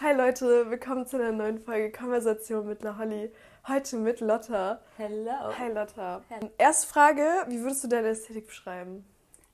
Hi 0.00 0.12
Leute, 0.12 0.70
willkommen 0.70 1.06
zu 1.06 1.16
einer 1.16 1.32
neuen 1.32 1.58
Folge 1.58 1.90
Konversation 1.90 2.66
mit 2.66 2.82
La 2.82 2.98
Holly. 2.98 3.30
Heute 3.66 3.96
mit 3.96 4.20
Lotta. 4.20 4.80
Hello. 4.96 5.30
Hi 5.58 5.70
Lotta. 5.72 6.22
Hello. 6.28 6.50
Erste 6.58 6.86
Frage, 6.88 7.22
wie 7.48 7.60
würdest 7.62 7.84
du 7.84 7.88
deine 7.88 8.08
Ästhetik 8.08 8.46
beschreiben? 8.46 9.04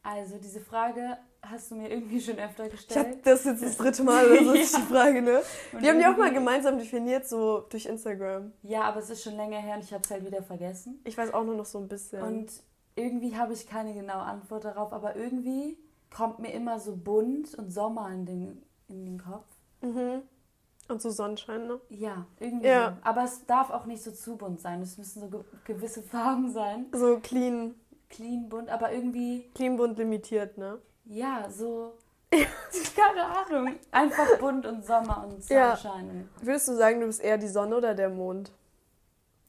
Also 0.03 0.38
diese 0.38 0.61
Frage 0.61 1.18
hast 1.42 1.71
du 1.71 1.76
mir 1.76 1.90
irgendwie 1.90 2.21
schon 2.21 2.38
öfter 2.38 2.66
Ich 2.66 2.72
gestellt. 2.72 3.06
habe 3.06 3.16
das 3.22 3.45
jetzt 3.45 3.62
das 3.62 3.76
dritte 3.76 4.03
Mal 4.03 4.26
oder 4.30 4.45
so 4.45 4.53
ist 4.53 4.72
Ja. 4.72 4.79
die 4.80 4.87
Frage, 4.87 5.22
ne? 5.22 5.42
Und 5.72 5.82
Wir 5.82 5.90
haben 5.90 5.98
die 5.98 6.06
auch 6.06 6.16
mal 6.16 6.32
gemeinsam 6.32 6.79
definiert, 6.79 7.29
so 7.29 7.61
durch 7.70 7.86
Instagram. 7.86 8.52
Ja, 8.62 8.82
aber 8.82 9.00
es 9.00 9.11
ist 9.11 9.22
schon 9.22 9.36
länger 9.36 9.59
her 9.59 9.77
und 9.77 9.84
ich 9.84 9.93
habe 9.93 10.02
es 10.04 10.11
halt 10.11 10.25
wieder 10.25 10.43
vergessen. 10.43 11.00
Ich 11.04 11.16
weiß 11.16 11.32
auch 11.34 11.45
nur 11.45 11.54
noch 11.54 11.66
so 11.66 11.79
ein 11.79 11.88
bisschen. 11.88 12.22
Und 12.22 12.50
irgendwie 12.96 13.36
habe 13.36 13.52
ich 13.52 13.66
keine 13.68 13.95
genaue 13.95 14.22
Antwort 14.22 14.64
darauf, 14.64 14.93
aber 14.93 15.16
irgendwie 15.16 15.79
kommt 16.14 16.41
mir 16.41 16.52
immer 16.52 16.80
so 16.80 16.96
bunt 16.96 17.54
und 17.54 17.70
Sommer 17.70 18.11
in 18.11 18.27
den, 18.27 18.62
in 18.88 19.04
den 19.04 19.18
Kopf. 19.22 19.46
mhm. 19.82 20.22
Und 20.91 21.00
so 21.00 21.11
Sonnenschein, 21.11 21.66
ne? 21.66 21.80
Ja, 21.88 22.27
irgendwie 22.38 22.67
Ja. 22.67 22.90
so. 22.90 23.08
Aber 23.08 23.25
es 23.25 23.46
darf 23.46 23.71
auch 23.71 23.86
nicht 23.86 24.03
so 24.03 24.11
zu 24.11 24.36
bunt 24.36 24.61
sein. 24.61 24.82
Es 24.82 24.99
müssen 24.99 25.21
so 25.21 25.29
ge 25.29 25.40
gewisse 25.64 26.03
Farben 26.03 26.50
sein. 26.53 26.86
So 26.93 27.18
clean, 27.21 27.75
Clean, 28.08 28.49
bunt, 28.49 28.68
aber 28.71 28.93
irgendwie, 28.93 29.49
clean 29.54 29.76
bunt 29.76 29.96
limitiert, 29.99 30.58
ne? 30.58 30.79
ja, 31.04 31.49
so... 31.49 31.93
keine 32.33 33.25
Ahnung. 33.25 33.77
Einfach 33.91 34.39
bunt 34.39 34.66
und 34.66 34.84
Sommer 34.84 35.25
und 35.27 35.48
Ja. 35.48 35.77
Sonnenschein 35.77 36.28
Würdest 36.42 36.69
du 36.69 36.75
sagen, 36.75 37.00
du 37.00 37.06
bist 37.06 37.20
eher 37.22 37.38
die 37.38 37.48
Sonne 37.48 37.77
oder 37.77 37.94
der 37.94 38.08
Mond? 38.08 38.52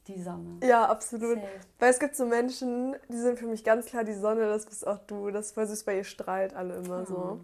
die 0.07 0.21
Sonne. 0.21 0.59
Ja, 0.63 0.85
absolut. 0.89 1.37
Safe. 1.37 1.47
Weil 1.79 1.89
es 1.91 1.99
gibt 1.99 2.15
so 2.15 2.25
Menschen, 2.25 2.95
die 3.09 3.17
sind 3.17 3.37
für 3.37 3.45
mich 3.45 3.63
ganz 3.63 3.85
klar 3.85 4.03
die 4.03 4.13
Sonne, 4.15 4.47
das 4.47 4.65
bist 4.65 4.85
auch 4.85 4.97
du. 5.05 5.29
Das 5.29 5.47
ist 5.47 5.53
voll 5.53 5.67
süß, 5.67 5.85
weil 5.85 5.97
ihr 5.97 6.03
strahlt 6.03 6.55
alle 6.55 6.75
immer 6.77 7.05
so. 7.05 7.39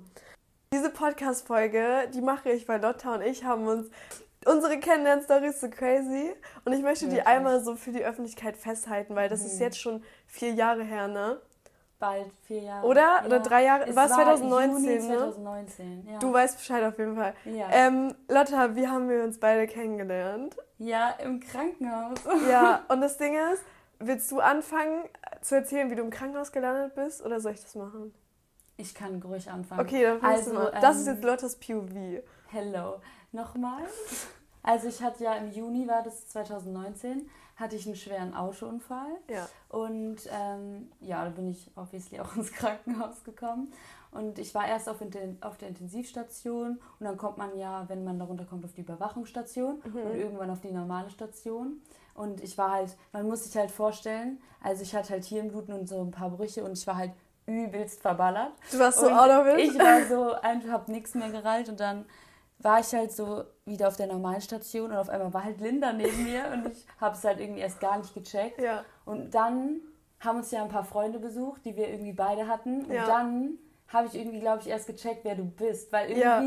Diese 0.74 0.90
Podcast-Folge, 0.90 2.10
die 2.14 2.22
mache 2.22 2.50
ich, 2.52 2.68
weil 2.68 2.82
Lotta 2.82 3.16
und 3.16 3.22
ich 3.22 3.46
haben 3.46 3.68
uns 3.68 3.88
unsere 4.46 4.78
Kennenlern-Stories 4.80 5.62
so 5.62 5.70
crazy. 5.70 6.34
Und 6.66 6.74
ich 6.74 6.82
möchte 6.82 7.06
die 7.06 7.12
Wirklich? 7.12 7.28
einmal 7.28 7.64
so 7.64 7.76
für 7.76 7.92
die 7.92 8.04
Öffentlichkeit 8.04 8.58
festhalten, 8.58 9.16
weil 9.16 9.30
das 9.30 9.46
ist 9.46 9.56
Mhm. 9.56 9.62
jetzt 9.62 9.80
schon 9.80 10.04
vier 10.26 10.52
Jahre 10.54 10.84
her, 10.84 11.08
ne? 11.08 11.40
Bald 12.00 12.28
vier 12.46 12.60
Jahre. 12.62 12.86
Oder? 12.86 13.24
Oder 13.26 13.40
drei 13.40 13.64
Jahre? 13.64 13.88
Es 13.88 13.96
War 13.96 14.06
es 14.06 14.12
2019, 14.12 14.84
Juni 14.84 15.08
ne? 15.08 15.18
2019, 15.18 16.08
ja. 16.12 16.20
Du 16.20 16.32
weißt 16.34 16.58
Bescheid 16.58 16.84
auf 16.84 16.98
jeden 17.00 17.16
Fall. 17.16 17.34
ja. 17.46 17.68
Ähm, 17.72 18.14
Lotta, 18.28 18.76
wie 18.76 18.88
haben 18.88 19.10
wir 19.10 19.24
uns 19.24 19.40
beide 19.40 19.68
kennengelernt? 19.68 20.56
ja, 20.80 21.10
im 21.24 21.40
Krankenhaus. 21.40 22.20
Ja, 22.48 22.84
und 22.90 23.02
das 23.02 23.18
Ding 23.18 23.36
ist, 23.54 23.64
willst 24.00 24.30
du 24.32 24.40
anfangen 24.42 25.02
zu 25.42 25.56
erzählen, 25.56 25.90
wie 25.90 25.96
du 25.96 26.04
im 26.04 26.12
Krankenhaus 26.12 26.52
gelandet 26.52 26.94
bist, 26.94 27.26
oder 27.26 27.40
soll 27.40 27.54
ich 27.54 27.62
das 27.64 27.74
machen? 27.74 28.14
Ich 28.78 28.94
kann 28.94 29.22
ruhig 29.22 29.50
anfangen. 29.50 29.82
Okay, 29.82 30.04
dann 30.04 30.22
Also, 30.24 30.54
mal. 30.54 30.72
Das 30.80 30.96
ähm, 30.96 31.02
ist 31.02 31.08
jetzt 31.08 31.24
Lottas 31.24 31.56
POV. 31.56 32.22
Hello. 32.50 32.96
Nochmal. 33.32 33.82
Also 34.64 34.88
ich 34.88 35.02
hatte 35.02 35.24
ja 35.24 35.34
im 35.36 35.52
Juni, 35.52 35.88
war 35.88 36.04
das 36.04 36.28
2019, 36.28 37.30
hatte 37.56 37.76
ich 37.76 37.86
einen 37.88 37.96
schweren 37.96 38.34
Autounfall. 38.36 39.18
Ja. 39.30 39.48
Und 39.70 40.18
ähm, 40.32 40.92
ja, 41.00 41.24
da 41.24 41.30
bin 41.32 41.50
ich 41.50 41.72
obviously 41.76 42.20
auch 42.22 42.36
ins 42.36 42.52
Krankenhaus 42.52 43.24
gekommen. 43.24 43.72
Und 44.12 44.40
ich 44.40 44.54
war 44.56 44.68
erst 44.68 44.88
auf, 44.90 44.98
auf 45.42 45.58
der 45.58 45.68
Intensivstation 45.68 46.80
und 47.00 47.04
dann 47.06 47.18
kommt 47.18 47.38
man 47.38 47.58
ja, 47.58 47.84
wenn 47.90 48.04
man 48.04 48.18
darunter 48.18 48.46
kommt, 48.46 48.64
auf 48.66 48.74
die 48.74 48.82
Überwachungsstation 48.82 49.82
Mhm. 49.86 49.96
und 50.02 50.16
irgendwann 50.16 50.50
auf 50.50 50.62
die 50.62 50.72
normale 50.72 51.10
Station. 51.10 51.82
Und 52.14 52.42
ich 52.42 52.58
war 52.58 52.72
halt, 52.72 52.96
man 53.12 53.28
muss 53.28 53.44
sich 53.44 53.56
halt 53.58 53.70
vorstellen, 53.70 54.40
also 54.64 54.82
ich 54.82 54.96
hatte 54.96 55.10
halt 55.12 55.26
Hirnbluten 55.26 55.74
und 55.74 55.88
so 55.88 56.02
ein 56.02 56.12
paar 56.12 56.30
Brüche 56.32 56.64
und 56.64 56.72
ich 56.78 56.88
war 56.88 56.96
halt 56.98 57.12
übelst 57.48 58.02
verballert. 58.02 58.52
Du 58.72 58.78
warst 58.80 59.00
so 59.00 59.08
Und 59.08 59.14
out 59.14 59.30
of 59.30 59.48
it. 59.48 59.60
Ich 59.60 59.80
war 59.80 60.04
so, 60.06 60.34
einfach 60.34 60.70
hab 60.70 60.88
nichts 60.90 61.16
mehr 61.16 61.30
gereilt 61.30 61.70
und 61.70 61.80
dann 61.80 62.06
war 62.60 62.80
ich 62.80 62.92
halt 62.94 63.12
so 63.12 63.44
wieder 63.66 63.88
auf 63.88 63.96
der 63.98 64.08
normalen 64.08 64.42
Station 64.42 64.92
und 64.92 64.98
auf 64.98 65.10
einmal 65.10 65.34
war 65.34 65.44
halt 65.44 65.60
Linda 65.62 65.94
neben 65.94 66.24
mir 66.24 66.44
und 66.54 66.72
ich 66.72 66.86
habe 67.00 67.16
es 67.16 67.24
halt 67.24 67.40
irgendwie 67.40 67.62
erst 67.62 67.80
gar 67.80 67.98
nicht 67.98 68.14
gecheckt. 68.14 68.60
ja. 68.62 68.84
Und 69.06 69.34
dann 69.34 69.80
haben 70.20 70.38
uns 70.40 70.52
ja 70.52 70.64
ein 70.64 70.70
paar 70.70 70.84
Freunde 70.84 71.20
besucht, 71.20 71.64
die 71.66 71.76
wir 71.78 71.88
irgendwie 71.90 72.14
beide 72.14 72.48
hatten. 72.48 72.86
Und 72.86 72.92
Ja. 72.92 73.06
dann 73.06 73.58
habe 73.88 74.08
ich 74.08 74.16
irgendwie, 74.16 74.40
glaube 74.40 74.62
ich, 74.62 74.68
erst 74.68 74.88
gecheckt, 74.88 75.24
wer 75.24 75.36
du 75.36 75.46
bist. 75.46 75.92
Weil 75.94 76.18
Ja. 76.18 76.42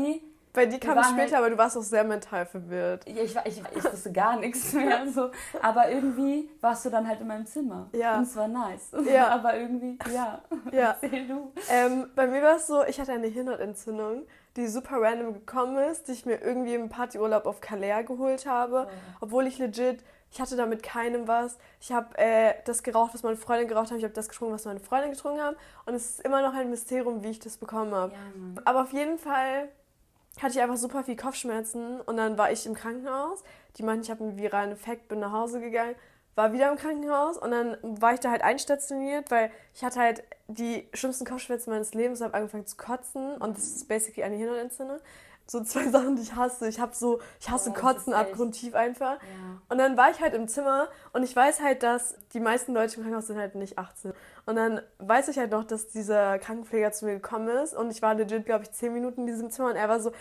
Bei 0.53 0.65
dir 0.65 0.79
kam 0.79 0.97
es 0.97 1.07
später, 1.09 1.21
halt- 1.21 1.33
aber 1.35 1.49
du 1.49 1.57
warst 1.57 1.77
auch 1.77 1.81
sehr 1.81 2.03
mental 2.03 2.45
verwirrt. 2.45 3.07
ja, 3.07 3.23
ich, 3.23 3.35
war- 3.35 3.45
ich, 3.45 3.61
ich 3.75 3.83
wusste 3.83 4.11
gar 4.11 4.37
nichts 4.37 4.73
mehr. 4.73 5.05
So. 5.11 5.31
Aber 5.61 5.89
irgendwie 5.89 6.49
warst 6.61 6.85
du 6.85 6.89
dann 6.89 7.07
halt 7.07 7.21
in 7.21 7.27
meinem 7.27 7.45
Zimmer. 7.45 7.89
Ja. 7.93 8.17
Und 8.17 8.23
es 8.23 8.35
war 8.35 8.47
nice. 8.47 8.91
Ja. 9.09 9.27
Aber 9.35 9.55
irgendwie, 9.57 9.97
ja. 10.13 10.41
Ja. 10.71 10.97
Erzähl 11.01 11.27
du. 11.27 11.51
Ähm, 11.69 12.09
bei 12.15 12.27
mir 12.27 12.41
war 12.41 12.55
es 12.57 12.67
so, 12.67 12.83
ich 12.83 12.99
hatte 12.99 13.11
eine 13.13 13.27
Hirnhautentzündung, 13.27 14.23
die 14.57 14.67
super 14.67 15.01
random 15.01 15.33
gekommen 15.33 15.77
ist, 15.89 16.07
die 16.07 16.11
ich 16.13 16.25
mir 16.25 16.41
irgendwie 16.41 16.73
im 16.75 16.89
Partyurlaub 16.89 17.45
auf 17.45 17.61
Calais 17.61 18.03
geholt 18.05 18.45
habe, 18.45 18.87
obwohl 19.21 19.47
ich 19.47 19.57
legit, 19.57 20.03
ich 20.33 20.39
hatte 20.41 20.55
da 20.55 20.65
mit 20.65 20.81
keinem 20.83 21.27
was. 21.27 21.57
Ich 21.79 21.91
habe 21.91 22.17
äh, 22.17 22.53
das 22.65 22.83
geraucht, 22.83 23.13
was 23.13 23.23
meine 23.23 23.35
Freundin 23.37 23.67
geraucht 23.67 23.91
hat, 23.91 23.97
ich 23.97 24.03
habe 24.03 24.13
das 24.13 24.29
getrunken, 24.29 24.53
was 24.53 24.65
meine 24.65 24.79
Freundin 24.79 25.11
getrunken 25.11 25.41
haben 25.41 25.55
und 25.85 25.93
es 25.93 26.11
ist 26.11 26.19
immer 26.21 26.41
noch 26.41 26.53
ein 26.53 26.69
Mysterium, 26.69 27.23
wie 27.23 27.29
ich 27.31 27.39
das 27.39 27.57
bekommen 27.57 27.93
habe. 27.93 28.13
Ja. 28.13 28.61
Aber 28.65 28.81
auf 28.83 28.93
jeden 28.93 29.17
Fall 29.17 29.69
hatte 30.39 30.53
ich 30.53 30.61
einfach 30.61 30.77
super 30.77 31.03
viel 31.03 31.15
Kopfschmerzen 31.15 32.01
und 32.01 32.17
dann 32.17 32.37
war 32.37 32.51
ich 32.51 32.65
im 32.65 32.73
Krankenhaus. 32.73 33.43
Die 33.77 33.83
meinten, 33.83 34.03
ich 34.03 34.11
habe 34.11 34.23
einen 34.23 34.37
viralen 34.37 34.71
Effekt, 34.71 35.07
bin 35.07 35.19
nach 35.19 35.31
Hause 35.31 35.59
gegangen, 35.59 35.95
war 36.35 36.53
wieder 36.53 36.71
im 36.71 36.77
Krankenhaus 36.77 37.37
und 37.37 37.51
dann 37.51 37.77
war 37.81 38.13
ich 38.13 38.19
da 38.19 38.31
halt 38.31 38.41
einstationiert, 38.41 39.29
weil 39.31 39.51
ich 39.73 39.83
hatte 39.83 39.99
halt 39.99 40.23
die 40.47 40.87
schlimmsten 40.93 41.25
Kopfschmerzen 41.25 41.71
meines 41.71 41.93
Lebens, 41.93 42.21
habe 42.21 42.33
angefangen 42.33 42.65
zu 42.65 42.77
kotzen 42.77 43.37
und 43.37 43.57
das 43.57 43.65
ist 43.65 43.87
basically 43.87 44.23
eine 44.23 44.37
Hirnentzündung. 44.37 44.99
So 45.51 45.61
zwei 45.63 45.89
Sachen, 45.91 46.15
die 46.15 46.21
ich 46.21 46.33
hasse. 46.35 46.67
Ich 46.69 46.79
habe 46.79 46.95
so, 46.95 47.19
ich 47.41 47.49
hasse 47.49 47.71
Oh, 47.71 47.73
Kotzen 47.73 48.13
abgrundtief 48.13 48.73
einfach. 48.73 49.15
Ja. 49.15 49.61
Und 49.67 49.77
dann 49.79 49.97
war 49.97 50.09
ich 50.09 50.21
halt 50.21 50.33
im 50.33 50.47
Zimmer 50.47 50.87
und 51.11 51.23
ich 51.23 51.35
weiß 51.35 51.61
halt, 51.61 51.83
dass 51.83 52.15
die 52.33 52.39
meisten 52.39 52.73
Leute 52.73 52.95
im 52.95 53.01
Krankenhaus 53.01 53.27
sind 53.27 53.37
halt 53.37 53.55
nicht 53.55 53.77
18. 53.77 54.13
Und 54.45 54.55
dann 54.55 54.81
weiß 54.99 55.27
ich 55.27 55.37
halt 55.37 55.51
noch, 55.51 55.65
dass 55.65 55.87
dieser 55.89 56.39
Krankenpfleger 56.39 56.93
zu 56.93 57.05
mir 57.05 57.15
gekommen 57.15 57.49
ist 57.49 57.73
und 57.73 57.91
ich 57.91 58.01
war 58.01 58.13
legit, 58.15 58.45
glaube 58.45 58.63
ich, 58.63 58.71
10 58.71 58.93
Minuten 58.93 59.21
in 59.21 59.27
diesem 59.27 59.51
Zimmer 59.51 59.69
und 59.71 59.75
er 59.75 59.89
war 59.89 59.99
so, 59.99 60.11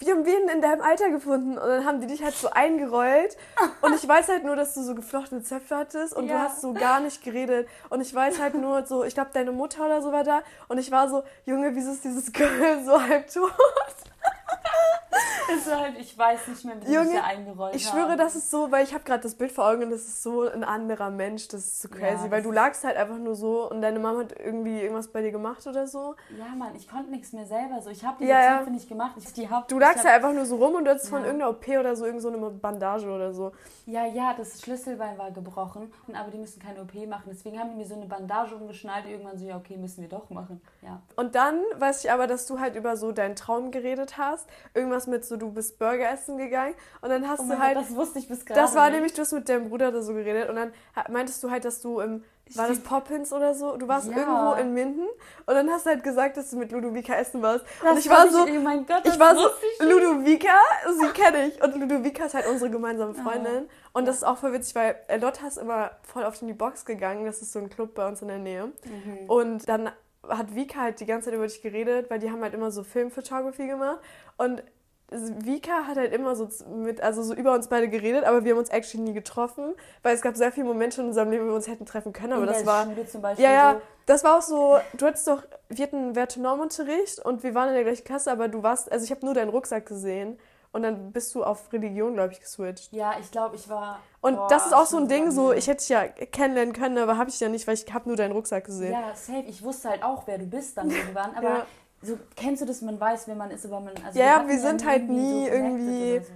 wie 0.00 0.10
haben 0.10 0.24
wir 0.24 0.40
ihn 0.40 0.48
in 0.48 0.62
deinem 0.62 0.80
Alter 0.80 1.10
gefunden? 1.10 1.58
Und 1.58 1.68
dann 1.68 1.84
haben 1.84 2.00
die 2.00 2.06
dich 2.06 2.24
halt 2.24 2.34
so 2.34 2.50
eingerollt 2.50 3.36
und 3.82 3.94
ich 3.94 4.08
weiß 4.08 4.28
halt 4.28 4.44
nur, 4.44 4.56
dass 4.56 4.74
du 4.74 4.82
so 4.82 4.94
geflochtene 4.96 5.42
Zöpfe 5.42 5.76
hattest 5.76 6.14
und 6.16 6.26
du 6.26 6.32
Ja. 6.32 6.40
hast 6.48 6.62
so 6.62 6.72
gar 6.72 7.00
nicht 7.00 7.22
geredet. 7.22 7.68
Und 7.90 8.00
ich 8.00 8.12
weiß 8.14 8.40
halt 8.40 8.54
nur 8.54 8.84
so, 8.86 9.04
ich 9.04 9.14
glaube, 9.14 9.30
deine 9.34 9.52
Mutter 9.52 9.84
oder 9.86 10.02
so 10.02 10.10
war 10.10 10.24
da 10.24 10.42
und 10.68 10.78
ich 10.78 10.90
war 10.90 11.08
so, 11.08 11.22
Junge, 11.44 11.76
wieso 11.76 11.92
ist 11.92 12.02
dieses 12.04 12.32
Girl 12.32 12.82
so 12.84 13.00
halb 13.00 13.30
tot? 13.32 13.52
Halt, 15.70 15.98
ich 15.98 16.16
weiß 16.16 16.48
nicht 16.48 16.64
mehr, 16.64 16.76
wie 16.82 16.92
Junge, 16.92 17.06
mich 17.10 17.18
da 17.18 17.24
eingerollt 17.24 17.74
Ich 17.74 17.86
haben. 17.90 17.98
schwöre, 18.00 18.16
das 18.16 18.36
ist 18.36 18.50
so, 18.50 18.70
weil 18.70 18.84
ich 18.84 18.94
habe 18.94 19.04
gerade 19.04 19.22
das 19.22 19.34
Bild 19.34 19.52
vor 19.52 19.66
Augen 19.68 19.82
und 19.84 19.90
das 19.90 20.02
ist 20.02 20.22
so 20.22 20.42
ein 20.48 20.64
anderer 20.64 21.10
Mensch. 21.10 21.48
Das 21.48 21.60
ist 21.60 21.82
so 21.82 21.88
Ja, 21.88 21.94
crazy, 21.96 22.22
das 22.24 22.30
weil 22.30 22.42
du 22.42 22.50
lagst 22.52 22.84
halt 22.84 22.96
einfach 22.96 23.18
nur 23.18 23.34
so 23.34 23.68
und 23.70 23.82
deine 23.82 23.98
Mama 23.98 24.20
hat 24.20 24.38
irgendwie 24.38 24.80
irgendwas 24.80 25.08
bei 25.08 25.22
dir 25.22 25.32
gemacht 25.32 25.66
oder 25.66 25.86
so. 25.86 26.14
Ja, 26.38 26.46
Mann, 26.56 26.74
ich 26.74 26.88
konnte 26.88 27.10
nichts 27.10 27.32
mehr 27.32 27.46
selber 27.46 27.80
so. 27.82 27.90
Ich 27.90 28.04
habe 28.04 28.16
die 28.20 28.26
Ja, 28.28 28.42
ja. 28.42 28.58
Zöpfe 28.58 28.70
nicht 28.70 28.88
gemacht. 28.88 29.12
Ich, 29.16 29.32
die 29.32 29.48
hab, 29.48 29.68
Du 29.68 29.76
ich 29.76 29.80
lagst 29.80 29.98
hab, 29.98 30.04
halt 30.12 30.16
einfach 30.16 30.32
nur 30.32 30.46
so 30.46 30.56
rum 30.56 30.74
und 30.74 30.84
du 30.84 30.90
hattest 30.90 31.08
von 31.08 31.20
Ja. 31.20 31.26
irgendeiner 31.26 31.50
OP 31.50 31.68
oder 31.68 31.96
so 31.96 32.04
irgend 32.06 32.22
so 32.22 32.28
eine 32.28 32.38
Bandage 32.50 33.06
oder 33.08 33.32
so. 33.34 33.52
Ja, 33.86 34.06
ja, 34.06 34.34
das 34.36 34.60
Schlüsselbein 34.60 35.18
war 35.18 35.30
gebrochen, 35.32 35.92
aber 36.12 36.30
die 36.30 36.38
müssen 36.38 36.60
keine 36.62 36.80
OP 36.82 36.94
machen. 37.08 37.24
Deswegen 37.30 37.58
haben 37.58 37.70
die 37.70 37.76
mir 37.76 37.86
so 37.86 37.94
eine 37.94 38.06
Bandage 38.06 38.54
umgeschnallt. 38.54 39.06
Irgendwann 39.06 39.38
so, 39.38 39.46
ja, 39.46 39.56
okay, 39.56 39.76
müssen 39.76 40.02
wir 40.02 40.08
doch 40.08 40.30
machen. 40.30 40.60
Ja. 40.82 41.00
Und 41.16 41.34
dann 41.34 41.60
weiß 41.76 42.04
ich 42.04 42.10
aber, 42.12 42.26
dass 42.26 42.46
du 42.46 42.60
halt 42.60 42.76
über 42.76 42.96
so 42.96 43.12
deinen 43.12 43.36
Traum 43.36 43.70
geredet 43.70 44.18
hast. 44.18 44.48
Irgendwas 44.74 45.06
mit 45.06 45.24
so, 45.24 45.36
du 45.40 45.50
bist 45.50 45.78
Burger 45.78 46.08
essen 46.10 46.38
gegangen. 46.38 46.74
Und 47.00 47.08
dann 47.10 47.28
hast 47.28 47.40
Oh 47.40 47.48
du 47.48 47.58
halt. 47.58 47.74
Gott, 47.76 47.84
das 47.88 47.96
wusste 47.96 48.18
ich 48.20 48.28
bis 48.28 48.44
gerade. 48.46 48.60
Das 48.60 48.74
war 48.76 48.84
nicht. 48.86 48.94
nämlich, 48.94 49.12
du 49.14 49.22
hast 49.22 49.32
mit 49.32 49.48
deinem 49.48 49.68
Bruder 49.68 49.88
oder 49.88 50.02
so 50.02 50.12
geredet 50.14 50.48
und 50.48 50.56
dann 50.56 50.72
meintest 51.10 51.42
du 51.42 51.50
halt, 51.50 51.64
dass 51.64 51.80
du 51.80 51.98
im, 52.00 52.22
war 52.56 52.66
das 52.68 52.80
Poppins 52.80 53.32
oder 53.32 53.54
so? 53.54 53.76
Du 53.76 53.86
warst 53.86 54.08
Ja. 54.10 54.16
irgendwo 54.16 54.52
in 54.60 54.74
Minden 54.74 55.06
und 55.46 55.54
dann 55.54 55.70
hast 55.70 55.86
du 55.86 55.90
halt 55.90 56.02
gesagt, 56.02 56.36
dass 56.36 56.50
du 56.50 56.56
mit 56.56 56.72
Ludovica 56.72 57.14
essen 57.14 57.42
warst. 57.42 57.64
Das 57.82 57.92
und 57.92 57.98
ich 57.98 58.10
war 58.10 58.28
so, 58.28 58.42
oh 58.44 58.60
mein 58.60 58.86
Gott, 58.86 59.02
ich 59.04 59.18
war 59.20 59.36
so, 59.36 59.46
ich. 59.78 59.86
Ludovica, 59.88 60.48
sie 60.98 61.06
kenne 61.08 61.46
ich 61.46 61.62
und 61.62 61.76
Ludovica 61.76 62.24
ist 62.24 62.34
halt 62.34 62.48
unsere 62.48 62.68
gemeinsame 62.70 63.14
Freundin 63.14 63.68
und 63.92 64.02
Ja. 64.02 64.06
das 64.06 64.16
ist 64.16 64.24
auch 64.24 64.38
voll 64.38 64.52
witzig, 64.52 64.74
weil 64.74 64.96
Lotta 65.20 65.46
ist 65.46 65.58
immer 65.58 65.92
voll 66.02 66.24
oft 66.24 66.42
in 66.42 66.48
die 66.48 66.54
Box 66.54 66.84
gegangen, 66.84 67.24
das 67.24 67.40
ist 67.40 67.52
so 67.52 67.60
ein 67.60 67.70
Club 67.70 67.94
bei 67.94 68.06
uns 68.08 68.20
in 68.20 68.26
der 68.28 68.38
Nähe 68.38 68.66
Mhm. 68.66 69.28
und 69.30 69.68
dann 69.68 69.90
hat 70.28 70.54
Vika 70.54 70.80
halt 70.80 70.98
die 71.00 71.06
ganze 71.06 71.26
Zeit 71.26 71.34
über 71.34 71.46
dich 71.46 71.62
geredet, 71.62 72.10
weil 72.10 72.18
die 72.18 72.30
haben 72.32 72.42
halt 72.42 72.52
immer 72.54 72.70
so 72.72 72.82
Filmphotography 72.82 73.68
gemacht 73.68 74.00
und 74.38 74.62
Vika 75.10 75.86
hat 75.86 75.96
halt 75.96 76.12
immer 76.12 76.36
so 76.36 76.48
mit, 76.68 77.00
also 77.00 77.22
so 77.22 77.34
über 77.34 77.52
uns 77.54 77.68
beide 77.68 77.88
geredet, 77.88 78.24
aber 78.24 78.44
wir 78.44 78.52
haben 78.52 78.58
uns 78.58 78.68
actually 78.68 79.02
nie 79.02 79.12
getroffen, 79.12 79.74
weil 80.02 80.14
es 80.14 80.22
gab 80.22 80.36
sehr 80.36 80.52
viele 80.52 80.66
Momente 80.66 81.00
in 81.00 81.08
unserem 81.08 81.30
Leben, 81.30 81.44
wo 81.44 81.48
wir 81.48 81.56
uns 81.56 81.66
hätten 81.68 81.84
treffen 81.84 82.12
können, 82.12 82.32
aber 82.32 82.42
In 82.42 82.48
das 82.48 82.64
war, 82.64 82.84
Schule 82.84 83.06
zum 83.06 83.22
Beispiel 83.22 83.44
ja, 83.44 83.52
ja, 83.52 83.72
so. 83.74 83.80
das 84.06 84.24
war 84.24 84.38
auch 84.38 84.42
so, 84.42 84.78
du 84.94 85.06
hattest 85.06 85.26
doch, 85.26 85.42
wir 85.68 85.84
hatten 85.84 86.14
Wertenormunterricht 86.14 87.18
und 87.20 87.42
wir 87.42 87.54
waren 87.54 87.68
in 87.68 87.74
der 87.74 87.84
gleichen 87.84 88.04
Klasse, 88.04 88.30
aber 88.30 88.48
du 88.48 88.62
warst, 88.62 88.90
also 88.90 89.04
ich 89.04 89.10
habe 89.10 89.24
nur 89.24 89.34
deinen 89.34 89.50
Rucksack 89.50 89.86
gesehen 89.86 90.38
und 90.72 90.82
dann 90.82 91.10
bist 91.10 91.34
du 91.34 91.42
auf 91.42 91.72
Religion, 91.72 92.14
glaube 92.14 92.32
ich, 92.32 92.40
geswitcht. 92.40 92.92
Ja, 92.92 93.14
ich 93.20 93.30
glaube, 93.32 93.56
ich 93.56 93.68
war. 93.68 93.98
Und 94.20 94.36
Boah, 94.36 94.46
das 94.48 94.66
ist 94.66 94.72
auch 94.72 94.86
so 94.86 94.98
ein 94.98 95.08
Ding, 95.08 95.32
so, 95.32 95.52
ich 95.52 95.66
hätte 95.66 95.78
dich 95.78 95.88
ja 95.88 96.06
kennenlernen 96.06 96.72
können, 96.72 96.96
aber 96.98 97.16
habe 97.18 97.30
ich 97.30 97.40
ja 97.40 97.48
nicht, 97.48 97.66
weil 97.66 97.74
ich 97.74 97.92
habe 97.92 98.08
nur 98.08 98.16
deinen 98.16 98.32
Rucksack 98.32 98.66
gesehen. 98.66 98.92
Ja, 98.92 99.14
safe. 99.14 99.44
Ich 99.48 99.64
wusste 99.64 99.88
halt 99.88 100.04
auch, 100.04 100.26
wer 100.26 100.38
du 100.38 100.46
bist 100.46 100.76
dann 100.76 100.88
irgendwann. 100.90 101.34
Aber 101.34 101.48
Ja. 101.48 101.66
So, 102.02 102.18
kennst 102.36 102.62
du 102.62 102.66
das, 102.66 102.80
man 102.82 102.98
weiß, 102.98 103.28
wer 103.28 103.34
man 103.34 103.50
ist, 103.50 103.64
aber 103.66 103.80
man. 103.80 103.92
Also 104.04 104.18
ja, 104.18 104.42
wir, 104.42 104.48
wir 104.54 104.58
sind 104.60 104.86
halt 104.86 105.08
nie 105.08 105.46
so 105.46 105.52
irgendwie. 105.52 106.18
So. 106.24 106.32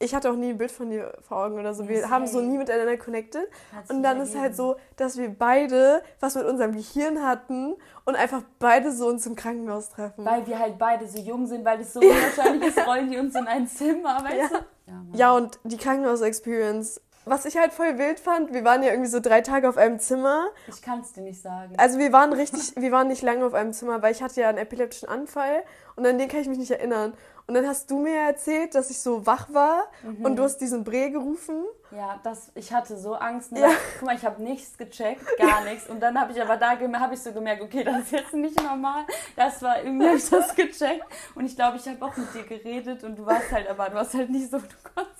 Ich 0.00 0.14
hatte 0.14 0.30
auch 0.30 0.36
nie 0.36 0.50
ein 0.50 0.58
Bild 0.58 0.70
von 0.70 0.90
dir 0.90 1.12
vor 1.26 1.38
Augen 1.38 1.58
oder 1.58 1.74
so. 1.74 1.88
Wir 1.88 2.02
same. 2.02 2.10
haben 2.12 2.26
so 2.28 2.40
nie 2.40 2.56
miteinander 2.56 2.96
connected. 2.96 3.48
Und 3.88 4.04
dann 4.04 4.20
ist 4.20 4.38
halt 4.38 4.54
so, 4.54 4.76
dass 4.94 5.16
wir 5.18 5.28
beide 5.28 6.02
was 6.20 6.36
mit 6.36 6.44
unserem 6.46 6.70
Gehirn 6.72 7.20
hatten 7.26 7.74
und 8.04 8.14
einfach 8.14 8.42
beide 8.60 8.92
so 8.92 9.08
uns 9.08 9.26
im 9.26 9.34
Krankenhaus 9.34 9.88
treffen. 9.88 10.24
Weil 10.24 10.46
wir 10.46 10.56
halt 10.56 10.78
beide 10.78 11.08
so 11.08 11.18
jung 11.18 11.46
sind, 11.48 11.64
weil 11.64 11.78
das 11.78 11.92
so 11.92 11.98
unwahrscheinlich 12.00 12.68
ist, 12.68 12.86
rollen 12.86 13.10
die 13.10 13.18
uns 13.18 13.34
in 13.34 13.48
ein 13.48 13.66
Zimmer, 13.66 14.18
weißt 14.24 14.36
Ja. 14.36 14.48
du? 14.48 14.56
Ja. 14.86 15.02
Ja, 15.14 15.32
und 15.36 15.58
die 15.64 15.76
Krankenhaus-Experience. 15.76 17.00
Was 17.30 17.44
ich 17.44 17.56
halt 17.56 17.72
voll 17.72 17.98
wild 17.98 18.20
fand, 18.20 18.52
wir 18.52 18.64
waren 18.64 18.82
ja 18.82 18.90
irgendwie 18.90 19.10
so 19.10 19.20
drei 19.20 19.40
Tage 19.40 19.68
auf 19.68 19.76
einem 19.76 19.98
Zimmer. 19.98 20.48
Ich 20.66 20.82
kann 20.82 21.00
es 21.00 21.12
dir 21.12 21.22
nicht 21.22 21.40
sagen. 21.42 21.74
Also 21.76 21.98
wir 21.98 22.12
waren 22.12 22.32
richtig, 22.32 22.74
wir 22.76 22.92
waren 22.92 23.08
nicht 23.08 23.22
lange 23.22 23.44
auf 23.46 23.54
einem 23.54 23.72
Zimmer, 23.72 24.00
weil 24.02 24.12
ich 24.12 24.22
hatte 24.22 24.40
ja 24.40 24.48
einen 24.48 24.58
epileptischen 24.58 25.08
Anfall 25.08 25.62
und 25.96 26.06
an 26.06 26.18
den 26.18 26.28
kann 26.28 26.40
ich 26.40 26.48
mich 26.48 26.58
nicht 26.58 26.70
erinnern. 26.70 27.14
Und 27.46 27.54
dann 27.54 27.66
hast 27.66 27.90
du 27.90 27.98
mir 27.98 28.14
erzählt, 28.14 28.74
dass 28.74 28.90
ich 28.90 29.00
so 29.00 29.24
wach 29.24 29.48
war 29.54 29.84
Mhm. 30.02 30.22
und 30.24 30.36
du 30.36 30.42
hast 30.42 30.58
diesen 30.58 30.84
Bre 30.84 31.10
gerufen. 31.10 31.64
Ja, 31.90 32.20
das, 32.22 32.52
ich 32.54 32.74
hatte 32.74 32.98
so 32.98 33.14
Angst. 33.14 33.52
Ne? 33.52 33.60
Ja. 33.60 33.70
Guck 33.98 34.06
mal, 34.08 34.14
ich 34.14 34.24
habe 34.26 34.42
nichts 34.42 34.76
gecheckt, 34.76 35.24
gar 35.38 35.64
nichts. 35.64 35.88
Und 35.88 36.00
dann 36.00 36.20
habe 36.20 36.30
ich 36.32 36.42
aber 36.42 36.58
da 36.58 36.72
hab 36.78 37.10
ich 37.12 37.22
so 37.22 37.32
gemerkt, 37.32 37.62
okay, 37.62 37.84
das 37.84 38.00
ist 38.00 38.12
jetzt 38.12 38.34
nicht 38.34 38.62
normal. 38.62 39.04
Das 39.34 39.62
war 39.62 39.82
irgendwie 39.82 40.06
hab 40.08 40.14
ich 40.16 40.28
das 40.28 40.54
gecheckt. 40.54 41.06
Und 41.34 41.46
ich 41.46 41.56
glaube, 41.56 41.78
ich 41.78 41.88
habe 41.88 42.04
auch 42.04 42.14
mit 42.18 42.34
dir 42.34 42.42
geredet 42.44 43.02
und 43.04 43.18
du 43.18 43.24
warst 43.24 43.50
halt, 43.50 43.66
aber 43.70 43.88
du 43.88 43.94
warst 43.94 44.12
halt 44.12 44.28
nicht 44.28 44.50
so, 44.50 44.58
du 44.58 44.66
konntest 44.94 45.17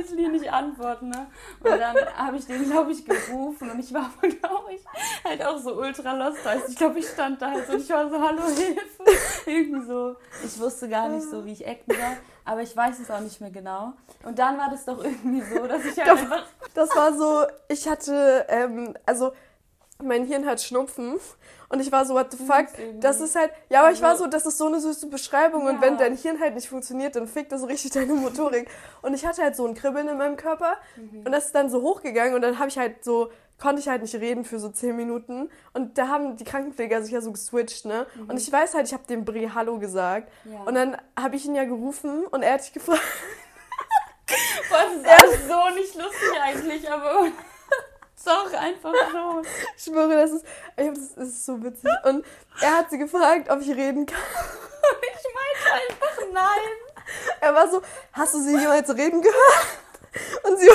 obviously 0.00 0.28
nicht 0.28 0.52
antworten, 0.52 1.10
ne? 1.10 1.26
Und 1.60 1.78
dann 1.78 1.96
habe 2.16 2.36
ich 2.36 2.46
den, 2.46 2.64
glaube 2.64 2.92
ich, 2.92 3.04
gerufen 3.04 3.70
und 3.70 3.78
ich 3.80 3.92
war 3.92 4.10
glaube 4.20 4.74
ich, 4.74 4.84
halt 5.24 5.44
auch 5.44 5.58
so 5.58 5.74
ultra 5.74 6.12
lost. 6.12 6.38
Du? 6.44 6.70
Ich 6.70 6.76
glaube, 6.76 6.98
ich 6.98 7.06
stand 7.06 7.40
da 7.40 7.50
halt 7.50 7.66
so 7.66 7.74
und 7.74 7.80
ich 7.80 7.90
war 7.90 8.08
so, 8.08 8.20
hallo, 8.20 8.42
Hilfe. 8.44 9.04
Irgendwie 9.46 9.86
so. 9.86 10.16
Ich 10.44 10.58
wusste 10.58 10.88
gar 10.88 11.08
nicht 11.08 11.28
so, 11.28 11.44
wie 11.44 11.52
ich 11.52 11.66
acten 11.66 11.92
soll, 11.92 12.16
aber 12.44 12.62
ich 12.62 12.76
weiß 12.76 12.98
es 12.98 13.10
auch 13.10 13.20
nicht 13.20 13.40
mehr 13.40 13.50
genau. 13.50 13.92
Und 14.24 14.38
dann 14.38 14.58
war 14.58 14.70
das 14.70 14.84
doch 14.84 15.02
irgendwie 15.02 15.42
so, 15.42 15.66
dass 15.66 15.84
ich 15.84 15.98
halt 15.98 16.08
Doch. 16.08 16.18
einfach 16.18 16.46
Das 16.74 16.94
war 16.94 17.12
so, 17.16 17.44
ich 17.68 17.88
hatte, 17.88 18.46
ähm, 18.48 18.94
also 19.06 19.32
mein 20.02 20.24
Hirn 20.26 20.46
hat 20.46 20.60
Schnupfen 20.60 21.18
und 21.68 21.80
ich 21.80 21.90
war 21.92 22.04
so, 22.04 22.14
what 22.14 22.32
the 22.32 22.36
fuck, 22.38 22.66
das 23.00 23.20
ist 23.20 23.36
halt, 23.36 23.50
ja, 23.68 23.80
aber 23.82 23.92
ich 23.92 24.02
war 24.02 24.16
so, 24.16 24.26
das 24.26 24.44
ist 24.46 24.58
so 24.58 24.66
eine 24.66 24.80
süße 24.80 25.06
Beschreibung 25.08 25.66
und 25.66 25.76
Ja. 25.76 25.80
wenn 25.82 25.96
dein 25.98 26.16
Hirn 26.16 26.40
halt 26.40 26.54
nicht 26.54 26.68
funktioniert, 26.68 27.14
dann 27.16 27.26
fickt 27.28 27.52
das 27.52 27.60
so 27.60 27.66
richtig 27.66 27.90
deine 27.92 28.14
Motorik. 28.14 28.68
Und 29.02 29.14
ich 29.14 29.24
hatte 29.26 29.42
halt 29.42 29.56
so 29.56 29.66
ein 29.66 29.74
Kribbeln 29.74 30.08
in 30.08 30.18
meinem 30.18 30.36
Körper 30.36 30.76
Mhm. 30.96 31.22
und 31.26 31.32
das 31.32 31.46
ist 31.46 31.54
dann 31.54 31.70
so 31.70 31.82
hochgegangen 31.82 32.34
und 32.34 32.42
dann 32.42 32.58
habe 32.58 32.68
ich 32.68 32.78
halt 32.78 33.04
so, 33.04 33.30
konnte 33.60 33.80
ich 33.80 33.88
halt 33.88 34.00
nicht 34.00 34.14
reden 34.14 34.44
für 34.46 34.58
so 34.58 34.70
zehn 34.70 34.96
Minuten 34.96 35.50
und 35.74 35.98
da 35.98 36.08
haben 36.08 36.36
die 36.36 36.44
Krankenpfleger 36.44 37.02
sich 37.02 37.12
ja 37.12 37.20
so 37.20 37.30
geswitcht, 37.30 37.84
ne? 37.84 38.06
Und 38.26 38.38
ich 38.38 38.50
weiß 38.50 38.72
halt, 38.74 38.86
ich 38.86 38.94
habe 38.94 39.02
dem 39.06 39.24
Brie 39.26 39.50
Hallo 39.54 39.78
gesagt 39.78 40.30
Mhm. 40.44 40.52
Ja. 40.54 40.60
und 40.62 40.74
dann 40.74 40.96
habe 41.18 41.36
ich 41.36 41.44
ihn 41.44 41.54
ja 41.54 41.64
gerufen 41.64 42.24
und 42.24 42.42
er 42.42 42.54
hat 42.54 42.62
sich 42.64 42.72
gefragt, 42.72 43.02
das 44.26 44.94
ist 44.96 45.06
alles 45.06 45.48
so 45.48 45.74
nicht 45.74 45.94
lustig 45.94 46.40
eigentlich, 46.42 46.90
aber 46.90 47.26
doch 48.26 48.52
einfach 48.52 48.92
so. 49.12 49.42
Ich 49.76 49.84
schwöre, 49.84 50.14
das 50.14 50.32
ist, 50.32 50.44
das 51.16 51.28
ist 51.28 51.46
so 51.46 51.62
witzig. 51.62 51.90
Und 52.04 52.24
er 52.60 52.78
hat 52.78 52.90
sie 52.90 52.98
gefragt, 52.98 53.50
ob 53.50 53.60
ich 53.60 53.70
reden 53.70 54.06
kann. 54.06 54.18
Ich 55.02 55.26
meinte 55.34 56.02
einfach 56.02 56.22
nein. 56.32 57.04
Er 57.40 57.54
war 57.54 57.70
so, 57.70 57.82
hast 58.12 58.34
du 58.34 58.40
sie 58.40 58.56
jemals 58.58 58.88
reden 58.90 59.20
gehört? 59.20 59.66
Und 60.42 60.58
sie, 60.58 60.68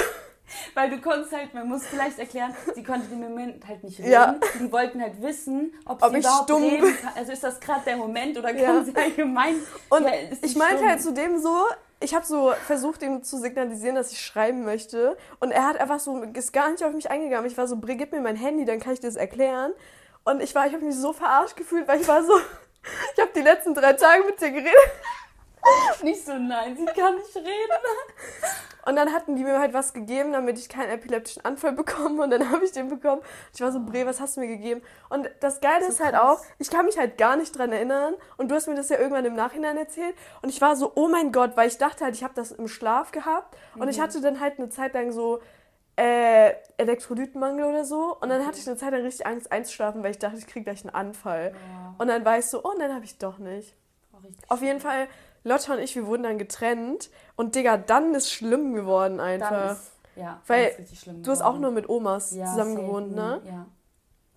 Weil 0.73 0.89
du 0.89 0.99
konntest 1.01 1.33
halt, 1.33 1.53
man 1.53 1.67
muss 1.67 1.85
vielleicht 1.85 2.19
erklären, 2.19 2.55
sie 2.73 2.83
konnte 2.83 3.11
im 3.11 3.21
Moment 3.21 3.67
halt 3.67 3.83
nicht 3.83 3.99
reden. 3.99 4.11
Ja. 4.11 4.35
Die 4.59 4.71
wollten 4.71 5.01
halt 5.01 5.21
wissen, 5.21 5.73
ob, 5.85 6.01
Ob 6.03 6.11
sie 6.11 6.17
ich 6.17 6.25
überhaupt 6.25 6.43
stumm 6.49 6.63
reden 6.63 6.97
kann. 7.01 7.11
Also 7.15 7.31
ist 7.31 7.43
das 7.43 7.59
gerade 7.59 7.81
der 7.85 7.97
Moment 7.97 8.37
oder 8.37 8.53
Ja. 8.55 8.67
kann 8.67 8.85
sie 8.85 8.95
allgemein. 8.95 9.55
und 9.89 10.03
ja, 10.03 10.11
ich 10.41 10.55
meinte 10.55 10.77
stumm? 10.77 10.89
halt 10.89 11.01
zu 11.01 11.13
dem 11.13 11.37
so, 11.39 11.65
ich 11.99 12.13
habe 12.13 12.25
so 12.25 12.53
versucht, 12.65 13.01
ihm 13.03 13.23
zu 13.23 13.37
signalisieren, 13.37 13.95
dass 13.95 14.11
ich 14.11 14.19
schreiben 14.21 14.63
möchte. 14.63 15.17
Und 15.39 15.51
er 15.51 15.65
hat 15.67 15.77
einfach 15.79 15.99
so, 15.99 16.21
ist 16.21 16.53
gar 16.53 16.69
nicht 16.71 16.83
auf 16.83 16.93
mich 16.93 17.09
eingegangen. 17.09 17.49
Ich 17.49 17.57
war 17.57 17.67
so, 17.67 17.77
Bri, 17.77 17.95
gib 17.95 18.11
mir 18.11 18.21
mein 18.21 18.35
Handy, 18.35 18.65
dann 18.65 18.79
kann 18.79 18.93
ich 18.93 18.99
dir 18.99 19.07
das 19.07 19.15
erklären. 19.15 19.71
Und 20.23 20.41
ich 20.41 20.53
war, 20.55 20.67
ich 20.67 20.73
habe 20.73 20.83
mich 20.83 20.95
so 20.95 21.13
verarscht 21.13 21.55
gefühlt, 21.55 21.87
weil 21.87 22.01
ich 22.01 22.07
war 22.07 22.23
so, 22.23 22.33
ich 23.15 23.21
habe 23.21 23.31
die 23.35 23.41
letzten 23.41 23.73
drei 23.73 23.93
Tage 23.93 24.23
mit 24.25 24.39
dir 24.41 24.51
geredet. 24.51 24.73
Nicht 26.03 26.23
so 26.23 26.33
nein, 26.33 26.77
sie 26.77 26.85
kann 26.85 27.15
nicht 27.15 27.35
reden. 27.35 27.81
Und 28.85 28.95
dann 28.95 29.11
hatten 29.13 29.35
die 29.35 29.43
mir 29.43 29.59
halt 29.59 29.73
was 29.73 29.93
gegeben, 29.93 30.31
damit 30.33 30.59
ich 30.59 30.69
keinen 30.69 30.89
epileptischen 30.91 31.43
Anfall 31.43 31.71
bekomme. 31.81 32.23
Und 32.23 32.29
dann 32.29 32.51
habe 32.51 32.63
ich 32.63 32.71
den 32.71 32.87
bekommen. 32.89 33.21
Ich 33.53 33.61
war 33.61 33.71
so, 33.71 33.79
Bre, 33.79 34.05
was 34.05 34.19
hast 34.21 34.37
du 34.37 34.41
mir 34.41 34.47
gegeben? 34.47 34.81
Und 35.09 35.29
das 35.39 35.59
Geile 35.59 35.83
So 35.85 35.89
ist 35.89 36.03
halt 36.03 36.13
krass. 36.15 36.39
auch, 36.39 36.45
ich 36.59 36.69
kann 36.69 36.85
mich 36.85 36.97
halt 36.97 37.17
gar 37.17 37.35
nicht 37.35 37.57
dran 37.57 37.71
erinnern. 37.71 38.13
Und 38.37 38.49
du 38.51 38.55
hast 38.55 38.67
mir 38.67 38.75
das 38.75 38.89
ja 38.89 38.97
irgendwann 38.99 39.25
im 39.25 39.33
Nachhinein 39.35 39.77
erzählt. 39.77 40.15
Und 40.41 40.49
ich 40.49 40.61
war 40.61 40.75
so, 40.75 40.91
oh 40.95 41.07
mein 41.07 41.31
Gott, 41.31 41.57
weil 41.57 41.67
ich 41.67 41.77
dachte 41.77 42.03
halt, 42.05 42.15
ich 42.15 42.23
habe 42.23 42.33
das 42.35 42.51
im 42.51 42.67
Schlaf 42.67 43.11
gehabt. 43.11 43.55
Und 43.75 43.81
Mhm. 43.83 43.89
ich 43.89 43.99
hatte 43.99 44.21
dann 44.21 44.39
halt 44.39 44.59
eine 44.59 44.69
Zeit 44.69 44.93
lang 44.93 45.11
so 45.11 45.41
äh, 45.97 46.53
Elektrolytenmangel 46.77 47.65
oder 47.65 47.85
so. 47.85 48.17
Und 48.19 48.29
dann 48.29 48.45
hatte 48.45 48.57
ich 48.59 48.67
eine 48.67 48.77
Zeit 48.77 48.91
lang 48.91 49.01
richtig 49.01 49.25
Angst 49.25 49.51
einzuschlafen, 49.51 50.03
weil 50.03 50.11
ich 50.11 50.19
dachte, 50.19 50.37
ich 50.37 50.45
kriege 50.47 50.65
gleich 50.65 50.83
einen 50.85 50.93
Anfall. 50.93 51.53
Ja, 51.53 51.95
Und 51.97 52.07
dann 52.07 52.23
war 52.25 52.37
ich 52.37 52.45
so, 52.45 52.63
oh, 52.63 52.73
nein, 52.77 52.93
habe 52.93 53.05
ich 53.05 53.17
doch 53.17 53.37
nicht. 53.37 53.73
Auf 54.49 54.61
jeden 54.61 54.79
Fall, 54.79 55.07
Lotta 55.45 55.73
und 55.73 55.79
ich, 55.79 55.95
wir 55.95 56.05
wurden 56.07 56.23
dann 56.23 56.37
getrennt. 56.37 57.09
Und 57.35 57.55
Digga, 57.55 57.77
dann 57.77 58.13
ist 58.13 58.31
schlimm 58.31 58.73
geworden 58.73 59.19
einfach. 59.19 59.73
Ist, 59.73 59.91
ja, 60.15 60.41
Weil 60.47 60.63
dann 60.63 60.71
ist 60.73 60.79
richtig 60.79 60.99
schlimm 60.99 61.23
Du 61.23 61.31
hast 61.31 61.41
auch 61.41 61.45
geworden. 61.49 61.61
nur 61.61 61.71
mit 61.71 61.87
Omas 61.89 62.31
Ja, 62.31 62.45
zusammen 62.47 62.75
gewohnt, 62.75 63.15
ne? 63.15 63.41
Ja. 63.45 63.65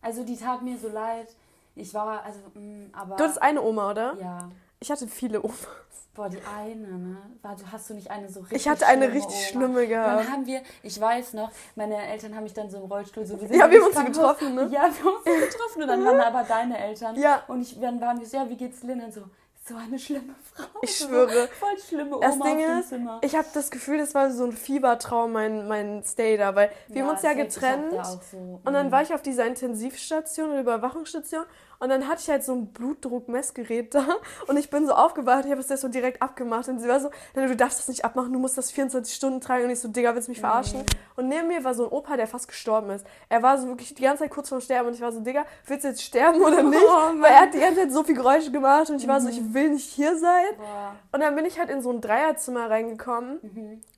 Also 0.02 0.22
die 0.22 0.36
tat 0.36 0.62
mir 0.62 0.78
so 0.78 0.88
leid. 0.88 1.28
Ich 1.74 1.92
war, 1.94 2.22
also, 2.24 2.38
mm, 2.54 2.90
aber. 2.92 3.16
Du 3.16 3.24
hattest 3.24 3.40
eine 3.42 3.62
Oma, 3.62 3.90
oder? 3.90 4.16
Ja. 4.20 4.48
Ich 4.80 4.90
hatte 4.90 5.08
viele 5.08 5.42
Omas. 5.42 5.66
Boah, 6.14 6.28
die 6.28 6.38
eine, 6.56 6.98
ne? 6.98 7.16
War, 7.42 7.54
du 7.54 7.62
hast 7.70 7.88
du 7.88 7.94
nicht 7.94 8.10
eine 8.10 8.28
so 8.28 8.40
richtig 8.40 8.56
Ich 8.58 8.68
hatte 8.68 8.86
eine 8.86 9.06
richtig 9.12 9.26
Oma? 9.36 9.46
schlimme 9.46 9.86
gehabt. 9.86 10.20
Dann 10.24 10.32
haben 10.32 10.46
wir, 10.46 10.62
ich 10.82 11.00
weiß 11.00 11.34
noch, 11.34 11.50
meine 11.76 11.96
Eltern 11.96 12.34
haben 12.34 12.42
mich 12.42 12.54
dann 12.54 12.68
so 12.68 12.78
im 12.78 12.84
Rollstuhl 12.90 13.24
so 13.24 13.36
gesehen. 13.36 13.56
Ja, 13.58 13.70
wir 13.70 13.80
haben 13.80 13.86
uns 13.86 14.04
getroffen, 14.04 14.54
ne? 14.56 14.62
Ja, 14.64 14.82
wir 14.90 15.04
haben 15.04 15.16
uns 15.16 15.52
getroffen 15.54 15.82
und 15.82 15.88
dann 15.88 16.04
waren 16.04 16.20
aber 16.20 16.42
deine 16.42 16.76
Eltern. 16.76 17.14
Ja. 17.16 17.42
Und 17.46 17.62
ich, 17.62 17.80
dann 17.80 18.00
waren 18.00 18.18
wir 18.18 18.26
so, 18.26 18.36
ja, 18.36 18.48
wie 18.48 18.56
geht's 18.56 18.82
Lynn? 18.82 19.00
Und 19.00 19.14
so, 19.14 19.22
so 19.68 19.76
eine 19.76 19.98
schlimme 19.98 20.34
Frau. 20.54 20.66
Ich 20.82 20.96
schwöre. 20.96 21.48
Voll 21.58 21.78
schlimme 21.86 22.16
Oma 22.16 22.26
Das 22.26 22.38
Ding 22.38 22.58
ist, 22.58 22.88
Zimmer. 22.88 23.20
ich 23.22 23.36
habe 23.36 23.48
das 23.52 23.70
Gefühl, 23.70 23.98
das 23.98 24.14
war 24.14 24.30
so 24.30 24.44
ein 24.44 24.52
Fiebertraum, 24.52 25.32
mein, 25.32 25.68
mein 25.68 26.02
Stay 26.04 26.36
da, 26.36 26.54
weil 26.54 26.70
wir 26.88 27.02
haben 27.02 27.10
uns 27.10 27.22
ja 27.22 27.34
getrennt. 27.34 27.92
so, 28.30 28.60
Und 28.64 28.72
dann 28.72 28.88
mm. 28.88 28.92
war 28.92 29.02
ich 29.02 29.12
auf 29.12 29.22
dieser 29.22 29.46
Intensivstation 29.46 30.50
oder 30.50 30.60
Überwachungsstation 30.60 31.44
und 31.80 31.88
dann 31.88 32.08
hatte 32.08 32.20
ich 32.22 32.28
halt 32.28 32.44
so 32.44 32.52
ein 32.54 32.72
Blutdruckmessgerät 32.72 33.94
da 33.94 34.04
und 34.46 34.56
ich 34.56 34.70
bin 34.70 34.86
so 34.86 34.94
aufgewacht, 34.94 35.44
ich 35.44 35.50
habe 35.50 35.60
es 35.60 35.80
so 35.80 35.88
direkt 35.88 36.20
abgemacht 36.20 36.68
und 36.68 36.80
sie 36.80 36.88
war 36.88 37.00
so, 37.00 37.10
nein, 37.34 37.48
du 37.48 37.56
darfst 37.56 37.78
das 37.78 37.88
nicht 37.88 38.04
abmachen, 38.04 38.32
du 38.32 38.38
musst 38.38 38.58
das 38.58 38.70
24 38.70 39.14
Stunden 39.14 39.40
tragen 39.40 39.64
und 39.64 39.70
ich 39.70 39.80
so, 39.80 39.88
Digga, 39.88 40.14
willst 40.14 40.28
du 40.28 40.32
mich 40.32 40.40
verarschen? 40.40 40.82
Und 41.16 41.28
neben 41.28 41.48
mir 41.48 41.62
war 41.64 41.74
so 41.74 41.84
ein 41.84 41.90
Opa, 41.90 42.16
der 42.16 42.26
fast 42.26 42.48
gestorben 42.48 42.90
ist. 42.90 43.06
Er 43.28 43.42
war 43.42 43.58
so 43.58 43.68
wirklich 43.68 43.94
die 43.94 44.02
ganze 44.02 44.24
Zeit 44.24 44.30
kurz 44.30 44.48
vorm 44.48 44.60
Sterben 44.60 44.88
und 44.88 44.94
ich 44.94 45.00
war 45.00 45.12
so, 45.12 45.20
Digga, 45.20 45.44
willst 45.66 45.84
du 45.84 45.88
jetzt 45.88 46.02
sterben 46.02 46.40
oder 46.40 46.62
nicht? 46.62 46.82
Oh. 46.82 47.20
Weil 47.20 47.32
er 47.32 47.40
hat 47.42 47.54
die 47.54 47.60
ganze 47.60 47.80
Zeit 47.82 47.92
so 47.92 48.02
viel 48.02 48.16
Geräusche 48.16 48.50
gemacht 48.50 48.90
und 48.90 48.96
ich 48.96 49.06
war 49.06 49.20
so, 49.20 49.28
ich 49.28 49.54
will 49.54 49.70
nicht 49.70 49.88
hier 49.88 50.16
sein. 50.18 50.46
Boah. 50.56 50.96
Und 51.12 51.20
dann 51.20 51.34
bin 51.36 51.44
ich 51.44 51.58
halt 51.58 51.70
in 51.70 51.82
so 51.82 51.90
ein 51.90 52.00
Dreierzimmer 52.00 52.70
reingekommen. 52.70 53.38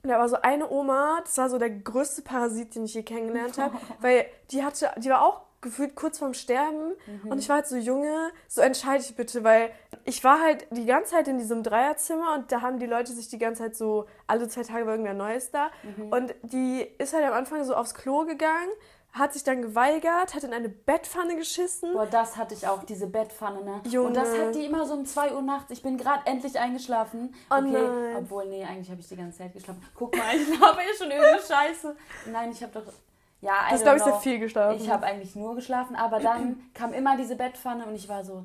Und 0.02 0.08
da 0.08 0.18
war 0.18 0.28
so 0.28 0.36
eine 0.36 0.70
Oma, 0.70 1.20
das 1.24 1.36
war 1.38 1.48
so 1.50 1.58
der 1.58 1.70
größte 1.70 2.22
Parasit, 2.22 2.74
den 2.74 2.84
ich 2.84 2.94
je 2.94 3.02
kennengelernt 3.02 3.58
habe. 3.58 3.76
Weil 4.00 4.26
die 4.50 4.64
hatte, 4.64 4.90
die 4.98 5.10
war 5.10 5.22
auch 5.22 5.42
gefühlt 5.60 5.94
kurz 5.94 6.18
vorm 6.18 6.34
Sterben. 6.34 6.92
Und 7.28 7.38
ich 7.38 7.48
war 7.48 7.56
halt 7.56 7.66
so, 7.66 7.76
Junge, 7.76 8.30
so 8.48 8.60
entscheide 8.60 9.02
ich 9.02 9.14
bitte, 9.14 9.44
weil 9.44 9.70
ich 10.04 10.24
war 10.24 10.40
halt 10.40 10.66
die 10.70 10.86
ganze 10.86 11.12
Zeit 11.12 11.28
in 11.28 11.38
diesem 11.38 11.62
Dreierzimmer 11.62 12.34
und 12.34 12.50
da 12.50 12.62
haben 12.62 12.78
die 12.78 12.86
Leute 12.86 13.12
sich 13.12 13.28
die 13.28 13.38
ganze 13.38 13.62
Zeit 13.62 13.76
so, 13.76 14.06
alle 14.26 14.48
zwei 14.48 14.62
Tage 14.62 14.86
war 14.86 14.92
irgendwer 14.92 15.14
Neues 15.14 15.50
da. 15.50 15.70
Und 16.10 16.34
die 16.42 16.86
ist 16.98 17.12
halt 17.14 17.24
am 17.24 17.34
Anfang 17.34 17.64
so 17.64 17.74
aufs 17.74 17.94
Klo 17.94 18.24
gegangen, 18.24 18.70
hat 19.12 19.32
sich 19.32 19.42
dann 19.42 19.60
geweigert, 19.60 20.34
hat 20.34 20.44
in 20.44 20.52
eine 20.52 20.68
Bettpfanne 20.68 21.36
geschissen. 21.36 21.92
Boah, 21.92 22.06
das 22.06 22.36
hatte 22.36 22.54
ich 22.54 22.66
auch, 22.68 22.84
diese 22.84 23.06
Bettpfanne, 23.08 23.62
ne? 23.64 23.80
Junge. 23.88 24.08
Und 24.08 24.14
das 24.14 24.38
hat 24.38 24.54
die 24.54 24.64
immer 24.64 24.86
so 24.86 24.94
um 24.94 25.04
2 25.04 25.34
Uhr 25.34 25.42
nachts. 25.42 25.70
Ich 25.70 25.82
bin 25.82 25.98
gerade 25.98 26.22
endlich 26.26 26.58
eingeschlafen. 26.58 27.34
Oh 27.50 27.56
okay, 27.56 27.70
nein. 27.72 28.16
obwohl, 28.16 28.46
nee, 28.46 28.64
eigentlich 28.64 28.90
habe 28.90 29.00
ich 29.00 29.08
die 29.08 29.16
ganze 29.16 29.38
Zeit 29.38 29.52
geschlafen. 29.52 29.84
Guck 29.96 30.16
mal, 30.16 30.24
ich 30.36 30.60
habe 30.60 30.78
ja 30.80 30.96
schon 30.96 31.10
irgendeine 31.10 31.42
Scheiße. 31.42 31.96
Nein, 32.26 32.52
ich 32.52 32.62
habe 32.62 32.72
doch. 32.72 32.92
Ja, 33.40 33.52
I 33.70 33.74
don't 33.74 33.82
glaube 33.82 33.96
ich, 33.98 34.04
sehr 34.04 34.14
viel 34.14 34.38
geschlafen. 34.38 34.80
Ich 34.80 34.90
habe 34.90 35.06
eigentlich 35.06 35.34
nur 35.34 35.54
geschlafen, 35.54 35.96
aber 35.96 36.20
dann 36.20 36.62
kam 36.74 36.92
immer 36.92 37.16
diese 37.16 37.36
Bettpfanne 37.36 37.86
und 37.86 37.94
ich 37.94 38.08
war 38.08 38.24
so. 38.24 38.44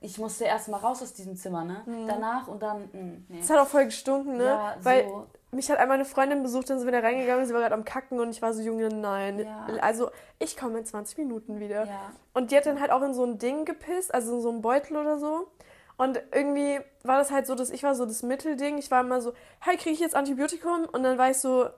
Ich 0.00 0.18
musste 0.18 0.44
erst 0.44 0.68
mal 0.68 0.76
raus 0.76 1.02
aus 1.02 1.14
diesem 1.14 1.36
Zimmer, 1.36 1.64
ne? 1.64 1.82
Danach 2.06 2.48
und 2.48 2.62
dann. 2.62 2.82
Mh, 2.92 3.16
nee. 3.28 3.38
Es 3.40 3.48
hat 3.48 3.58
auch 3.58 3.66
voll 3.66 3.86
gestunken, 3.86 4.36
ne? 4.36 4.44
Ja, 4.44 4.76
Weil 4.82 5.04
so. 5.08 5.26
mich 5.52 5.70
hat 5.70 5.78
einmal 5.78 5.94
eine 5.94 6.04
Freundin 6.04 6.42
besucht, 6.42 6.68
dann 6.68 6.78
sind 6.78 6.86
wir 6.86 6.92
da 6.92 7.06
reingegangen, 7.06 7.46
sie 7.46 7.54
war 7.54 7.62
gerade 7.62 7.74
am 7.74 7.84
Kacken 7.84 8.20
und 8.20 8.30
ich 8.30 8.42
war 8.42 8.52
so, 8.52 8.62
Junge, 8.62 8.88
nein. 8.88 9.38
Ja. 9.38 9.66
Also, 9.80 10.10
ich 10.38 10.56
komme 10.56 10.78
in 10.78 10.84
20 10.84 11.16
Minuten 11.18 11.60
wieder. 11.60 11.86
Ja. 11.86 12.12
Und 12.34 12.50
die 12.50 12.56
hat 12.56 12.66
dann 12.66 12.80
halt 12.80 12.90
auch 12.90 13.02
in 13.02 13.14
so 13.14 13.24
ein 13.24 13.38
Ding 13.38 13.64
gepisst, 13.64 14.12
also 14.12 14.34
in 14.34 14.42
so 14.42 14.50
einen 14.50 14.60
Beutel 14.60 14.96
oder 14.98 15.18
so. 15.18 15.48
Und 15.96 16.20
irgendwie 16.30 16.78
war 17.02 17.16
das 17.18 17.30
halt 17.30 17.46
so, 17.46 17.54
dass 17.54 17.70
ich 17.70 17.82
war 17.82 17.94
so 17.94 18.04
das 18.04 18.22
Mittelding. 18.22 18.76
Ich 18.76 18.90
war 18.90 19.00
immer 19.00 19.22
so, 19.22 19.32
hey, 19.60 19.76
kriege 19.76 19.94
ich 19.94 20.00
jetzt 20.00 20.14
Antibiotikum? 20.14 20.84
Und 20.92 21.02
dann 21.02 21.16
war 21.16 21.30
ich 21.30 21.38
so, 21.38 21.68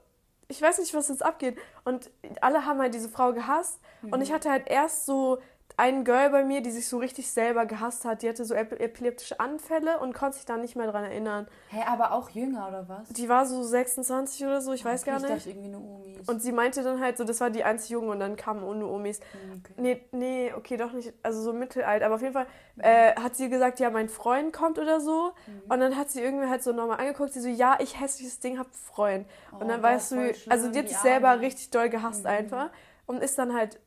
ich 0.48 0.60
weiß 0.60 0.78
nicht, 0.78 0.94
was 0.94 1.08
jetzt 1.08 1.24
abgeht. 1.24 1.58
Und 1.84 2.10
alle 2.40 2.64
haben 2.64 2.80
halt 2.80 2.94
diese 2.94 3.08
Frau 3.08 3.32
gehasst. 3.32 3.80
Und 4.10 4.22
ich 4.22 4.32
hatte 4.32 4.50
halt 4.50 4.66
erst 4.68 5.06
so 5.06 5.38
ein 5.78 6.02
Girl 6.04 6.28
bei 6.30 6.42
mir, 6.44 6.60
die 6.60 6.72
sich 6.72 6.88
so 6.88 6.98
richtig 6.98 7.30
selber 7.30 7.64
gehasst 7.64 8.04
hat. 8.04 8.22
Die 8.22 8.28
hatte 8.28 8.44
so 8.44 8.52
epileptische 8.52 9.38
Anfälle 9.38 10.00
und 10.00 10.12
konnte 10.12 10.36
sich 10.36 10.44
da 10.44 10.56
nicht 10.56 10.74
mehr 10.74 10.90
dran 10.90 11.04
erinnern. 11.04 11.46
Hä, 11.70 11.82
aber 11.86 12.12
auch 12.12 12.30
jünger 12.30 12.66
oder 12.66 12.88
was? 12.88 13.08
Die 13.10 13.28
war 13.28 13.46
so 13.46 13.62
26 13.62 14.44
oder 14.44 14.60
so, 14.60 14.72
ich 14.72 14.84
weiß 14.84 15.02
Okay, 15.02 15.10
gar 15.10 15.16
ich 15.18 15.22
nicht. 15.22 15.36
dachte 15.36 15.50
irgendwie 15.50 15.68
eine 15.68 15.78
Omis. 15.78 16.28
Und 16.28 16.42
sie 16.42 16.50
meinte 16.50 16.82
dann 16.82 17.00
halt 17.00 17.16
so, 17.16 17.22
das 17.22 17.40
war 17.40 17.50
die 17.50 17.62
einzige 17.62 17.94
Junge 17.94 18.10
und 18.10 18.18
dann 18.18 18.34
kamen 18.34 18.64
ohne 18.64 18.86
Omis. 18.88 19.20
Hm, 19.30 19.62
okay. 19.64 19.72
Nee, 19.76 20.04
nee, 20.10 20.52
okay, 20.52 20.76
doch 20.76 20.92
nicht, 20.92 21.12
also 21.22 21.40
so 21.42 21.52
mittelalt. 21.52 22.02
Aber 22.02 22.16
auf 22.16 22.22
jeden 22.22 22.34
Fall 22.34 22.46
äh, 22.78 23.14
hat 23.14 23.36
sie 23.36 23.48
gesagt, 23.48 23.78
ja, 23.78 23.88
mein 23.90 24.08
Freund 24.08 24.52
kommt 24.52 24.80
oder 24.80 25.00
so. 25.00 25.30
Mhm. 25.46 25.70
Und 25.70 25.78
dann 25.80 25.96
hat 25.96 26.10
sie 26.10 26.20
irgendwie 26.20 26.48
halt 26.48 26.64
so 26.64 26.72
nochmal 26.72 26.98
angeguckt, 26.98 27.32
sie 27.32 27.40
so, 27.40 27.48
ja, 27.48 27.76
ich 27.80 28.00
hässliches 28.00 28.40
Ding 28.40 28.58
hab 28.58 28.66
einen 28.66 28.74
Freund. 28.74 29.26
Oh, 29.52 29.58
und 29.60 29.68
dann 29.68 29.80
boah, 29.80 29.88
weißt 29.90 30.10
du, 30.10 30.34
also 30.48 30.72
die 30.72 30.80
hat 30.80 30.88
sich 30.88 30.98
selber 30.98 31.28
Arme. 31.28 31.42
richtig 31.42 31.70
doll 31.70 31.88
gehasst 31.88 32.22
Mhm. 32.24 32.30
einfach. 32.30 32.70
Und 33.06 33.22
ist 33.22 33.38
dann 33.38 33.54
halt 33.54 33.78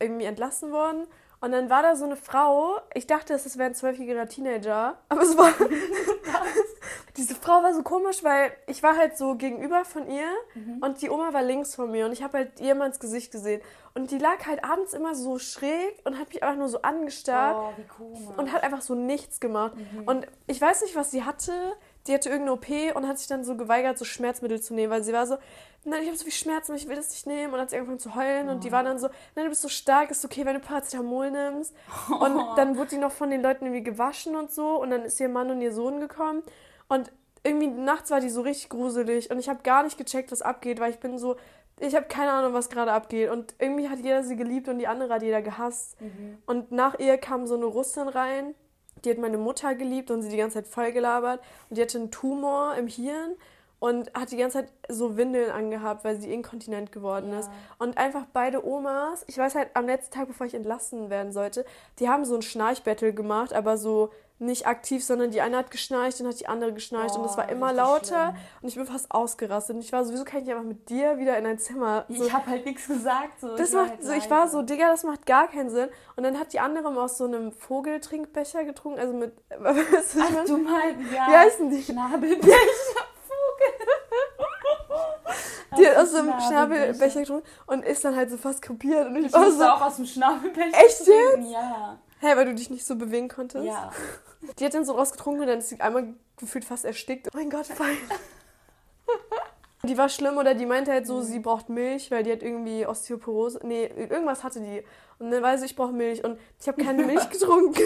irgendwie 0.00 0.24
entlassen 0.24 0.72
worden. 0.72 1.06
Und 1.44 1.52
dann 1.52 1.68
war 1.68 1.82
da 1.82 1.94
so 1.94 2.06
eine 2.06 2.16
Frau, 2.16 2.76
ich 2.94 3.06
dachte, 3.06 3.34
es 3.34 3.58
wäre 3.58 3.68
ein 3.68 3.74
zwölfjähriger 3.74 4.26
Teenager, 4.26 4.96
aber 5.10 5.20
es 5.22 5.36
war. 5.36 5.52
Diese 7.16 7.34
Frau 7.34 7.62
war 7.62 7.72
so 7.74 7.82
komisch, 7.82 8.24
weil 8.24 8.50
ich 8.66 8.82
war 8.82 8.96
halt 8.96 9.16
so 9.16 9.36
gegenüber 9.36 9.84
von 9.84 10.08
ihr 10.10 10.26
Mhm. 10.54 10.78
und 10.82 11.00
die 11.02 11.10
Oma 11.10 11.32
war 11.32 11.42
links 11.42 11.74
von 11.74 11.90
mir 11.90 12.06
und 12.06 12.12
ich 12.12 12.22
habe 12.22 12.38
halt 12.38 12.60
ihr 12.60 12.74
mal 12.74 12.86
ins 12.86 12.98
Gesicht 12.98 13.30
gesehen. 13.30 13.60
Und 13.94 14.10
die 14.10 14.18
lag 14.18 14.44
halt 14.46 14.64
abends 14.64 14.92
immer 14.94 15.14
so 15.14 15.38
schräg 15.38 16.00
und 16.04 16.18
hat 16.18 16.28
mich 16.30 16.42
einfach 16.42 16.56
nur 16.56 16.68
so 16.68 16.82
angestarrt 16.82 17.56
Oh, 17.56 17.72
wie 17.76 17.86
komisch. 17.86 18.38
und 18.38 18.52
hat 18.52 18.64
einfach 18.64 18.80
so 18.80 18.94
nichts 18.96 19.38
gemacht. 19.38 19.74
Mhm. 19.76 20.04
Und 20.08 20.26
ich 20.48 20.60
weiß 20.60 20.82
nicht, 20.82 20.96
was 20.96 21.10
sie 21.12 21.22
hatte. 21.24 21.52
Die 22.08 22.14
hatte 22.14 22.28
irgendeine 22.28 22.54
OP 22.54 22.96
und 22.96 23.06
hat 23.06 23.18
sich 23.18 23.28
dann 23.28 23.44
so 23.44 23.56
geweigert, 23.56 23.96
so 23.96 24.04
Schmerzmittel 24.04 24.60
zu 24.60 24.74
nehmen, 24.74 24.90
weil 24.92 25.04
sie 25.04 25.12
war 25.12 25.26
so, 25.26 25.36
nein, 25.84 26.02
ich 26.02 26.08
habe 26.08 26.16
so 26.16 26.24
viel 26.24 26.32
Schmerzen, 26.32 26.74
ich 26.74 26.88
will 26.88 26.96
das 26.96 27.10
nicht 27.10 27.26
nehmen. 27.26 27.46
Und 27.46 27.52
dann 27.52 27.60
hat 27.62 27.70
sie 27.70 27.76
angefangen 27.76 27.98
zu 27.98 28.14
heulen 28.14 28.48
und 28.48 28.64
die 28.64 28.72
war 28.72 28.82
dann 28.82 28.98
so, 28.98 29.08
nein, 29.34 29.44
du 29.44 29.50
bist 29.50 29.62
so 29.62 29.68
stark, 29.68 30.10
ist 30.10 30.24
okay, 30.24 30.44
wenn 30.44 30.54
du 30.54 30.60
Paracetamol 30.60 31.30
nimmst. 31.30 31.74
Und 32.08 32.56
dann 32.56 32.76
wurde 32.76 32.90
die 32.90 32.98
noch 32.98 33.12
von 33.12 33.30
den 33.30 33.42
Leuten 33.42 33.66
irgendwie 33.66 33.82
gewaschen 33.82 34.36
und 34.36 34.50
so. 34.50 34.80
Und 34.80 34.90
dann 34.90 35.02
ist 35.02 35.20
ihr 35.20 35.28
Mann 35.28 35.50
und 35.50 35.60
ihr 35.60 35.72
Sohn 35.72 36.00
gekommen. 36.00 36.42
Und 36.88 37.12
irgendwie 37.44 37.66
nachts 37.68 38.10
war 38.10 38.20
die 38.20 38.30
so 38.30 38.40
richtig 38.40 38.70
gruselig 38.70 39.30
und 39.30 39.38
ich 39.38 39.48
habe 39.48 39.62
gar 39.62 39.82
nicht 39.82 39.98
gecheckt, 39.98 40.32
was 40.32 40.42
abgeht, 40.42 40.80
weil 40.80 40.90
ich 40.90 40.98
bin 40.98 41.18
so, 41.18 41.36
ich 41.78 41.94
habe 41.94 42.06
keine 42.06 42.32
Ahnung, 42.32 42.54
was 42.54 42.70
gerade 42.70 42.92
abgeht. 42.92 43.30
Und 43.30 43.54
irgendwie 43.58 43.88
hat 43.88 43.98
jeder 43.98 44.24
sie 44.24 44.36
geliebt 44.36 44.68
und 44.68 44.78
die 44.78 44.86
andere 44.86 45.12
hat 45.12 45.22
jeder 45.22 45.42
gehasst. 45.42 46.00
Mhm. 46.00 46.38
Und 46.46 46.72
nach 46.72 46.98
ihr 46.98 47.18
kam 47.18 47.46
so 47.46 47.54
eine 47.54 47.66
Russin 47.66 48.08
rein, 48.08 48.54
die 49.04 49.10
hat 49.10 49.18
meine 49.18 49.36
Mutter 49.36 49.74
geliebt 49.74 50.10
und 50.10 50.22
sie 50.22 50.30
die 50.30 50.38
ganze 50.38 50.54
Zeit 50.54 50.66
voll 50.66 50.92
gelabert. 50.92 51.40
Und 51.68 51.76
die 51.76 51.82
hatte 51.82 51.98
einen 51.98 52.10
Tumor 52.10 52.74
im 52.76 52.86
Hirn 52.86 53.36
und 53.84 54.10
hat 54.14 54.30
die 54.30 54.38
ganze 54.38 54.60
Zeit 54.60 54.72
so 54.88 55.18
Windeln 55.18 55.50
angehabt, 55.50 56.04
weil 56.04 56.18
sie 56.18 56.32
inkontinent 56.32 56.90
geworden 56.90 57.30
Ja. 57.32 57.40
ist. 57.40 57.50
Und 57.78 57.98
einfach 57.98 58.24
beide 58.32 58.66
Omas, 58.66 59.24
ich 59.26 59.36
weiß 59.36 59.54
halt 59.56 59.68
am 59.74 59.84
letzten 59.84 60.14
Tag, 60.14 60.26
bevor 60.26 60.46
ich 60.46 60.54
entlassen 60.54 61.10
werden 61.10 61.32
sollte, 61.32 61.66
die 61.98 62.08
haben 62.08 62.24
so 62.24 62.34
ein 62.34 62.40
Schnarchbattle 62.40 63.12
gemacht, 63.12 63.52
aber 63.52 63.76
so 63.76 64.08
nicht 64.38 64.66
aktiv, 64.66 65.04
sondern 65.04 65.30
die 65.32 65.42
eine 65.42 65.58
hat 65.58 65.70
geschnarcht 65.70 66.18
und 66.22 66.26
hat 66.28 66.40
die 66.40 66.48
andere 66.48 66.72
geschnarcht 66.72 67.14
und 67.16 67.26
es 67.26 67.36
war 67.36 67.50
immer 67.50 67.74
lauter 67.74 68.30
schlimm. 68.32 68.36
und 68.62 68.68
ich 68.68 68.74
bin 68.74 68.86
fast 68.86 69.10
ausgerastet 69.10 69.76
und 69.76 69.82
ich 69.84 69.92
war 69.92 70.02
sowieso 70.04 70.24
kann 70.24 70.40
ich 70.40 70.46
nicht 70.46 70.54
einfach 70.54 70.66
mit 70.66 70.88
dir 70.88 71.18
wieder 71.18 71.36
in 71.38 71.44
ein 71.46 71.58
Zimmer. 71.58 72.06
So, 72.08 72.24
ich 72.24 72.32
habe 72.32 72.46
halt 72.50 72.64
nichts 72.64 72.86
gesagt. 72.88 73.38
So. 73.40 73.54
das 73.54 73.68
ich 73.68 73.74
war 73.76 73.82
macht 73.82 73.90
halt 73.92 74.04
so, 74.04 74.12
ich 74.12 74.30
war 74.30 74.48
so, 74.48 74.62
Digga, 74.62 74.88
das 74.88 75.04
macht 75.04 75.26
gar 75.26 75.46
keinen 75.48 75.68
Sinn. 75.68 75.88
Und 76.16 76.24
dann 76.24 76.40
hat 76.40 76.52
die 76.54 76.58
andere 76.60 76.90
mal 76.90 77.04
aus 77.04 77.18
so 77.18 77.24
einem 77.26 77.52
Vogeltrinkbecher 77.52 78.64
getrunken, 78.64 78.98
also 78.98 79.12
mit, 79.12 79.34
was? 79.58 80.16
Ach, 80.18 80.44
du 80.46 80.56
meinst, 80.56 81.12
ja. 81.12 81.26
Wie 81.28 81.36
heißen 81.36 81.68
die? 81.70 81.82
Schnabelbecher. 81.82 82.56
Die 85.78 85.86
hat 85.86 85.96
aus 85.96 86.12
dem 86.12 86.32
Schnabelbecher 86.40 87.20
getrunken 87.20 87.46
und 87.66 87.84
ist 87.84 88.04
dann 88.04 88.16
halt 88.16 88.30
so 88.30 88.36
fast 88.36 88.62
krepiert. 88.62 89.08
Und 89.08 89.16
ich, 89.16 89.26
Ich 89.26 89.32
war 89.32 89.50
so, 89.50 89.64
auch 89.64 89.80
aus 89.82 89.96
dem 89.96 90.06
Schnabelbecher 90.06 90.76
Echt 90.84 91.04
trinken. 91.04 91.50
Ja. 91.50 91.98
hä, 92.20 92.36
weil 92.36 92.46
du 92.46 92.54
dich 92.54 92.70
nicht 92.70 92.86
so 92.86 92.96
bewegen 92.96 93.28
konntest? 93.28 93.64
Ja. 93.64 93.90
Die 94.58 94.64
hat 94.64 94.74
dann 94.74 94.84
so 94.84 94.92
rausgetrunken 94.92 95.42
und 95.42 95.48
dann 95.48 95.58
ist 95.58 95.70
sie 95.70 95.80
einmal 95.80 96.14
gefühlt 96.36 96.64
fast 96.64 96.84
erstickt. 96.84 97.28
Oh 97.32 97.36
mein 97.36 97.48
Gott, 97.50 97.66
fein. 97.66 97.96
Die 99.86 99.98
war 99.98 100.08
schlimm 100.08 100.38
oder 100.38 100.54
die 100.54 100.64
meinte 100.64 100.90
halt 100.92 101.06
so, 101.06 101.20
sie 101.20 101.40
braucht 101.40 101.68
Milch, 101.68 102.10
weil 102.10 102.22
die 102.22 102.32
hat 102.32 102.42
irgendwie 102.42 102.86
Osteoporose. 102.86 103.60
Nee, 103.64 103.84
irgendwas 103.84 104.42
hatte 104.42 104.60
die. 104.60 104.82
Und 105.18 105.30
dann 105.30 105.42
weiß 105.42 105.62
ich, 105.62 105.72
ich 105.72 105.76
brauche 105.76 105.92
Milch 105.92 106.24
und 106.24 106.38
ich 106.58 106.66
habe 106.68 106.82
keine 106.82 107.04
Milch 107.04 107.28
getrunken. 107.30 107.82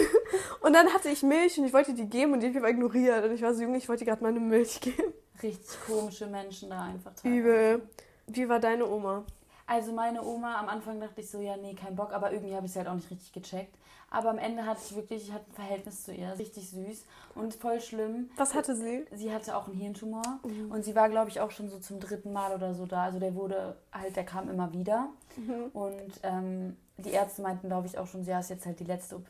Und 0.61 0.71
dann 0.73 0.93
hatte 0.93 1.09
ich 1.09 1.23
Milch 1.23 1.57
und 1.59 1.65
ich 1.65 1.73
wollte 1.73 1.93
die 1.93 2.05
geben 2.09 2.31
und 2.31 2.39
die 2.39 2.47
mich 2.47 2.57
aber 2.57 2.69
ignoriert. 2.69 3.25
Und 3.25 3.31
ich 3.33 3.41
war 3.41 3.53
so 3.53 3.63
jung, 3.63 3.75
ich 3.75 3.89
wollte 3.89 4.05
gerade 4.05 4.23
meine 4.23 4.39
Milch 4.39 4.79
geben. 4.79 5.13
Richtig 5.41 5.79
komische 5.85 6.27
Menschen 6.27 6.69
da 6.69 6.83
einfach. 6.83 7.13
teilweise. 7.15 7.39
Übel. 7.39 7.89
Wie 8.27 8.47
war 8.49 8.59
deine 8.59 8.87
Oma? 8.87 9.23
Also 9.65 9.91
meine 9.91 10.23
Oma, 10.23 10.59
am 10.59 10.67
Anfang 10.69 10.99
dachte 10.99 11.21
ich 11.21 11.29
so, 11.29 11.39
ja, 11.39 11.55
nee, 11.57 11.75
kein 11.75 11.95
Bock, 11.95 12.11
aber 12.11 12.31
irgendwie 12.31 12.55
habe 12.55 12.65
ich 12.65 12.71
sie 12.73 12.79
halt 12.79 12.87
auch 12.87 12.95
nicht 12.95 13.09
richtig 13.11 13.31
gecheckt. 13.33 13.75
Aber 14.11 14.31
am 14.31 14.39
Ende 14.39 14.65
hatte 14.65 14.81
ich 14.83 14.95
wirklich, 14.95 15.27
ich 15.27 15.31
hatte 15.33 15.45
ein 15.51 15.53
Verhältnis 15.53 16.03
zu 16.03 16.11
ihr, 16.11 16.33
richtig 16.39 16.67
süß 16.71 17.05
und 17.35 17.53
voll 17.53 17.79
schlimm. 17.79 18.31
Was 18.37 18.55
hatte 18.55 18.75
sie? 18.75 19.05
Sie 19.11 19.31
hatte 19.31 19.55
auch 19.55 19.67
einen 19.67 19.75
Hirntumor 19.77 20.39
Mhm. 20.43 20.71
und 20.71 20.83
sie 20.83 20.95
war, 20.95 21.09
glaube 21.09 21.29
ich, 21.29 21.39
auch 21.39 21.51
schon 21.51 21.69
so 21.69 21.77
zum 21.77 21.99
dritten 21.99 22.33
Mal 22.33 22.51
oder 22.55 22.73
so 22.73 22.87
da. 22.87 23.03
Also 23.03 23.19
der 23.19 23.35
wurde 23.35 23.77
halt, 23.91 24.15
der 24.15 24.25
kam 24.25 24.49
immer 24.49 24.73
wieder. 24.73 25.09
Mhm. 25.37 25.65
Und 25.73 26.19
ähm, 26.23 26.75
die 26.97 27.11
Ärzte 27.11 27.43
meinten, 27.43 27.67
glaube 27.67 27.85
ich, 27.85 27.99
auch 27.99 28.07
schon, 28.07 28.23
ja, 28.23 28.39
ist 28.39 28.49
jetzt 28.49 28.65
halt 28.65 28.79
die 28.79 28.85
letzte 28.85 29.15
OP. 29.15 29.27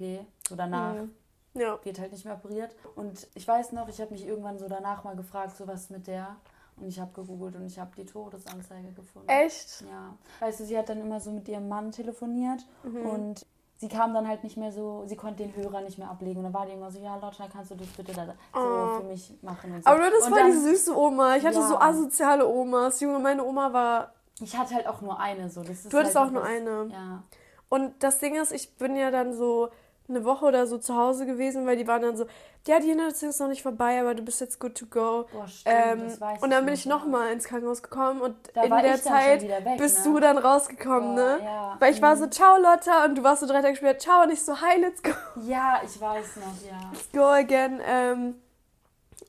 So 0.48 0.56
danach 0.56 0.96
Mhm. 0.96 1.12
Ja. 1.54 1.80
wird 1.84 2.00
halt 2.00 2.12
nicht 2.12 2.26
mehr 2.26 2.36
operiert. 2.36 2.76
Und 2.96 3.28
ich 3.34 3.48
weiß 3.48 3.72
noch, 3.72 3.88
ich 3.90 4.00
habe 4.02 4.12
mich 4.12 4.26
irgendwann 4.26 4.58
so 4.60 4.68
danach 4.68 5.04
mal 5.04 5.16
gefragt, 5.16 5.58
so 5.58 5.68
was 5.68 5.90
mit 5.90 6.08
der. 6.08 6.36
Und 6.78 6.88
ich 6.88 7.00
habe 7.00 7.12
gegoogelt 7.14 7.56
und 7.56 7.66
ich 7.66 7.78
habe 7.80 7.92
die 7.98 8.06
Todesanzeige 8.06 8.92
gefunden. 8.94 9.28
Echt? 9.28 9.82
Ja. 9.82 10.16
Weißt 10.40 10.60
du, 10.62 10.66
sie 10.66 10.78
hat 10.78 10.88
dann 10.90 11.02
immer 11.02 11.20
so 11.20 11.32
mit 11.32 11.48
ihrem 11.50 11.68
Mann 11.68 11.92
telefoniert 11.92 12.66
Mhm. 12.84 13.06
und 13.06 13.46
sie 13.78 13.90
kam 13.90 14.14
dann 14.14 14.28
halt 14.28 14.44
nicht 14.44 14.56
mehr 14.56 14.72
so, 14.72 15.04
sie 15.06 15.18
konnte 15.18 15.44
den 15.44 15.54
Hörer 15.56 15.82
nicht 15.82 15.98
mehr 15.98 16.10
ablegen. 16.10 16.38
Und 16.38 16.44
dann 16.46 16.54
war 16.54 16.66
die 16.66 16.72
immer 16.74 16.90
so, 16.92 17.00
ja, 17.00 17.16
Lotta, 17.18 17.48
kannst 17.52 17.72
du 17.72 17.76
das 17.76 17.88
bitte 17.90 18.14
da 18.14 18.26
so 18.26 18.32
Oh. 18.60 19.00
für 19.00 19.04
mich 19.08 19.34
machen 19.42 19.74
und 19.74 19.84
so. 19.84 19.90
Aber 19.90 20.04
hattest 20.06 20.24
und 20.28 20.30
voll 20.30 20.40
dann, 20.40 20.52
die 20.52 20.58
süße 20.58 20.98
Oma. 20.98 21.36
Ich 21.36 21.46
hatte 21.46 21.60
Ja. 21.60 21.68
so 21.68 21.78
asoziale 21.78 22.48
Omas. 22.48 23.00
Junge, 23.02 23.20
meine 23.20 23.44
Oma 23.44 23.74
war. 23.74 24.14
Ich 24.42 24.56
hatte 24.58 24.76
halt 24.76 24.88
auch 24.88 25.02
nur 25.02 25.20
eine 25.20 25.50
so. 25.50 25.64
Das 25.64 25.84
Du 25.84 25.98
hattest 25.98 26.16
halt 26.16 26.28
auch 26.30 26.32
nur 26.32 26.44
eine. 26.46 26.88
Ja. 26.94 27.24
Und 27.68 28.02
das 28.04 28.20
Ding 28.20 28.36
ist, 28.36 28.54
ich 28.54 28.78
bin 28.78 28.96
ja 28.96 29.12
dann 29.12 29.34
so 29.34 29.70
eine 30.10 30.26
Woche 30.26 30.46
oder 30.46 30.68
so 30.68 30.78
zu 30.78 30.96
Hause 30.96 31.26
gewesen, 31.26 31.66
weil 31.66 31.78
die 31.78 31.88
waren 31.88 32.02
dann 32.02 32.18
so, 32.18 32.26
ja, 32.68 32.80
die 32.80 32.88
Hindernis 32.88 33.22
ist 33.24 33.40
noch 33.40 33.48
nicht 33.48 33.62
vorbei, 33.64 34.00
aber 34.00 34.16
du 34.16 34.24
bist 34.24 34.42
jetzt 34.42 34.60
good 34.60 34.76
to 34.76 34.86
go. 34.88 35.28
Boah, 35.32 35.48
stimmt, 35.48 35.66
Ähm, 35.76 36.00
das 36.10 36.20
weiß 36.22 36.42
und 36.42 36.50
dann 36.50 36.66
bin 36.66 36.74
ich 36.74 36.86
nochmal 36.86 37.32
ins 37.32 37.46
Krankenhaus 37.46 37.82
gekommen 37.84 38.22
und 38.22 38.36
Da 38.54 38.64
in 38.64 38.72
war 38.72 38.82
der 38.82 39.02
Zeit 39.02 39.42
weg, 39.42 39.78
bist 39.78 40.06
ne? 40.06 40.12
du 40.12 40.20
dann 40.20 40.38
rausgekommen, 40.38 41.16
Boah, 41.16 41.38
ne? 41.38 41.40
ja. 41.44 41.76
Weil 41.80 41.94
ich 41.94 42.02
war 42.02 42.16
Mhm. 42.16 42.20
so, 42.20 42.28
ciao 42.28 42.58
Lotta 42.58 43.06
und 43.06 43.16
du 43.16 43.24
warst 43.24 43.42
so 43.42 43.48
drei 43.48 43.62
Tage 43.62 43.76
später, 43.76 43.98
ciao 44.00 44.24
und 44.24 44.32
ich 44.32 44.42
so, 44.44 44.60
hi, 44.60 44.80
let's 44.80 45.02
go, 45.02 45.12
Ja, 45.48 45.80
ich 45.84 46.00
weiß 46.02 46.36
noch, 46.38 46.70
ja. 46.70 46.90
let's 46.92 47.10
go 47.14 47.24
again. 47.26 47.80
Ähm, 47.86 48.36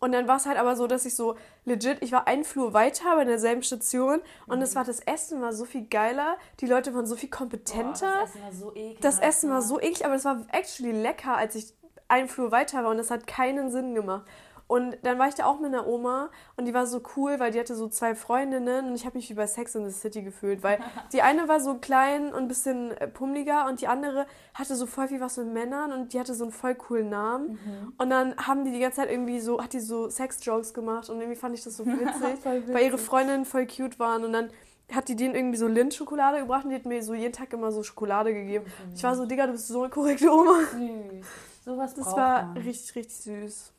und 0.01 0.13
dann 0.13 0.27
war 0.27 0.37
es 0.39 0.47
halt 0.47 0.59
aber 0.59 0.75
so, 0.77 0.87
dass 0.87 1.05
ich 1.07 1.15
so 1.15 1.37
legit, 1.65 1.99
ich 2.03 2.11
war 2.13 2.27
einen 2.27 2.45
Flur 2.45 2.73
weiter 2.73 3.15
bei 3.17 3.25
derselben 3.25 3.63
Station 3.63 4.21
und 4.47 4.57
Mhm. 4.59 4.63
es 4.65 4.75
war 4.75 4.85
das 4.85 5.01
Essen 5.01 5.41
war 5.41 5.53
so 5.53 5.65
viel 5.65 5.87
geiler, 5.87 6.37
die 6.61 6.67
Leute 6.67 6.95
waren 6.95 7.07
so 7.07 7.17
viel 7.17 7.29
Boah, 7.29 7.37
kompetenter. 7.39 8.13
das 8.23 8.31
Essen 8.31 8.43
war 8.43 8.53
so 8.53 8.71
eklig. 8.75 9.01
Das 9.01 9.19
Essen 9.21 9.51
war 9.51 9.63
so 9.63 9.79
eklig, 9.81 10.05
aber 10.05 10.15
es 10.15 10.25
war 10.25 10.41
actually 10.53 10.93
lecker, 10.93 11.37
als 11.37 11.55
ich 11.55 11.75
einen 12.09 12.29
Flur 12.29 12.51
weiter 12.51 12.83
war 12.83 12.91
und 12.91 12.99
es 12.99 13.11
hat 13.11 13.27
keinen 13.29 13.71
Sinn 13.71 13.95
gemacht. 13.95 14.27
Und 14.71 14.99
dann 15.03 15.19
war 15.19 15.27
ich 15.27 15.35
da 15.35 15.47
auch 15.47 15.59
mit 15.59 15.75
einer 15.75 15.89
Oma 15.89 16.31
und 16.57 16.65
die 16.65 16.73
war 16.73 16.87
so 16.87 17.03
cool, 17.17 17.41
weil 17.41 17.51
die 17.51 17.59
hatte 17.59 17.75
so 17.75 17.89
zwei 17.89 18.15
Freundinnen 18.15 18.87
und 18.87 18.95
ich 18.95 19.05
habe 19.05 19.19
mich 19.19 19.29
wie 19.29 19.35
bei 19.35 19.49
Sex 19.49 19.75
in 19.75 19.85
the 19.85 19.91
City 19.93 20.23
gefühlt, 20.23 20.63
weil 20.63 20.79
die 21.13 21.23
eine 21.23 21.49
war 21.49 21.59
so 21.59 21.75
klein 21.75 22.29
und 22.33 22.43
ein 22.43 22.47
bisschen 22.47 22.93
äh, 22.93 23.09
pummeliger 23.09 23.67
und 23.67 23.81
die 23.81 23.89
andere 23.89 24.29
hatte 24.55 24.77
so 24.77 24.87
voll 24.87 25.09
viel 25.09 25.21
was 25.21 25.39
mit 25.39 25.49
Männern 25.49 25.91
und 25.91 26.13
die 26.13 26.21
hatte 26.21 26.35
so 26.35 26.45
einen 26.45 26.53
voll 26.53 26.77
coolen 26.77 27.09
Namen. 27.09 27.49
Mhm. 27.49 27.93
Und 27.99 28.11
dann 28.11 28.37
haben 28.37 28.65
die 28.65 28.71
die 28.71 28.79
ganze 28.79 28.99
Zeit 28.99 29.11
irgendwie 29.11 29.41
so, 29.41 29.61
hat 29.61 29.73
die 29.73 29.81
so 29.81 30.09
Sex-Jokes 30.09 30.73
gemacht 30.73 31.11
und 31.11 31.19
irgendwie 31.19 31.37
fand 31.37 31.57
ich 31.57 31.65
das 31.65 31.77
so 31.77 31.85
witzig, 31.87 32.39
Voll 32.41 32.63
weil 32.69 32.85
ihre 32.85 32.93
witzig. 32.93 33.09
Freundinnen 33.09 33.45
voll 33.47 33.67
cute 33.67 33.99
waren 33.99 34.25
und 34.25 34.33
dann 34.33 34.51
hat 34.93 35.09
die 35.09 35.17
denen 35.17 35.35
irgendwie 35.35 35.59
so 35.59 35.67
Lindschokolade 35.67 36.39
gebracht 36.39 36.63
und 36.65 36.71
die 36.71 36.77
hat 36.77 36.87
mir 36.87 37.03
so 37.03 37.15
jeden 37.15 37.33
Tag 37.33 37.53
immer 37.53 37.73
so 37.73 37.83
Schokolade 37.83 38.33
gegeben. 38.33 38.67
Ich 38.95 39.03
war 39.03 39.17
so, 39.17 39.27
Digga, 39.27 39.47
du 39.47 39.53
bist 39.53 39.67
so 39.67 39.81
eine 39.83 39.91
korrekte 39.91 40.31
Oma. 40.33 40.61
süß. 40.71 41.27
Sowas 41.65 41.93
Das 41.95 42.07
war 42.07 42.45
man. 42.47 42.57
richtig, 42.59 42.95
richtig 42.95 43.17
süß. 43.17 43.73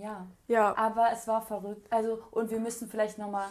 Ja. 0.00 0.26
Ja. 0.48 0.76
Aber 0.76 1.10
es 1.12 1.26
war 1.28 1.42
verrückt. 1.42 1.86
Also, 1.92 2.22
und 2.30 2.50
wir 2.50 2.60
müssen 2.60 2.88
vielleicht 2.88 3.18
nochmal. 3.18 3.46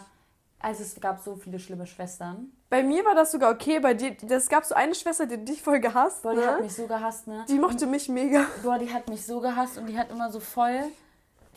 Also, 0.58 0.82
es 0.82 1.00
gab 1.00 1.20
so 1.22 1.36
viele 1.36 1.58
schlimme 1.58 1.86
Schwestern. 1.86 2.52
Bei 2.68 2.82
mir 2.82 3.04
war 3.04 3.14
das 3.14 3.32
sogar 3.32 3.52
okay, 3.52 3.80
bei 3.80 3.94
dir, 3.94 4.16
das 4.22 4.48
gab 4.48 4.64
so 4.64 4.74
eine 4.74 4.94
Schwester, 4.94 5.26
die 5.26 5.34
hat 5.38 5.48
dich 5.48 5.62
voll 5.62 5.80
gehasst, 5.80 6.22
Boah, 6.22 6.34
die 6.34 6.40
hat 6.46 6.56
ne? 6.58 6.62
mich 6.62 6.74
so 6.74 6.86
gehasst, 6.86 7.26
ne? 7.26 7.44
Die 7.48 7.58
mochte 7.58 7.86
mich 7.86 8.08
mega. 8.08 8.44
Boah, 8.62 8.78
die 8.78 8.92
hat 8.92 9.08
mich 9.08 9.24
so 9.26 9.40
gehasst 9.40 9.78
und 9.78 9.86
die 9.86 9.98
hat 9.98 10.10
immer 10.10 10.30
so 10.30 10.38
voll. 10.38 10.82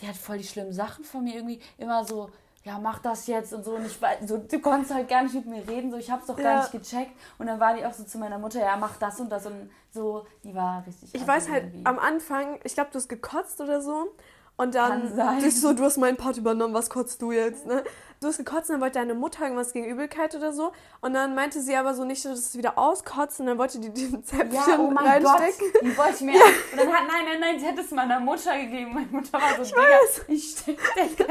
Die 0.01 0.07
hat 0.07 0.15
voll 0.15 0.38
die 0.39 0.43
schlimmen 0.43 0.73
Sachen 0.73 1.03
von 1.03 1.23
mir 1.23 1.35
irgendwie. 1.35 1.59
Immer 1.77 2.03
so, 2.03 2.29
ja, 2.63 2.79
mach 2.79 3.00
das 3.00 3.27
jetzt 3.27 3.53
und 3.53 3.63
so. 3.65 3.75
Und 3.75 3.85
ich 3.85 4.01
war, 4.01 4.12
so, 4.25 4.38
du 4.38 4.59
konntest 4.59 4.93
halt 4.93 5.07
gar 5.09 5.21
nicht 5.23 5.35
mit 5.35 5.45
mir 5.45 5.67
reden. 5.67 5.91
So, 5.91 5.97
ich 5.97 6.09
hab's 6.09 6.25
doch 6.27 6.38
gar 6.38 6.45
Ja. 6.45 6.59
nicht 6.62 6.71
gecheckt. 6.71 7.12
Und 7.38 7.47
dann 7.47 7.59
war 7.59 7.75
die 7.75 7.85
auch 7.85 7.93
so 7.93 8.03
zu 8.05 8.17
meiner 8.17 8.39
Mutter, 8.39 8.62
ja, 8.62 8.75
mach 8.77 8.95
das 8.97 9.19
und 9.19 9.29
das. 9.29 9.45
Und 9.45 9.69
so, 9.91 10.25
die 10.43 10.55
war 10.55 10.83
richtig. 10.88 11.13
Ich 11.13 11.27
weiß 11.27 11.50
halt, 11.50 11.65
irgendwie. 11.65 11.85
am 11.85 12.00
Anfang, 12.00 12.59
ich 12.63 12.73
glaube, 12.73 12.89
du 12.91 12.97
hast 12.97 13.09
gekotzt 13.09 13.59
oder 13.62 13.81
so. 13.81 14.07
Und 14.55 14.75
dann, 14.75 15.15
du 15.15 15.51
so, 15.51 15.74
du 15.74 15.83
hast 15.83 15.98
meinen 15.98 16.17
Part 16.17 16.38
übernommen, 16.38 16.74
was 16.74 16.89
kotzt 16.89 17.22
du 17.22 17.31
jetzt, 17.31 17.65
ne? 17.65 17.83
Du 18.24 18.29
hast 18.29 18.38
gekotzt 18.38 18.69
und 18.69 18.75
dann 18.75 18.81
wollte 18.81 19.00
deine 19.00 19.15
Mutter 19.15 19.43
irgendwas 19.43 19.74
gegen 19.74 19.86
Übelkeit 19.86 20.33
oder 20.33 20.53
so. 20.53 20.72
Und 21.01 21.13
dann 21.13 21.36
meinte 21.36 21.60
sie 21.60 21.75
aber 21.75 21.93
so 21.93 22.05
nicht, 22.05 22.24
dass 22.24 22.39
es 22.39 22.57
wieder 22.57 22.77
auskotzt 22.77 23.41
und 23.41 23.48
dann 23.48 23.57
wollte 23.57 23.79
die 23.79 23.89
den 23.89 24.24
Zäpfchen 24.24 24.53
ja, 24.53 24.79
oh 24.79 24.89
mein 24.91 25.05
reinstecken. 25.05 25.72
Gott, 25.74 25.81
die 25.83 25.98
wollte 25.98 26.24
mir. 26.24 26.36
Ja. 26.36 26.45
Und 26.45 26.77
dann 26.77 26.93
hat, 26.93 27.01
nein, 27.05 27.25
nein, 27.25 27.39
nein, 27.41 27.60
sie 27.60 27.67
hat 27.67 27.77
es 27.77 27.91
meiner 27.91 28.22
Mutter 28.22 28.57
gegeben. 28.57 28.93
Meine 28.93 29.07
Mutter 29.07 29.33
war 29.33 29.55
so, 29.57 29.63
ich 29.63 29.75
weiß. 29.75 30.25
ich 30.29 30.51
stecke 30.51 31.27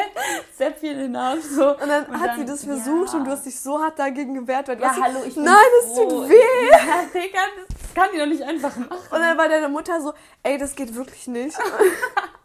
Zäpfchen 0.54 0.90
in 0.90 0.98
den 0.98 1.16
Arsch. 1.16 1.44
So. 1.44 1.70
Und 1.70 1.88
dann 1.88 2.04
und 2.04 2.20
hat 2.20 2.30
dann, 2.30 2.40
sie 2.40 2.44
das 2.44 2.64
versucht 2.64 3.14
ja. 3.14 3.18
und 3.18 3.24
du 3.24 3.30
hast 3.30 3.46
dich 3.46 3.58
so 3.58 3.80
hart 3.80 3.98
dagegen 3.98 4.34
gewehrt. 4.34 4.68
Weil 4.68 4.78
ja, 4.78 4.94
hallo, 5.00 5.20
ich 5.26 5.34
Nein, 5.34 5.54
es 5.82 5.94
tut 5.94 6.28
weh. 6.28 6.68
Ja, 6.70 7.04
Digga, 7.14 7.38
das 7.56 7.94
kann 7.94 8.10
die 8.12 8.18
doch 8.18 8.26
nicht 8.26 8.42
einfach 8.42 8.76
machen. 8.76 9.08
Und 9.10 9.18
dann 9.18 9.38
war 9.38 9.48
deine 9.48 9.70
Mutter 9.70 9.98
so, 10.02 10.12
ey, 10.42 10.58
das 10.58 10.74
geht 10.74 10.94
wirklich 10.94 11.26
nicht. 11.26 11.56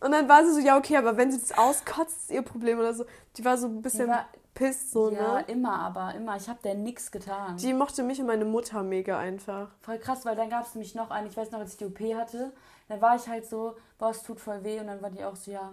Und 0.00 0.12
dann 0.12 0.28
war 0.28 0.44
sie 0.44 0.52
so, 0.52 0.60
ja, 0.60 0.76
okay, 0.76 0.96
aber 0.96 1.16
wenn 1.16 1.30
sie 1.30 1.40
das 1.40 1.56
auskotzt, 1.56 2.22
ist 2.22 2.30
ihr 2.30 2.42
Problem 2.42 2.78
oder 2.78 2.94
so. 2.94 3.04
Die 3.36 3.44
war 3.44 3.56
so 3.56 3.66
ein 3.66 3.82
bisschen 3.82 4.08
war, 4.08 4.26
pisst, 4.54 4.90
so, 4.90 5.10
ja, 5.10 5.16
ne? 5.16 5.18
Ja, 5.18 5.38
immer, 5.40 5.78
aber 5.78 6.14
immer. 6.14 6.36
Ich 6.36 6.48
habe 6.48 6.58
der 6.62 6.74
nichts 6.74 7.10
getan. 7.10 7.56
Die 7.56 7.72
mochte 7.72 8.02
mich 8.02 8.20
und 8.20 8.26
meine 8.26 8.44
Mutter 8.44 8.82
mega 8.82 9.18
einfach. 9.18 9.68
Voll 9.80 9.98
krass, 9.98 10.24
weil 10.24 10.36
dann 10.36 10.50
gab 10.50 10.66
es 10.66 10.74
nämlich 10.74 10.94
noch 10.94 11.10
einen, 11.10 11.28
ich 11.28 11.36
weiß 11.36 11.50
noch, 11.50 11.60
als 11.60 11.72
ich 11.72 11.78
die 11.78 11.84
OP 11.84 12.00
hatte, 12.14 12.52
dann 12.88 13.00
war 13.00 13.16
ich 13.16 13.28
halt 13.28 13.46
so, 13.46 13.76
boah, 13.98 14.10
es 14.10 14.22
tut 14.22 14.40
voll 14.40 14.64
weh. 14.64 14.80
Und 14.80 14.88
dann 14.88 15.02
war 15.02 15.10
die 15.10 15.24
auch 15.24 15.36
so, 15.36 15.50
ja, 15.50 15.72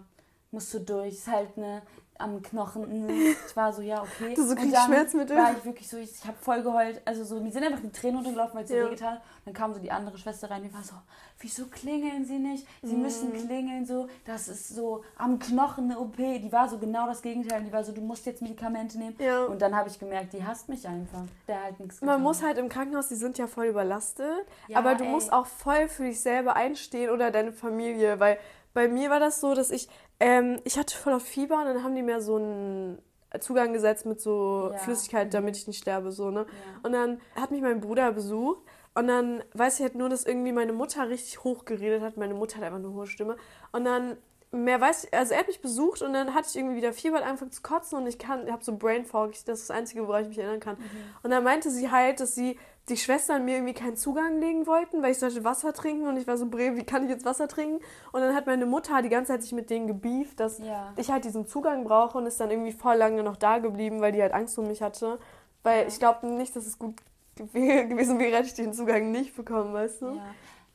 musst 0.51 0.73
du 0.73 0.79
durch. 0.79 1.13
Ist 1.13 1.27
halt 1.27 1.57
eine 1.57 1.81
am 2.17 2.41
Knochen. 2.41 2.83
Ich 3.47 3.55
war 3.55 3.71
so, 3.71 3.81
ja, 3.81 4.01
okay. 4.01 4.33
Du 4.33 4.47
so 4.47 4.55
kriegst 4.55 4.75
Schmerzmittel? 4.85 5.35
war 5.35 5.51
ich 5.51 5.63
wirklich 5.65 5.87
so, 5.87 5.97
ich, 5.97 6.11
ich 6.11 6.25
habe 6.25 6.37
voll 6.39 6.61
geheult. 6.61 7.01
Also 7.05 7.23
so, 7.23 7.39
mir 7.39 7.51
sind 7.51 7.63
einfach 7.63 7.81
die 7.81 7.91
Tränen 7.91 8.17
runtergelaufen, 8.17 8.55
weil 8.55 8.63
es 8.63 8.69
so 8.69 8.75
ja. 8.75 8.85
wehgetan 8.85 9.19
Dann 9.45 9.53
kam 9.53 9.73
so 9.73 9.79
die 9.79 9.91
andere 9.91 10.17
Schwester 10.17 10.49
rein, 10.49 10.63
die 10.63 10.73
war 10.73 10.83
so, 10.83 10.93
wieso 11.39 11.65
klingeln 11.65 12.25
sie 12.25 12.39
nicht? 12.39 12.67
Sie 12.81 12.95
mhm. 12.95 13.01
müssen 13.01 13.33
klingeln 13.33 13.85
so. 13.85 14.07
Das 14.25 14.47
ist 14.47 14.69
so 14.69 15.03
am 15.17 15.39
Knochen 15.39 15.85
eine 15.85 15.99
OP. 15.99 16.17
Die 16.17 16.51
war 16.51 16.69
so 16.69 16.77
genau 16.77 17.05
das 17.07 17.21
Gegenteil. 17.21 17.63
Die 17.63 17.71
war 17.71 17.83
so, 17.83 17.91
du 17.91 18.01
musst 18.01 18.25
jetzt 18.25 18.41
Medikamente 18.41 18.97
nehmen. 18.97 19.15
Ja. 19.19 19.45
Und 19.45 19.61
dann 19.61 19.75
habe 19.75 19.89
ich 19.89 19.99
gemerkt, 19.99 20.33
die 20.33 20.45
hasst 20.45 20.69
mich 20.69 20.87
einfach. 20.87 21.23
Der 21.47 21.63
halt 21.63 21.79
nichts 21.79 22.01
Man 22.01 22.21
muss 22.21 22.41
halt 22.41 22.57
im 22.57 22.69
Krankenhaus, 22.69 23.09
die 23.09 23.15
sind 23.15 23.37
ja 23.37 23.47
voll 23.47 23.67
überlastet. 23.67 24.45
Ja, 24.67 24.77
aber 24.77 24.95
du 24.95 25.03
ey. 25.03 25.09
musst 25.09 25.31
auch 25.31 25.45
voll 25.45 25.87
für 25.87 26.03
dich 26.03 26.19
selber 26.19 26.55
einstehen 26.55 27.09
oder 27.09 27.31
deine 27.31 27.51
Familie, 27.51 28.19
weil 28.19 28.37
bei 28.73 28.87
mir 28.87 29.09
war 29.09 29.19
das 29.19 29.39
so, 29.39 29.53
dass 29.53 29.69
ich, 29.69 29.87
ähm, 30.23 30.61
ich 30.63 30.77
hatte 30.77 30.95
voll 30.95 31.13
auf 31.13 31.23
Fieber 31.23 31.59
und 31.59 31.65
dann 31.65 31.83
haben 31.83 31.95
die 31.95 32.01
mir 32.01 32.21
so 32.21 32.37
einen 32.37 32.97
Zugang 33.41 33.73
gesetzt 33.73 34.05
mit 34.05 34.21
so 34.21 34.69
ja. 34.71 34.77
Flüssigkeit, 34.77 35.27
mhm. 35.27 35.31
damit 35.31 35.57
ich 35.57 35.67
nicht 35.67 35.79
sterbe, 35.79 36.13
so, 36.13 36.31
ne? 36.31 36.45
Ja. 36.47 36.79
Und 36.83 36.93
dann 36.93 37.19
hat 37.35 37.51
mich 37.51 37.61
mein 37.61 37.81
Bruder 37.81 38.13
besucht 38.13 38.61
und 38.93 39.07
dann 39.07 39.43
weiß 39.53 39.79
ich 39.79 39.81
halt 39.81 39.95
nur, 39.95 40.07
dass 40.07 40.25
irgendwie 40.25 40.53
meine 40.53 40.71
Mutter 40.71 41.09
richtig 41.09 41.43
hoch 41.43 41.65
geredet 41.65 42.01
hat. 42.01 42.15
Meine 42.15 42.35
Mutter 42.35 42.57
hat 42.57 42.63
einfach 42.63 42.79
eine 42.79 42.93
hohe 42.93 43.05
Stimme. 43.05 43.35
Und 43.73 43.83
dann 43.83 44.15
mehr 44.51 44.79
weiß 44.79 45.05
ich, 45.05 45.13
also 45.13 45.33
er 45.33 45.39
hat 45.39 45.47
mich 45.47 45.61
besucht 45.61 46.01
und 46.01 46.13
dann 46.13 46.33
hatte 46.33 46.47
ich 46.49 46.55
irgendwie 46.55 46.77
wieder 46.77 46.93
Fieber, 46.93 47.17
hat 47.17 47.25
angefangen 47.25 47.51
zu 47.51 47.61
kotzen 47.61 47.97
und 47.97 48.07
ich 48.07 48.17
kann, 48.17 48.49
habe 48.49 48.63
so 48.63 48.77
Brain 48.77 49.03
Fog, 49.03 49.31
das 49.45 49.61
ist 49.61 49.69
das 49.69 49.71
Einzige, 49.71 50.07
woran 50.07 50.21
ich 50.21 50.29
mich 50.29 50.37
erinnern 50.37 50.59
kann. 50.61 50.77
Mhm. 50.77 50.85
Und 51.23 51.31
dann 51.31 51.43
meinte 51.43 51.69
sie 51.69 51.91
halt, 51.91 52.21
dass 52.21 52.33
sie 52.33 52.57
die 52.89 52.97
Schwestern 52.97 53.45
mir 53.45 53.55
irgendwie 53.55 53.73
keinen 53.73 53.95
Zugang 53.95 54.39
legen 54.39 54.67
wollten, 54.67 55.01
weil 55.01 55.11
ich 55.11 55.19
sollte 55.19 55.43
Wasser 55.45 55.73
trinken 55.73 56.07
und 56.07 56.17
ich 56.17 56.27
war 56.27 56.37
so, 56.37 56.47
Bre, 56.47 56.75
wie 56.75 56.83
kann 56.83 57.03
ich 57.03 57.09
jetzt 57.09 57.23
Wasser 57.23 57.47
trinken? 57.47 57.81
Und 58.11 58.21
dann 58.21 58.35
hat 58.35 58.45
meine 58.45 58.65
Mutter 58.65 59.01
die 59.01 59.09
ganze 59.09 59.31
Zeit 59.31 59.41
sich 59.41 59.53
mit 59.53 59.69
denen 59.69 59.87
gebieft, 59.87 60.39
dass 60.39 60.59
ja. 60.59 60.91
ich 60.97 61.09
halt 61.09 61.23
diesen 61.23 61.47
Zugang 61.47 61.85
brauche 61.85 62.17
und 62.17 62.25
ist 62.25 62.39
dann 62.41 62.51
irgendwie 62.51 62.73
voll 62.73 62.95
lange 62.95 63.23
noch 63.23 63.37
da 63.37 63.59
geblieben, 63.59 64.01
weil 64.01 64.11
die 64.11 64.21
halt 64.21 64.33
Angst 64.33 64.57
um 64.59 64.67
mich 64.67 64.81
hatte. 64.81 65.17
Weil 65.63 65.83
ja. 65.83 65.87
ich 65.87 65.97
glaube 65.97 66.27
nicht, 66.27 66.55
dass 66.55 66.65
es 66.65 66.77
gut 66.77 66.95
gewesen 67.35 68.19
wäre, 68.19 68.35
hätte 68.37 68.47
ich 68.47 68.53
den 68.53 68.73
Zugang 68.73 69.11
nicht 69.11 69.35
bekommen, 69.35 69.73
weißt 69.73 70.01
du? 70.01 70.15
Ja. 70.15 70.25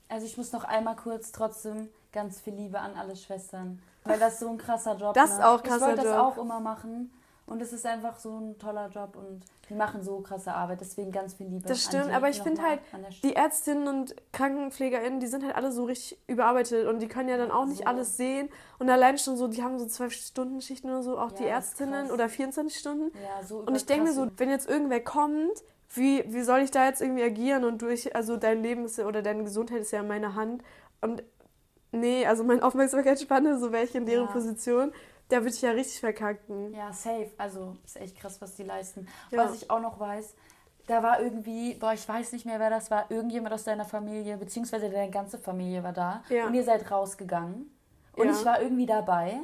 Also 0.08 0.24
ich 0.24 0.38
muss 0.38 0.52
noch 0.52 0.64
einmal 0.64 0.96
kurz 0.96 1.30
trotzdem 1.30 1.88
ganz 2.12 2.40
viel 2.40 2.54
Liebe 2.54 2.80
an 2.80 2.94
alle 2.96 3.16
Schwestern. 3.16 3.82
Weil 4.04 4.18
das 4.18 4.38
so 4.38 4.48
ein 4.48 4.56
krasser 4.56 4.96
Job 4.96 5.12
Das 5.12 5.32
ist 5.32 5.38
ne? 5.38 5.48
auch 5.48 5.62
krasser 5.62 5.90
Job. 5.90 5.98
Ich 5.98 6.04
wollte 6.04 6.10
das 6.10 6.18
auch 6.18 6.38
immer 6.38 6.60
machen. 6.60 7.12
Und 7.48 7.62
es 7.62 7.72
ist 7.72 7.86
einfach 7.86 8.18
so 8.18 8.38
ein 8.38 8.58
toller 8.58 8.88
Job 8.88 9.16
und 9.16 9.42
die 9.68 9.74
machen 9.74 10.02
so 10.02 10.20
krasse 10.20 10.52
Arbeit, 10.54 10.80
deswegen 10.80 11.12
ganz 11.12 11.34
viel 11.34 11.46
Liebe. 11.46 11.66
Das 11.66 11.82
stimmt, 11.82 12.10
aber 12.10 12.28
ich 12.28 12.42
finde 12.42 12.62
halt, 12.62 12.80
die 13.22 13.34
Ärztinnen 13.34 13.88
und 13.88 14.14
KrankenpflegerInnen, 14.32 15.18
die 15.18 15.26
sind 15.26 15.44
halt 15.44 15.54
alle 15.54 15.72
so 15.72 15.84
richtig 15.84 16.18
überarbeitet 16.26 16.86
und 16.86 17.00
die 17.00 17.08
können 17.08 17.28
ja 17.28 17.36
dann 17.38 17.50
auch 17.50 17.64
nicht 17.64 17.80
so. 17.80 17.84
alles 17.84 18.16
sehen. 18.16 18.50
Und 18.78 18.90
allein 18.90 19.16
schon 19.18 19.36
so, 19.36 19.48
die 19.48 19.62
haben 19.62 19.78
so 19.78 19.86
zwölf 19.86 20.12
Stunden 20.12 20.60
Schichten 20.60 20.88
oder 20.88 21.02
so, 21.02 21.18
auch 21.18 21.30
ja, 21.32 21.36
die 21.38 21.44
Ärztinnen 21.44 22.10
oder 22.10 22.28
24 22.28 22.78
Stunden. 22.78 23.16
Ja, 23.16 23.44
so 23.44 23.58
und 23.58 23.74
ich 23.74 23.86
denke 23.86 24.04
mir 24.04 24.12
so, 24.12 24.28
wenn 24.36 24.50
jetzt 24.50 24.68
irgendwer 24.68 25.00
kommt, 25.00 25.62
wie, 25.94 26.24
wie 26.28 26.42
soll 26.42 26.60
ich 26.60 26.70
da 26.70 26.86
jetzt 26.86 27.00
irgendwie 27.00 27.22
agieren 27.22 27.64
und 27.64 27.80
durch, 27.80 28.14
also 28.14 28.36
dein 28.36 28.62
Leben 28.62 28.84
ist 28.84 28.98
ja, 28.98 29.06
oder 29.06 29.22
deine 29.22 29.44
Gesundheit 29.44 29.80
ist 29.80 29.90
ja 29.90 30.00
in 30.00 30.08
meiner 30.08 30.34
Hand. 30.34 30.62
Und 31.00 31.22
nee, 31.92 32.26
also 32.26 32.44
meine 32.44 32.62
Aufmerksamkeitsspanne, 32.62 33.58
so 33.58 33.72
wäre 33.72 33.84
ich 33.84 33.94
in 33.94 34.04
deren 34.04 34.26
ja. 34.26 34.32
Position 34.32 34.92
da 35.28 35.38
würde 35.38 35.50
ich 35.50 35.62
ja 35.62 35.70
richtig 35.70 36.00
verkacken. 36.00 36.74
Ja, 36.74 36.92
safe. 36.92 37.30
Also 37.36 37.76
ist 37.84 38.00
echt 38.00 38.18
krass, 38.18 38.40
was 38.40 38.54
die 38.54 38.64
leisten. 38.64 39.08
Ja. 39.30 39.44
Was 39.44 39.54
ich 39.54 39.70
auch 39.70 39.80
noch 39.80 40.00
weiß, 40.00 40.34
da 40.86 41.02
war 41.02 41.20
irgendwie, 41.20 41.74
boah, 41.74 41.92
ich 41.92 42.08
weiß 42.08 42.32
nicht 42.32 42.46
mehr, 42.46 42.58
wer 42.58 42.70
das 42.70 42.90
war, 42.90 43.10
irgendjemand 43.10 43.54
aus 43.54 43.64
deiner 43.64 43.84
Familie, 43.84 44.36
beziehungsweise 44.38 44.88
deine 44.88 45.10
ganze 45.10 45.38
Familie 45.38 45.82
war 45.82 45.92
da. 45.92 46.22
Ja. 46.30 46.46
Und 46.46 46.54
ihr 46.54 46.64
seid 46.64 46.90
rausgegangen. 46.90 47.70
Und 48.14 48.26
ja. 48.26 48.32
ich 48.32 48.44
war 48.44 48.60
irgendwie 48.62 48.86
dabei. 48.86 49.40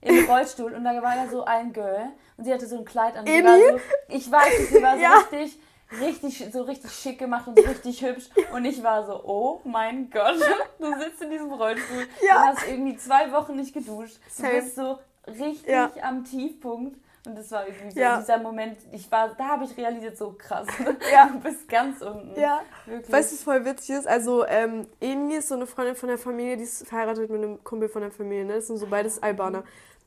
Im 0.00 0.24
Rollstuhl 0.28 0.74
und 0.74 0.84
da 0.84 1.00
war 1.00 1.14
da 1.14 1.28
so 1.30 1.44
ein 1.44 1.72
Girl 1.72 2.08
und 2.36 2.44
sie 2.44 2.52
hatte 2.52 2.66
so 2.66 2.76
ein 2.76 2.84
Kleid 2.84 3.16
an. 3.16 3.24
War 3.24 3.58
so, 3.58 3.80
ich 4.08 4.30
weiß, 4.30 4.68
sie 4.70 4.82
war 4.82 4.96
so 4.96 5.02
ja. 5.02 5.16
richtig 5.18 5.58
richtig, 6.00 6.52
so 6.52 6.62
richtig 6.62 6.90
schick 6.92 7.18
gemacht 7.18 7.46
und 7.46 7.58
so 7.58 7.64
richtig 7.64 8.02
hübsch. 8.02 8.28
Und 8.52 8.64
ich 8.64 8.82
war 8.82 9.04
so, 9.06 9.22
oh 9.24 9.60
mein 9.64 10.10
Gott, 10.10 10.36
du 10.78 10.98
sitzt 10.98 11.22
in 11.22 11.30
diesem 11.30 11.52
Rollstuhl, 11.52 12.06
ja. 12.26 12.34
du 12.34 12.40
hast 12.40 12.68
irgendwie 12.68 12.96
zwei 12.96 13.30
Wochen 13.32 13.56
nicht 13.56 13.74
geduscht. 13.74 14.18
Du 14.36 14.42
bist 14.42 14.76
so 14.76 14.98
richtig 15.26 15.66
ja. 15.68 15.90
am 16.02 16.24
Tiefpunkt. 16.24 16.96
Und 17.24 17.38
das 17.38 17.52
war 17.52 17.68
irgendwie 17.68 17.92
so 17.92 18.00
ja. 18.00 18.18
dieser 18.18 18.38
Moment, 18.38 18.78
ich 18.90 19.10
war, 19.12 19.28
da 19.36 19.46
habe 19.46 19.64
ich 19.64 19.76
realisiert, 19.76 20.16
so 20.18 20.34
krass. 20.36 20.66
Ja. 21.12 21.26
Du 21.26 21.38
bist 21.38 21.68
ganz 21.68 22.02
unten. 22.02 22.38
Ja. 22.38 22.62
Wirklich. 22.84 23.12
Weißt 23.12 23.30
du, 23.30 23.36
was 23.36 23.42
voll 23.44 23.64
witzig 23.64 23.96
ist? 23.96 24.08
Also, 24.08 24.44
ähm, 24.46 24.86
Eni 25.00 25.36
ist 25.36 25.48
so 25.48 25.54
eine 25.54 25.66
Freundin 25.66 25.94
von 25.94 26.08
der 26.08 26.18
Familie, 26.18 26.56
die 26.56 26.64
ist 26.64 26.86
verheiratet 26.86 27.30
mit 27.30 27.40
einem 27.40 27.62
Kumpel 27.62 27.88
von 27.88 28.02
der 28.02 28.10
Familie, 28.10 28.44
ne? 28.44 28.54
Das 28.54 28.66
sind 28.66 28.78
so 28.78 28.86
beides 28.86 29.22
Albaner. 29.22 29.62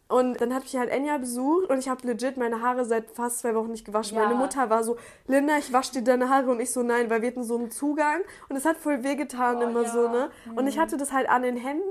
Und 0.07 0.39
dann 0.39 0.53
hat 0.53 0.63
mich 0.63 0.75
halt 0.75 0.91
Enya 0.91 1.17
besucht 1.17 1.69
und 1.69 1.79
ich 1.79 1.89
habe 1.89 2.05
legit 2.05 2.37
meine 2.37 2.61
Haare 2.61 2.85
seit 2.85 3.09
fast 3.09 3.39
zwei 3.39 3.55
Wochen 3.55 3.71
nicht 3.71 3.85
gewaschen. 3.85 4.17
Ja. 4.17 4.25
Meine 4.25 4.35
Mutter 4.35 4.69
war 4.69 4.83
so, 4.83 4.97
Linda, 5.25 5.57
ich 5.57 5.73
wasche 5.73 5.93
dir 5.93 6.03
deine 6.03 6.29
Haare 6.29 6.51
und 6.51 6.59
ich 6.59 6.71
so, 6.71 6.83
nein, 6.83 7.09
weil 7.09 7.23
wir 7.23 7.29
hatten 7.29 7.43
so 7.43 7.57
einen 7.57 7.71
Zugang 7.71 8.21
und 8.47 8.55
es 8.55 8.65
hat 8.65 8.77
voll 8.77 9.03
wehgetan 9.03 9.57
oh, 9.57 9.61
immer 9.61 9.81
ja. 9.81 9.89
so, 9.89 10.07
ne? 10.09 10.29
Und 10.55 10.67
ich 10.67 10.75
mhm. 10.75 10.81
hatte 10.81 10.97
das 10.97 11.11
halt 11.11 11.27
an 11.27 11.41
den 11.41 11.57
Händen 11.57 11.83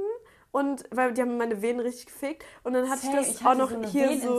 und 0.55 0.85
weil 0.93 1.13
die 1.13 1.21
haben 1.21 1.37
meine 1.37 1.61
Venen 1.61 1.81
richtig 1.81 2.07
gefickt 2.07 2.45
und 2.63 2.75
dann 2.75 2.89
hatte 2.89 3.09
hey, 3.09 3.21
ich 3.21 3.27
das 3.27 3.41
ich 3.41 3.47
auch 3.47 3.57
noch 3.57 3.71
so 3.71 3.83
hier 3.87 4.21
so 4.21 4.39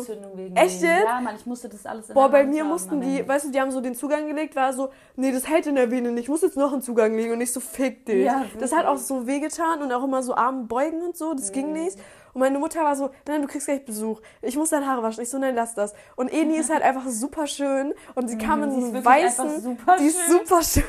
echt 0.56 0.82
jetzt? 0.82 1.04
Ja, 1.04 1.20
Mann, 1.20 1.36
ich 1.36 1.46
musste 1.46 1.68
das 1.68 1.86
alles 1.86 2.08
in 2.08 2.14
Boah, 2.14 2.30
bei 2.30 2.46
mir 2.46 2.62
haben, 2.62 2.70
mussten 2.70 3.02
die, 3.02 3.28
weißt 3.28 3.48
du, 3.48 3.52
die 3.52 3.60
haben 3.60 3.70
so 3.70 3.82
den 3.82 3.96
Zugang 3.96 4.26
gelegt, 4.26 4.56
war 4.56 4.72
so, 4.72 4.92
nee, 5.18 5.34
das 5.34 5.46
hält 5.46 5.68
in 5.68 5.76
der 5.76 5.92
Vene 5.92 6.14
nicht, 6.14 6.24
ich 6.24 6.30
muss 6.30 6.42
jetzt 6.42 6.56
noch 6.56 6.72
einen 6.72 6.82
Zugang 6.82 7.14
legen 7.18 7.34
und 7.34 7.40
nicht 7.40 7.52
so 7.52 7.60
fick 7.60 8.06
dich. 8.06 8.24
Ja, 8.24 8.46
das 8.58 8.74
hat 8.74 8.86
auch 8.86 8.96
so 8.96 9.28
wehgetan 9.28 9.82
und 9.82 9.92
auch 9.92 10.06
immer 10.06 10.24
so 10.24 10.36
Arm 10.36 10.70
beugen 10.70 11.02
und 11.02 11.18
so, 11.18 11.34
das 11.34 11.50
mhm. 11.50 11.54
ging 11.54 11.74
nicht. 11.74 12.00
Und 12.34 12.40
meine 12.40 12.60
Mutter 12.60 12.82
war 12.82 12.96
so, 12.96 13.10
nein, 13.28 13.42
du 13.42 13.50
kriegst 13.50 13.68
gleich 13.68 13.84
Besuch. 13.84 14.22
Ich 14.42 14.56
muss 14.56 14.70
deine 14.70 14.88
Haare 14.88 15.04
waschen. 15.04 15.22
Ich 15.22 15.30
so, 15.30 15.38
nein, 15.38 15.56
lass 15.56 15.74
das. 15.74 15.94
Und 16.16 16.28
Eni 16.32 16.56
ist 16.56 16.70
halt 16.74 16.82
einfach 16.82 17.08
super 17.08 17.48
schön. 17.48 17.94
Und 18.14 18.30
sie 18.30 18.38
kam 18.38 18.64
in 18.64 18.72
so 18.72 18.88
einem 18.88 19.06
weißen. 19.06 19.62
Super 19.62 19.98
die 19.98 20.08
ist 20.08 20.30
super 20.30 20.62
schön. 20.62 20.84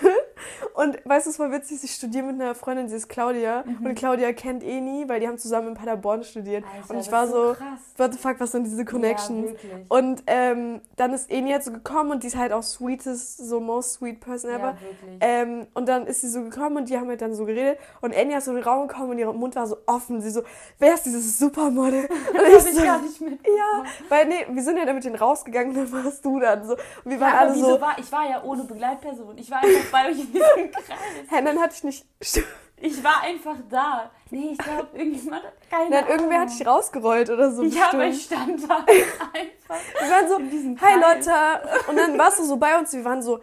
Und 0.76 0.98
weißt 1.06 1.24
du, 1.24 1.30
es 1.30 1.38
war 1.38 1.50
witzig, 1.50 1.82
ich 1.82 1.94
studiere 1.94 2.26
mit 2.26 2.38
einer 2.38 2.54
Freundin, 2.54 2.86
sie 2.86 2.96
ist 2.96 3.08
Claudia. 3.08 3.64
Mhm. 3.64 3.86
Und 3.86 3.94
Claudia 3.94 4.34
kennt 4.34 4.62
Eni, 4.62 5.08
weil 5.08 5.20
die 5.20 5.26
haben 5.26 5.38
zusammen 5.38 5.68
in 5.68 5.74
Paderborn 5.74 6.22
studiert. 6.22 6.64
Alter, 6.64 6.92
und 6.92 7.00
ich 7.00 7.10
war 7.10 7.26
so, 7.26 7.54
so 7.54 7.58
what 7.96 8.12
the 8.12 8.18
fuck, 8.18 8.38
was 8.40 8.52
sind 8.52 8.64
diese 8.64 8.84
Connections? 8.84 9.52
Ja, 9.52 9.78
und 9.88 10.22
ähm, 10.26 10.82
dann 10.96 11.14
ist 11.14 11.30
Eni 11.30 11.52
halt 11.52 11.64
so 11.64 11.72
gekommen 11.72 12.10
und 12.10 12.22
die 12.22 12.26
ist 12.26 12.36
halt 12.36 12.52
auch 12.52 12.62
sweetest, 12.62 13.38
so 13.38 13.58
most 13.58 13.94
sweet 13.94 14.20
person 14.20 14.50
ever. 14.50 14.76
Ja, 14.76 15.16
ähm, 15.20 15.66
und 15.72 15.88
dann 15.88 16.06
ist 16.06 16.20
sie 16.20 16.28
so 16.28 16.42
gekommen 16.42 16.76
und 16.76 16.90
die 16.90 16.98
haben 16.98 17.08
halt 17.08 17.22
dann 17.22 17.34
so 17.34 17.46
geredet. 17.46 17.78
Und 18.02 18.12
Eni 18.12 18.34
ist 18.34 18.44
so 18.44 18.50
in 18.50 18.58
den 18.58 18.64
Raum 18.64 18.86
gekommen 18.86 19.12
und 19.12 19.18
ihr 19.18 19.32
Mund 19.32 19.56
war 19.56 19.66
so 19.66 19.78
offen. 19.86 20.20
Sie 20.20 20.28
so, 20.28 20.42
wer 20.78 20.92
ist 20.92 21.06
dieses 21.06 21.38
Supermodel. 21.38 22.06
Und 22.06 22.54
ich, 22.54 22.62
so, 22.62 22.68
ich 22.68 22.84
gar 22.84 23.00
nicht 23.00 23.20
mit. 23.22 23.40
Ja, 23.46 23.84
weil 24.10 24.26
nee, 24.26 24.46
wir 24.50 24.62
sind 24.62 24.76
ja 24.76 24.84
dann 24.84 24.96
mit 24.96 25.04
denen 25.04 25.16
rausgegangen 25.16 25.74
dann 25.74 25.90
warst 26.04 26.22
du 26.22 26.38
dann 26.38 26.66
so. 26.66 26.74
Und 26.74 27.10
wir 27.10 27.20
waren 27.20 27.32
ja, 27.32 27.40
alle 27.40 27.54
so. 27.54 27.80
War, 27.80 27.98
ich 27.98 28.12
war 28.12 28.28
ja 28.28 28.42
ohne 28.44 28.64
Begleitperson. 28.64 29.38
Ich 29.38 29.50
war 29.50 29.58
einfach 29.58 29.90
bei 29.90 30.10
euch 30.10 30.20
in 30.20 30.32
diesem 30.32 30.65
Kreis. 30.70 30.88
Hä, 31.29 31.42
dann 31.42 31.61
hatte 31.61 31.74
ich 31.76 31.85
nicht. 31.85 32.07
Ich 32.79 33.02
war 33.02 33.22
einfach 33.22 33.57
da. 33.70 34.11
Nee, 34.31 34.50
ich 34.52 34.59
glaube, 34.59 34.88
irgendjemand 34.92 35.44
hat 35.44 35.55
keine 35.70 35.88
Nein, 35.88 36.09
irgendwer 36.09 36.40
hat 36.40 36.50
dich 36.50 36.66
rausgerollt 36.66 37.31
oder 37.31 37.50
so. 37.50 37.62
Ja, 37.62 37.88
aber 37.90 38.05
ich 38.07 38.24
stand 38.24 38.68
da 38.68 38.76
einfach. 38.81 39.81
Wir 39.98 40.11
waren 40.11 40.29
so, 40.29 40.85
hi 40.85 40.94
Lotta. 41.00 41.62
Und 41.88 41.96
dann 41.96 42.18
warst 42.18 42.38
du 42.38 42.44
so 42.44 42.59
bei 42.59 42.79
uns, 42.79 42.92
wir 42.92 43.02
waren 43.02 43.22
so, 43.22 43.40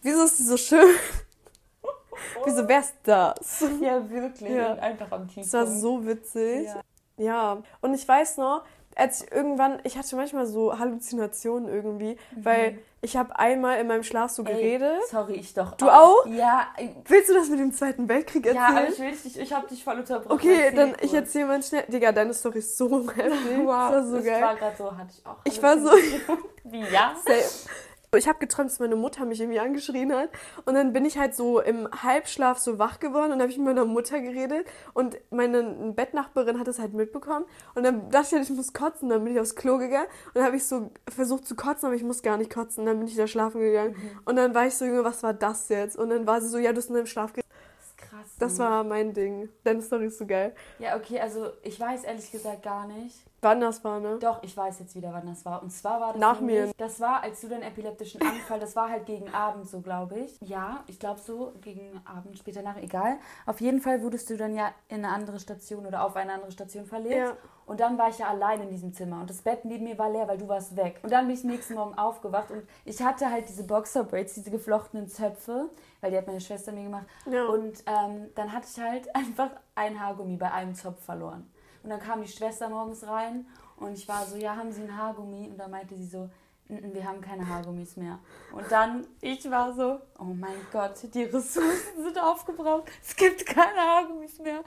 wieso 0.00 0.24
ist 0.24 0.38
sie 0.38 0.44
so 0.44 0.56
schön? 0.56 0.94
Wieso 2.44 2.66
wär's 2.68 2.94
das? 3.02 3.64
Ja, 3.80 4.08
wirklich. 4.08 4.50
Ja. 4.50 4.74
Einfach 4.74 5.12
am 5.12 5.26
Tiefpunkt. 5.26 5.52
Das 5.52 5.52
war 5.52 5.66
so 5.66 6.06
witzig. 6.06 6.66
Ja. 6.66 6.80
Ja, 7.16 7.62
und 7.82 7.92
ich 7.92 8.08
weiß 8.08 8.38
noch, 8.38 8.64
als 8.96 9.22
ich 9.22 9.32
irgendwann, 9.32 9.78
ich 9.84 9.98
hatte 9.98 10.16
manchmal 10.16 10.46
so 10.46 10.78
Halluzinationen 10.78 11.68
irgendwie, 11.68 12.16
weil 12.34 12.78
ich 13.02 13.16
habe 13.16 13.38
einmal 13.38 13.78
in 13.78 13.86
meinem 13.86 14.02
Schlaf 14.02 14.30
so 14.30 14.42
Mhm. 14.42 14.48
Ey, 14.48 14.54
geredet. 14.54 15.00
sorry, 15.10 15.34
ich 15.34 15.54
doch. 15.54 15.72
Du 15.76 15.88
auch? 15.88 16.26
Ja, 16.26 16.66
ich- 16.78 16.90
Willst 17.06 17.30
du 17.30 17.34
das 17.34 17.48
mit 17.48 17.58
dem 17.58 17.72
Zweiten 17.72 18.08
Weltkrieg 18.08 18.46
ja, 18.46 18.52
aber 18.68 18.80
erzählen? 18.82 18.92
ich 18.92 19.24
will 19.24 19.30
dich, 19.32 19.40
ich 19.40 19.52
hab 19.52 19.68
dich 19.68 19.82
voll 19.84 19.98
unterbrochen. 19.98 20.32
okay, 20.32 20.70
dann 20.74 20.94
ich 21.00 21.12
erzähle 21.14 21.46
mal 21.46 21.62
schnell. 21.62 21.84
Digga, 21.88 22.12
deine 22.12 22.34
Story 22.34 22.58
ist 22.58 22.76
so 22.76 23.10
heftig. 23.10 23.32
Wow, 23.64 23.66
das 23.66 23.92
war 23.92 24.04
so 24.04 24.16
das 24.16 24.24
geil. 24.24 24.42
war 24.42 24.56
gerade 24.56 24.76
so, 24.76 24.96
hatte 24.96 25.10
ich 25.18 25.26
auch. 25.26 25.36
Ich 25.44 25.62
war 25.62 25.78
so-. 25.78 25.90
Wie, 26.64 26.80
ja? 26.80 27.14
Safe. 27.24 27.68
Ich 28.16 28.26
habe 28.26 28.40
geträumt, 28.40 28.68
dass 28.68 28.80
meine 28.80 28.96
Mutter 28.96 29.24
mich 29.24 29.40
irgendwie 29.40 29.60
angeschrien 29.60 30.12
hat. 30.12 30.30
Und 30.64 30.74
dann 30.74 30.92
bin 30.92 31.04
ich 31.04 31.16
halt 31.16 31.36
so 31.36 31.60
im 31.60 31.88
Halbschlaf 32.02 32.58
so 32.58 32.76
wach 32.80 32.98
geworden 32.98 33.30
und 33.30 33.40
habe 33.40 33.52
ich 33.52 33.56
mit 33.56 33.66
meiner 33.66 33.84
Mutter 33.84 34.20
geredet. 34.20 34.66
Und 34.94 35.16
meine 35.30 35.92
Bettnachbarin 35.94 36.58
hat 36.58 36.66
es 36.66 36.80
halt 36.80 36.92
mitbekommen. 36.92 37.44
Und 37.76 37.84
dann 37.84 38.10
dachte 38.10 38.26
ich 38.26 38.32
halt, 38.32 38.50
ich 38.50 38.56
muss 38.56 38.72
kotzen. 38.72 39.10
Dann 39.10 39.22
bin 39.22 39.34
ich 39.34 39.40
aufs 39.40 39.54
Klo 39.54 39.78
gegangen 39.78 40.08
und 40.26 40.34
dann 40.34 40.44
habe 40.44 40.56
ich 40.56 40.64
so 40.66 40.90
versucht 41.08 41.46
zu 41.46 41.54
kotzen, 41.54 41.86
aber 41.86 41.94
ich 41.94 42.02
muss 42.02 42.22
gar 42.22 42.36
nicht 42.36 42.52
kotzen. 42.52 42.84
Dann 42.84 42.98
bin 42.98 43.06
ich 43.06 43.14
da 43.14 43.28
schlafen 43.28 43.60
gegangen. 43.60 43.94
Und 44.24 44.34
dann 44.34 44.56
war 44.56 44.66
ich 44.66 44.74
so, 44.74 44.84
Junge, 44.84 45.04
was 45.04 45.22
war 45.22 45.32
das 45.32 45.68
jetzt? 45.68 45.96
Und 45.96 46.10
dann 46.10 46.26
war 46.26 46.40
sie 46.40 46.48
so, 46.48 46.58
ja, 46.58 46.72
du 46.72 46.78
hast 46.78 46.88
in 46.88 46.96
deinem 46.96 47.06
Schlaf 47.06 47.32
geredet. 47.32 47.48
Das 47.78 47.86
ist 47.86 47.98
krass. 47.98 48.36
Das 48.40 48.58
Mann. 48.58 48.70
war 48.70 48.84
mein 48.84 49.14
Ding. 49.14 49.48
Deine 49.62 49.82
Story 49.82 50.06
ist 50.06 50.18
so 50.18 50.26
geil. 50.26 50.52
Ja, 50.80 50.96
okay, 50.96 51.20
also 51.20 51.52
ich 51.62 51.78
weiß 51.78 52.02
ehrlich 52.02 52.32
gesagt 52.32 52.64
gar 52.64 52.88
nicht. 52.88 53.29
Wann 53.42 53.60
das 53.60 53.82
war, 53.84 54.00
ne? 54.00 54.18
Doch, 54.20 54.42
ich 54.42 54.54
weiß 54.54 54.80
jetzt 54.80 54.94
wieder, 54.94 55.12
wann 55.14 55.26
das 55.26 55.44
war. 55.46 55.62
Und 55.62 55.70
zwar 55.70 56.00
war 56.00 56.12
das 56.12 56.20
Nach 56.20 56.40
nämlich- 56.40 56.66
mir. 56.66 56.72
Das 56.76 57.00
war, 57.00 57.22
als 57.22 57.40
du 57.40 57.48
deinen 57.48 57.62
epileptischen 57.62 58.20
Anfall, 58.20 58.60
das 58.60 58.76
war 58.76 58.90
halt 58.90 59.06
gegen 59.06 59.32
Abend 59.32 59.66
so, 59.68 59.80
glaube 59.80 60.18
ich. 60.18 60.36
Ja, 60.42 60.84
ich 60.86 60.98
glaube 60.98 61.20
so, 61.20 61.52
gegen 61.62 62.00
Abend, 62.04 62.38
später 62.38 62.60
nach, 62.62 62.76
egal. 62.76 63.16
Auf 63.46 63.60
jeden 63.62 63.80
Fall 63.80 64.02
wurdest 64.02 64.28
du 64.28 64.36
dann 64.36 64.54
ja 64.54 64.72
in 64.88 65.04
eine 65.04 65.14
andere 65.14 65.40
Station 65.40 65.86
oder 65.86 66.04
auf 66.04 66.16
eine 66.16 66.32
andere 66.34 66.52
Station 66.52 66.84
verlegt. 66.84 67.16
Ja. 67.16 67.36
Und 67.64 67.78
dann 67.80 67.96
war 67.96 68.08
ich 68.08 68.18
ja 68.18 68.26
allein 68.26 68.60
in 68.62 68.68
diesem 68.70 68.92
Zimmer 68.92 69.20
und 69.20 69.30
das 69.30 69.42
Bett 69.42 69.64
neben 69.64 69.84
mir 69.84 69.96
war 69.96 70.10
leer, 70.10 70.26
weil 70.26 70.38
du 70.38 70.48
warst 70.48 70.76
weg. 70.76 70.98
Und 71.04 71.12
dann 71.12 71.26
bin 71.26 71.36
ich 71.36 71.44
nächsten 71.44 71.74
Morgen 71.74 71.96
aufgewacht 71.96 72.50
und 72.50 72.64
ich 72.84 73.00
hatte 73.00 73.30
halt 73.30 73.48
diese 73.48 73.62
Boxerbraids, 73.64 74.34
diese 74.34 74.50
geflochtenen 74.50 75.06
Zöpfe, 75.08 75.70
weil 76.00 76.10
die 76.10 76.16
hat 76.18 76.26
meine 76.26 76.40
Schwester 76.40 76.72
mir 76.72 76.82
gemacht. 76.82 77.06
Ja. 77.30 77.44
Und 77.46 77.84
ähm, 77.86 78.28
dann 78.34 78.52
hatte 78.52 78.66
ich 78.70 78.80
halt 78.82 79.14
einfach 79.14 79.50
ein 79.76 79.98
Haargummi 80.00 80.36
bei 80.36 80.50
einem 80.50 80.74
Zopf 80.74 81.02
verloren. 81.04 81.48
Und 81.82 81.90
dann 81.90 82.00
kam 82.00 82.22
die 82.22 82.28
Schwester 82.28 82.68
morgens 82.68 83.06
rein 83.06 83.46
und 83.76 83.92
ich 83.94 84.06
war 84.08 84.24
so, 84.26 84.36
ja, 84.36 84.56
haben 84.56 84.70
Sie 84.72 84.82
ein 84.82 84.96
Haargummi? 84.96 85.48
Und 85.48 85.56
dann 85.58 85.70
meinte 85.70 85.96
sie 85.96 86.06
so, 86.06 86.28
"Mm, 86.68 86.74
mm, 86.74 86.94
wir 86.94 87.04
haben 87.08 87.20
keine 87.20 87.48
Haargummis 87.48 87.96
mehr. 87.96 88.18
Und 88.52 88.70
dann, 88.70 89.06
ich 89.20 89.50
war 89.50 89.72
so, 89.72 89.98
oh 90.18 90.24
mein 90.24 90.56
Gott, 90.72 90.92
die 91.14 91.22
Ressourcen 91.24 92.02
sind 92.02 92.18
aufgebraucht. 92.22 92.90
Es 93.02 93.16
gibt 93.16 93.46
keine 93.46 93.78
Haargummis 93.80 94.38
mehr. 94.40 94.60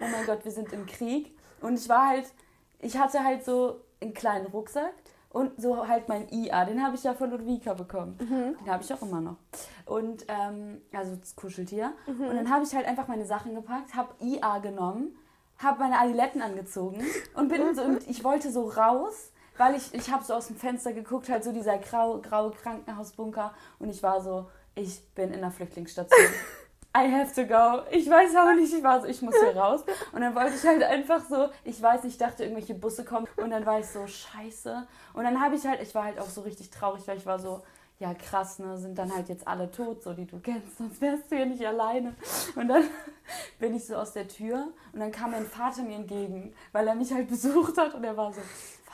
Oh 0.00 0.06
mein 0.10 0.24
Gott, 0.26 0.44
wir 0.44 0.52
sind 0.52 0.72
im 0.72 0.86
Krieg. 0.86 1.36
Und 1.60 1.78
ich 1.78 1.88
war 1.88 2.08
halt, 2.08 2.32
ich 2.80 2.96
hatte 2.98 3.22
halt 3.22 3.44
so 3.44 3.80
einen 4.00 4.14
kleinen 4.14 4.46
Rucksack 4.46 4.92
und 5.30 5.60
so 5.60 5.86
halt 5.88 6.08
mein 6.08 6.28
IA. 6.30 6.64
Den 6.64 6.82
habe 6.82 6.94
ich 6.96 7.04
ja 7.04 7.12
von 7.14 7.30
Ludwika 7.30 7.74
bekommen. 7.74 8.16
Den 8.60 8.70
habe 8.70 8.82
ich 8.82 8.92
auch 8.94 9.02
immer 9.02 9.20
noch. 9.20 9.36
Und, 9.86 10.24
ähm, 10.28 10.80
also 10.92 11.16
das 11.16 11.36
Kuscheltier. 11.36 11.92
Und 12.06 12.36
dann 12.36 12.50
habe 12.50 12.64
ich 12.64 12.74
halt 12.74 12.86
einfach 12.86 13.08
meine 13.08 13.26
Sachen 13.26 13.54
gepackt, 13.54 13.94
habe 13.94 14.14
IA 14.20 14.58
genommen, 14.58 15.16
habe 15.58 15.80
meine 15.80 15.98
Adiletten 15.98 16.42
angezogen 16.42 17.02
und 17.34 17.48
bin 17.48 17.74
so, 17.74 17.82
und 17.82 18.08
ich 18.08 18.24
wollte 18.24 18.50
so 18.50 18.68
raus, 18.68 19.32
weil 19.56 19.76
ich, 19.76 19.94
ich 19.94 20.10
habe 20.10 20.24
so 20.24 20.34
aus 20.34 20.48
dem 20.48 20.56
Fenster 20.56 20.92
geguckt, 20.92 21.28
halt 21.28 21.44
so 21.44 21.52
dieser 21.52 21.78
grau, 21.78 22.20
graue 22.20 22.50
Krankenhausbunker 22.50 23.54
und 23.78 23.88
ich 23.88 24.02
war 24.02 24.20
so, 24.20 24.50
ich 24.74 25.04
bin 25.14 25.30
in 25.30 25.38
einer 25.38 25.50
Flüchtlingsstation. 25.50 26.26
I 26.96 27.10
have 27.10 27.34
to 27.34 27.44
go. 27.44 27.82
Ich 27.90 28.08
weiß 28.08 28.36
aber 28.36 28.54
nicht, 28.54 28.72
ich 28.72 28.82
war 28.84 29.00
so, 29.00 29.08
ich 29.08 29.20
muss 29.20 29.34
hier 29.34 29.56
raus. 29.56 29.84
Und 30.12 30.20
dann 30.20 30.32
wollte 30.36 30.54
ich 30.54 30.64
halt 30.64 30.80
einfach 30.84 31.24
so, 31.28 31.48
ich 31.64 31.82
weiß 31.82 32.04
nicht, 32.04 32.12
ich 32.12 32.18
dachte, 32.18 32.44
irgendwelche 32.44 32.74
Busse 32.74 33.04
kommen. 33.04 33.26
Und 33.36 33.50
dann 33.50 33.66
war 33.66 33.80
ich 33.80 33.86
so, 33.86 34.06
scheiße. 34.06 34.86
Und 35.12 35.24
dann 35.24 35.40
habe 35.40 35.56
ich 35.56 35.66
halt, 35.66 35.82
ich 35.82 35.92
war 35.96 36.04
halt 36.04 36.20
auch 36.20 36.28
so 36.28 36.42
richtig 36.42 36.70
traurig, 36.70 37.02
weil 37.08 37.16
ich 37.16 37.26
war 37.26 37.40
so, 37.40 37.64
ja 38.04 38.12
krass, 38.12 38.58
ne, 38.58 38.76
sind 38.76 38.98
dann 38.98 39.14
halt 39.14 39.30
jetzt 39.30 39.48
alle 39.48 39.70
tot, 39.70 40.02
so 40.02 40.12
die 40.12 40.26
du 40.26 40.38
kennst, 40.38 40.76
sonst 40.76 41.00
wärst 41.00 41.30
du 41.30 41.38
ja 41.38 41.46
nicht 41.46 41.66
alleine. 41.66 42.14
Und 42.54 42.68
dann 42.68 42.84
bin 43.58 43.74
ich 43.74 43.86
so 43.86 43.96
aus 43.96 44.12
der 44.12 44.28
Tür 44.28 44.68
und 44.92 45.00
dann 45.00 45.10
kam 45.10 45.30
mein 45.30 45.46
Vater 45.46 45.82
mir 45.82 45.96
entgegen, 45.96 46.52
weil 46.72 46.86
er 46.86 46.94
mich 46.94 47.12
halt 47.12 47.28
besucht 47.28 47.78
hat 47.78 47.94
und 47.94 48.04
er 48.04 48.14
war 48.16 48.30
so, 48.32 48.42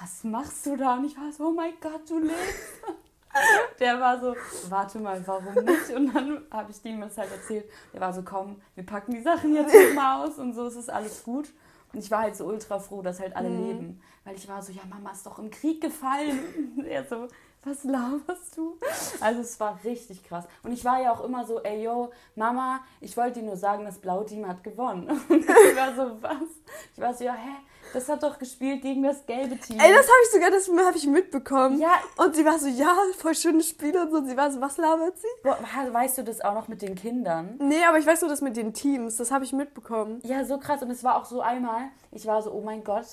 was 0.00 0.22
machst 0.22 0.64
du 0.64 0.76
da? 0.76 0.94
Und 0.94 1.06
ich 1.06 1.16
war 1.16 1.32
so, 1.32 1.48
oh 1.48 1.50
mein 1.50 1.72
Gott, 1.80 2.08
du 2.08 2.20
lebst. 2.20 2.82
Der 3.78 4.00
war 4.00 4.20
so, 4.20 4.34
warte 4.68 4.98
mal, 4.98 5.22
warum 5.24 5.64
nicht? 5.64 5.90
Und 5.94 6.12
dann 6.12 6.42
habe 6.50 6.72
ich 6.72 6.84
ihm 6.84 7.00
das 7.00 7.16
halt 7.16 7.30
erzählt. 7.30 7.64
Der 7.92 8.00
war 8.00 8.12
so, 8.12 8.22
komm, 8.22 8.60
wir 8.74 8.84
packen 8.84 9.12
die 9.12 9.22
Sachen 9.22 9.54
jetzt 9.54 9.72
mal 9.94 10.24
aus 10.24 10.38
und 10.38 10.52
so, 10.52 10.66
es 10.66 10.74
ist 10.74 10.90
alles 10.90 11.22
gut. 11.22 11.48
Und 11.92 12.00
ich 12.00 12.10
war 12.10 12.22
halt 12.22 12.36
so 12.36 12.44
ultra 12.46 12.78
froh, 12.78 13.02
dass 13.02 13.20
halt 13.20 13.36
alle 13.36 13.48
leben. 13.48 14.00
Weil 14.24 14.34
ich 14.34 14.48
war 14.48 14.62
so, 14.62 14.72
ja, 14.72 14.82
Mama 14.88 15.12
ist 15.12 15.26
doch 15.26 15.38
im 15.38 15.50
Krieg 15.50 15.80
gefallen. 15.80 16.40
Und 16.76 16.84
er 16.84 17.04
so, 17.04 17.28
was 17.64 17.84
laberst 17.84 18.56
du? 18.56 18.78
Also 19.20 19.40
es 19.40 19.60
war 19.60 19.78
richtig 19.84 20.24
krass. 20.24 20.46
Und 20.62 20.72
ich 20.72 20.84
war 20.84 21.00
ja 21.00 21.12
auch 21.12 21.22
immer 21.22 21.44
so, 21.44 21.62
ey 21.62 21.84
yo, 21.84 22.10
Mama, 22.34 22.80
ich 23.00 23.16
wollte 23.16 23.40
dir 23.40 23.46
nur 23.46 23.56
sagen, 23.56 23.84
das 23.84 23.98
blaue 23.98 24.24
Team 24.24 24.46
hat 24.48 24.64
gewonnen. 24.64 25.08
Und 25.28 25.40
ich 25.40 25.76
war 25.76 25.94
so, 25.94 26.22
was? 26.22 26.36
Ich 26.94 27.00
war 27.00 27.12
so, 27.12 27.24
ja, 27.24 27.34
hä? 27.34 27.56
Das 27.92 28.08
hat 28.08 28.22
doch 28.22 28.38
gespielt 28.38 28.82
gegen 28.82 29.02
das 29.02 29.26
gelbe 29.26 29.58
Team. 29.58 29.78
Ey, 29.80 29.92
das 29.92 30.06
habe 30.06 30.18
ich 30.22 30.30
sogar, 30.30 30.50
das 30.50 30.68
habe 30.68 30.96
ich 30.96 31.06
mitbekommen. 31.06 31.78
Ja. 31.80 31.98
Und 32.16 32.36
sie 32.36 32.44
war 32.44 32.58
so, 32.58 32.68
ja, 32.68 32.94
voll 33.18 33.34
schönes 33.34 33.68
Spiel 33.68 33.96
und 33.98 34.10
so. 34.10 34.18
Und 34.18 34.28
sie 34.28 34.36
war 34.36 34.50
so, 34.50 34.60
was 34.60 34.76
labert 34.76 35.18
sie? 35.18 35.26
Boah, 35.42 35.58
weißt 35.92 36.18
du 36.18 36.24
das 36.24 36.40
auch 36.40 36.54
noch 36.54 36.68
mit 36.68 36.82
den 36.82 36.94
Kindern? 36.94 37.58
Nee, 37.58 37.84
aber 37.84 37.98
ich 37.98 38.06
weiß 38.06 38.20
nur 38.20 38.30
das 38.30 38.40
mit 38.42 38.56
den 38.56 38.72
Teams. 38.72 39.16
Das 39.16 39.32
habe 39.32 39.44
ich 39.44 39.52
mitbekommen. 39.52 40.20
Ja, 40.22 40.44
so 40.44 40.58
krass. 40.58 40.82
Und 40.82 40.90
es 40.90 41.02
war 41.02 41.16
auch 41.16 41.24
so 41.24 41.40
einmal, 41.40 41.90
ich 42.12 42.26
war 42.26 42.40
so, 42.42 42.52
oh 42.52 42.60
mein 42.60 42.84
Gott, 42.84 43.06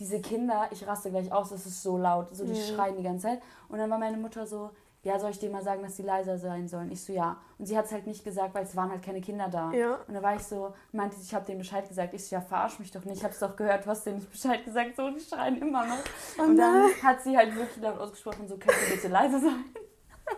diese 0.00 0.20
Kinder, 0.20 0.68
ich 0.70 0.86
raste 0.86 1.10
gleich 1.10 1.30
aus, 1.30 1.50
das 1.50 1.66
ist 1.66 1.82
so 1.82 1.98
laut. 1.98 2.34
So, 2.34 2.44
die 2.44 2.56
schreien 2.56 2.96
die 2.96 3.02
ganze 3.02 3.28
Zeit. 3.28 3.42
Und 3.68 3.78
dann 3.78 3.90
war 3.90 3.98
meine 3.98 4.16
Mutter 4.16 4.46
so, 4.46 4.70
ja, 5.02 5.18
soll 5.18 5.30
ich 5.30 5.38
dir 5.38 5.50
mal 5.50 5.62
sagen, 5.62 5.82
dass 5.82 5.96
sie 5.96 6.02
leiser 6.02 6.38
sein 6.38 6.68
sollen? 6.68 6.90
Ich 6.90 7.04
so, 7.04 7.12
ja. 7.12 7.38
Und 7.58 7.66
sie 7.66 7.76
hat 7.76 7.86
es 7.86 7.92
halt 7.92 8.06
nicht 8.06 8.24
gesagt, 8.24 8.54
weil 8.54 8.64
es 8.64 8.74
waren 8.76 8.90
halt 8.90 9.02
keine 9.02 9.20
Kinder 9.20 9.48
da. 9.48 9.72
Ja. 9.72 9.98
Und 10.08 10.14
da 10.14 10.22
war 10.22 10.36
ich 10.36 10.42
so, 10.42 10.74
meinte 10.92 11.16
sie, 11.16 11.22
ich 11.22 11.34
habe 11.34 11.46
denen 11.46 11.58
Bescheid 11.58 11.86
gesagt. 11.86 12.12
Ich 12.14 12.26
so, 12.26 12.36
ja, 12.36 12.40
verarsch 12.40 12.78
mich 12.78 12.90
doch 12.90 13.04
nicht. 13.04 13.18
Ich 13.18 13.24
hab's 13.24 13.38
doch 13.38 13.56
gehört, 13.56 13.84
du 13.84 13.90
hast 13.90 14.04
denen 14.04 14.16
nicht 14.16 14.30
Bescheid 14.30 14.64
gesagt. 14.64 14.96
So, 14.96 15.10
die 15.10 15.20
schreien 15.20 15.60
immer 15.60 15.86
noch. 15.86 15.98
Oh 16.38 16.42
und 16.42 16.56
dann 16.56 16.90
hat 17.02 17.22
sie 17.22 17.36
halt 17.36 17.54
wirklich 17.54 17.82
laut 17.82 17.98
ausgesprochen, 17.98 18.48
so, 18.48 18.56
könnt 18.56 18.76
ihr 18.88 18.96
bitte 18.96 19.08
leise 19.08 19.38
sein? 19.38 19.64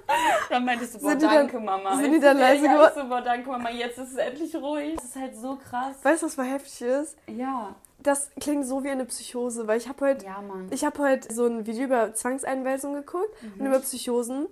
Dann 0.50 0.64
meintest 0.64 0.94
du, 0.94 0.98
boah, 1.00 1.10
Sind 1.10 1.22
die 1.22 1.26
dann- 1.26 1.34
danke, 1.34 1.60
Mama. 1.60 1.96
sind 1.96 2.06
die 2.06 2.12
Jetzt- 2.12 2.24
dann 2.24 2.38
leise 2.38 2.68
geworden? 2.68 2.92
so, 2.94 3.08
boah, 3.08 3.20
danke, 3.20 3.48
Mama, 3.50 3.70
jetzt 3.70 3.98
ist 3.98 4.12
es 4.12 4.16
endlich 4.16 4.54
ruhig. 4.56 4.94
Das 4.96 5.04
ist 5.06 5.16
halt 5.16 5.36
so 5.36 5.56
krass. 5.56 5.96
Weißt 6.02 6.22
du, 6.22 6.26
was 6.26 6.34
voll 6.34 6.44
heftig 6.44 6.82
ist? 6.82 7.16
Ja. 7.26 7.74
Das 8.00 8.30
klingt 8.40 8.66
so 8.66 8.82
wie 8.84 8.90
eine 8.90 9.04
Psychose, 9.04 9.66
weil 9.68 9.78
ich 9.78 9.88
habe 9.88 10.04
heute 10.06 10.26
Ja, 10.26 10.40
Mann. 10.42 10.66
Ich 10.70 10.84
habe 10.84 10.98
heute 11.02 11.32
so 11.32 11.46
ein 11.46 11.66
Video 11.66 11.84
über 11.84 12.14
Zwangseinweisung 12.14 12.94
geguckt 12.94 13.30
und 13.58 13.64
über 13.66 13.78
Psychosen. 13.78 14.46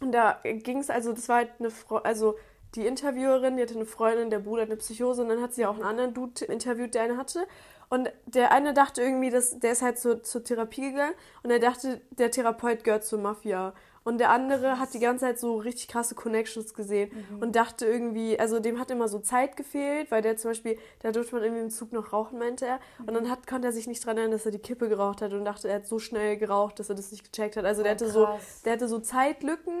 Und 0.00 0.12
da 0.12 0.40
ging 0.44 0.78
es, 0.78 0.90
also 0.90 1.12
das 1.12 1.28
war 1.28 1.36
halt 1.36 1.50
eine 1.60 1.70
Frau, 1.70 1.96
also 1.96 2.36
die 2.74 2.86
Interviewerin, 2.86 3.56
die 3.56 3.62
hatte 3.62 3.74
eine 3.74 3.84
Freundin, 3.86 4.30
der 4.30 4.38
Bruder 4.40 4.62
hat 4.62 4.68
eine 4.70 4.76
Psychose 4.78 5.22
und 5.22 5.28
dann 5.28 5.40
hat 5.42 5.52
sie 5.54 5.66
auch 5.66 5.74
einen 5.74 5.84
anderen 5.84 6.14
Dude 6.14 6.44
interviewt, 6.46 6.94
der 6.94 7.02
eine 7.02 7.16
hatte. 7.16 7.46
Und 7.90 8.10
der 8.26 8.52
eine 8.52 8.72
dachte 8.72 9.02
irgendwie, 9.02 9.30
dass, 9.30 9.58
der 9.58 9.72
ist 9.72 9.82
halt 9.82 9.98
zur, 9.98 10.22
zur 10.22 10.42
Therapie 10.44 10.90
gegangen 10.92 11.14
und 11.42 11.50
er 11.50 11.58
dachte, 11.58 12.00
der 12.10 12.30
Therapeut 12.30 12.84
gehört 12.84 13.04
zur 13.04 13.18
Mafia. 13.18 13.72
Und 14.02 14.18
der 14.18 14.30
andere 14.30 14.78
hat 14.78 14.94
die 14.94 14.98
ganze 14.98 15.26
Zeit 15.26 15.38
so 15.38 15.56
richtig 15.58 15.88
krasse 15.88 16.14
Connections 16.14 16.72
gesehen 16.72 17.10
und 17.40 17.54
dachte 17.54 17.84
irgendwie, 17.84 18.38
also 18.40 18.58
dem 18.58 18.78
hat 18.78 18.90
immer 18.90 19.08
so 19.08 19.18
Zeit 19.18 19.56
gefehlt, 19.56 20.10
weil 20.10 20.22
der 20.22 20.36
zum 20.36 20.50
Beispiel, 20.52 20.78
da 21.00 21.12
durfte 21.12 21.34
man 21.34 21.44
irgendwie 21.44 21.62
im 21.62 21.70
Zug 21.70 21.92
noch 21.92 22.12
rauchen, 22.12 22.38
meinte 22.38 22.64
er. 22.66 22.80
Und 23.06 23.12
dann 23.14 23.28
hat, 23.28 23.46
konnte 23.46 23.68
er 23.68 23.72
sich 23.72 23.86
nicht 23.86 24.04
dran 24.04 24.16
erinnern, 24.16 24.32
dass 24.32 24.46
er 24.46 24.52
die 24.52 24.58
Kippe 24.58 24.88
geraucht 24.88 25.20
hat 25.20 25.32
und 25.34 25.44
dachte, 25.44 25.68
er 25.68 25.76
hat 25.76 25.86
so 25.86 25.98
schnell 25.98 26.38
geraucht, 26.38 26.78
dass 26.78 26.88
er 26.88 26.94
das 26.94 27.10
nicht 27.12 27.30
gecheckt 27.30 27.56
hat. 27.56 27.64
Also 27.66 27.82
der 27.82 27.92
Oh, 27.92 27.94
hatte 27.94 28.10
so, 28.10 28.28
der 28.64 28.72
hatte 28.72 28.88
so 28.88 28.98
Zeitlücken 29.00 29.74